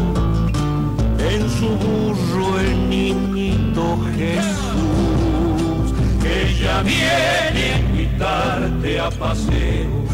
[1.18, 10.06] En su burro el niñito Jesús, que ya viene a invitarte a paseo.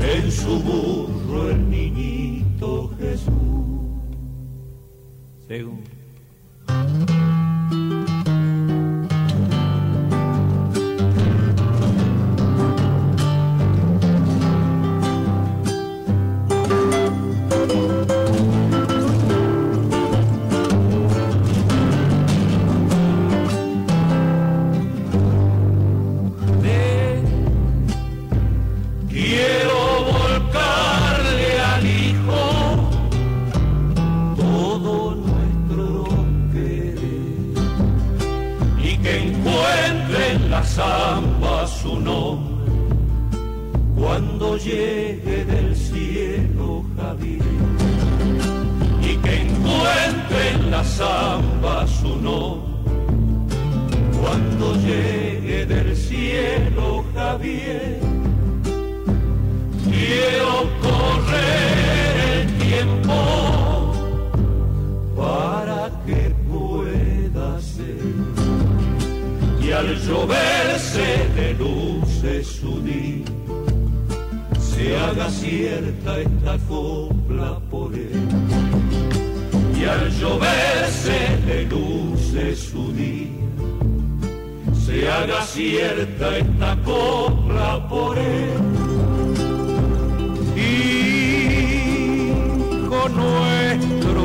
[0.00, 3.32] En su burro el niñito Jesús.
[5.46, 5.91] Según.
[44.64, 47.42] Llegue del cielo Javier
[49.00, 52.72] y que encuentre en la zamba su nombre
[54.20, 58.12] cuando llegue del cielo Javier
[59.84, 63.92] Quiero correr el tiempo
[65.14, 68.00] para que pueda ser.
[69.60, 73.11] Y al lloverse de luces su día,
[74.82, 78.28] se haga cierta esta copla por él.
[79.78, 83.28] Y al lloverse de luces su día,
[84.84, 88.60] se haga cierta esta copla por él.
[90.56, 91.88] Hijo
[93.20, 94.24] nuestro,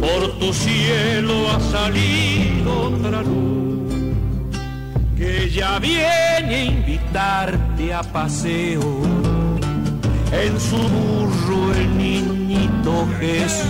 [0.00, 3.92] por tu cielo ha salido otra luz,
[5.16, 9.23] que ya viene a invitarte a paseo.
[10.42, 13.66] En su burro el niñito Jesús,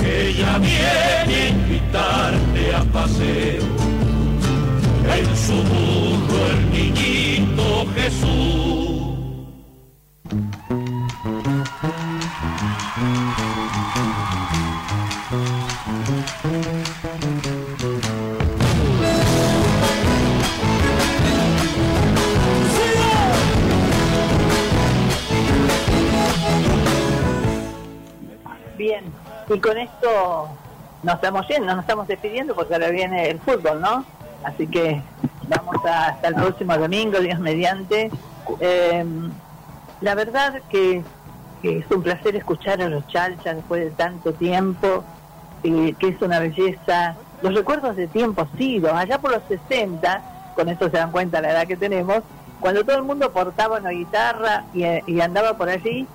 [0.00, 3.62] que ya viene a invitarte a paseo.
[5.16, 8.81] En su burro el niñito Jesús.
[29.54, 30.48] Y con esto
[31.02, 34.04] nos estamos yendo, nos estamos despidiendo porque ahora viene el fútbol, ¿no?
[34.44, 35.00] Así que
[35.48, 38.10] vamos a- hasta el próximo domingo, Dios mediante.
[38.60, 39.04] Eh,
[40.00, 41.02] la verdad que,
[41.60, 45.04] que es un placer escuchar a los chalchas después de tanto tiempo,
[45.62, 47.14] y que es una belleza.
[47.40, 50.22] Los recuerdos de tiempos idos, allá por los 60,
[50.56, 52.22] con esto se dan cuenta la edad que tenemos,
[52.60, 56.06] cuando todo el mundo portaba una guitarra y, y andaba por allí,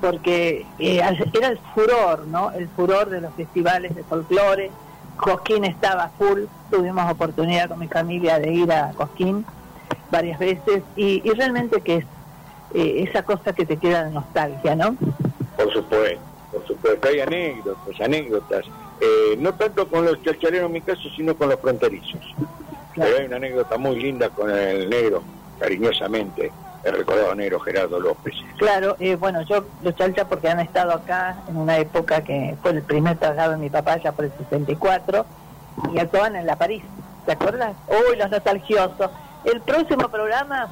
[0.00, 1.00] porque eh,
[1.32, 2.50] era el furor, ¿no?
[2.52, 4.70] El furor de los festivales de folclore.
[5.16, 9.46] Cosquín estaba full, tuvimos oportunidad con mi familia de ir a Cosquín
[10.10, 12.04] varias veces y, y realmente que es
[12.74, 14.94] eh, esa cosa que te queda de nostalgia, ¿no?
[15.56, 16.20] Por supuesto,
[16.52, 17.08] por supuesto.
[17.08, 18.66] Hay anécdotas, anécdotas.
[19.00, 22.20] Eh, no tanto con los chachaleros en mi caso, sino con los fronterizos.
[22.94, 25.22] Pero hay una anécdota muy linda con el negro,
[25.58, 26.50] cariñosamente,
[26.86, 28.34] el recordado negro Gerardo López.
[28.56, 32.70] Claro, eh, bueno, yo los chalchas porque han estado acá en una época que fue
[32.72, 35.26] el primer traslado de mi papá ya por el 64
[35.92, 36.82] y actuaban en la París,
[37.26, 37.74] ¿te acuerdas?
[37.88, 39.10] Uy, los nostalgiosos.
[39.44, 40.68] El próximo programa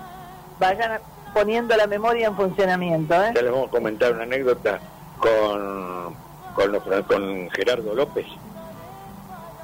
[0.59, 1.01] vayan
[1.32, 3.15] poniendo la memoria en funcionamiento.
[3.15, 3.32] ¿eh?
[3.35, 4.78] Ya les vamos a comentar una anécdota
[5.19, 6.15] con,
[6.55, 8.27] con, los, con Gerardo López,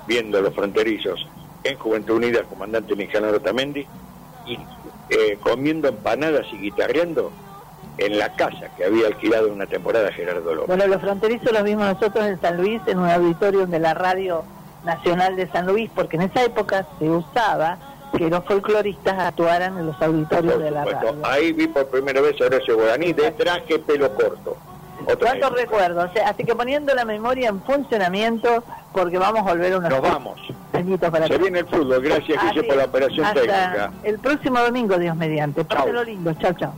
[0.07, 1.27] viendo los fronterizos
[1.63, 3.87] en Juventud Unida, comandante Nicanor Otamendi,
[4.47, 4.59] y
[5.11, 7.33] eh, comiendo empanadas y guitarreando
[7.99, 10.69] en la casa que había alquilado una temporada Gerardo López.
[10.69, 14.45] Bueno, los fronterizos los vimos nosotros en San Luis, en un auditorio de la Radio
[14.85, 17.79] Nacional de San Luis, porque en esa época se usaba
[18.17, 21.17] que los folcloristas actuaran en los auditorios de la radio.
[21.25, 24.57] Ahí vi por primera vez a Horacio Guaraní de traje pelo corto.
[25.19, 26.11] ¿Cuántos recuerdos?
[26.25, 30.41] así que poniendo la memoria en funcionamiento, porque vamos a volver a unos Nos vamos.
[31.11, 33.93] para Se viene el fútbol, gracias Guille por la operación Hasta técnica.
[34.03, 35.65] El próximo domingo, Dios mediante.
[35.65, 36.75] Páselo lindo, chao, chao.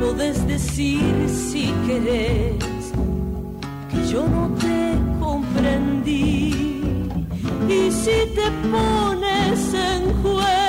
[0.00, 2.92] Podés decir si querés
[3.90, 6.52] que yo no te comprendí.
[7.68, 10.61] Y si te pones en juez,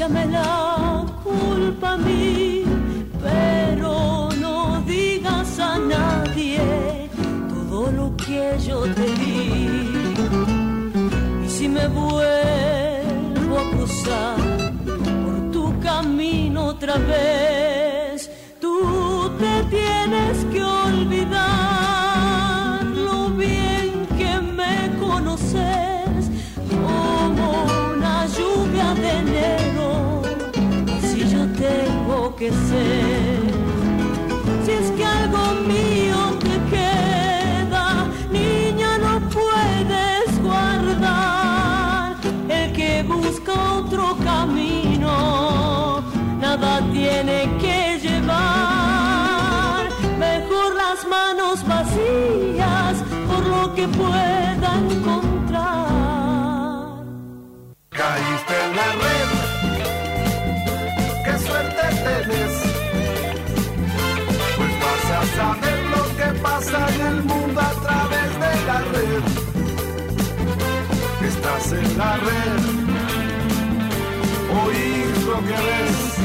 [0.00, 2.64] échame la culpa a mí.
[3.22, 6.60] Pero no digas a nadie
[7.50, 9.90] todo lo que yo te di.
[11.44, 14.36] Y si me vuelvo a cruzar
[15.24, 21.69] por tu camino otra vez, tú te tienes que olvidar
[32.40, 33.52] que ser,
[34.64, 42.16] si es que algo mío te queda, niña, no puedes guardar
[42.48, 46.02] el que busca otro camino,
[46.40, 49.88] nada tiene que llevar.
[50.18, 55.60] Mejor las manos vacías por lo que pueda encontrar.
[57.90, 59.39] Caíste en la red,
[71.60, 72.60] Estás en la red,
[74.64, 76.18] oís lo que ves.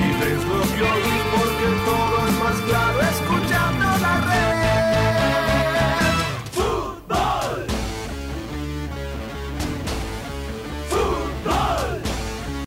[0.00, 3.25] Y ves lo que oís porque todo es más claro.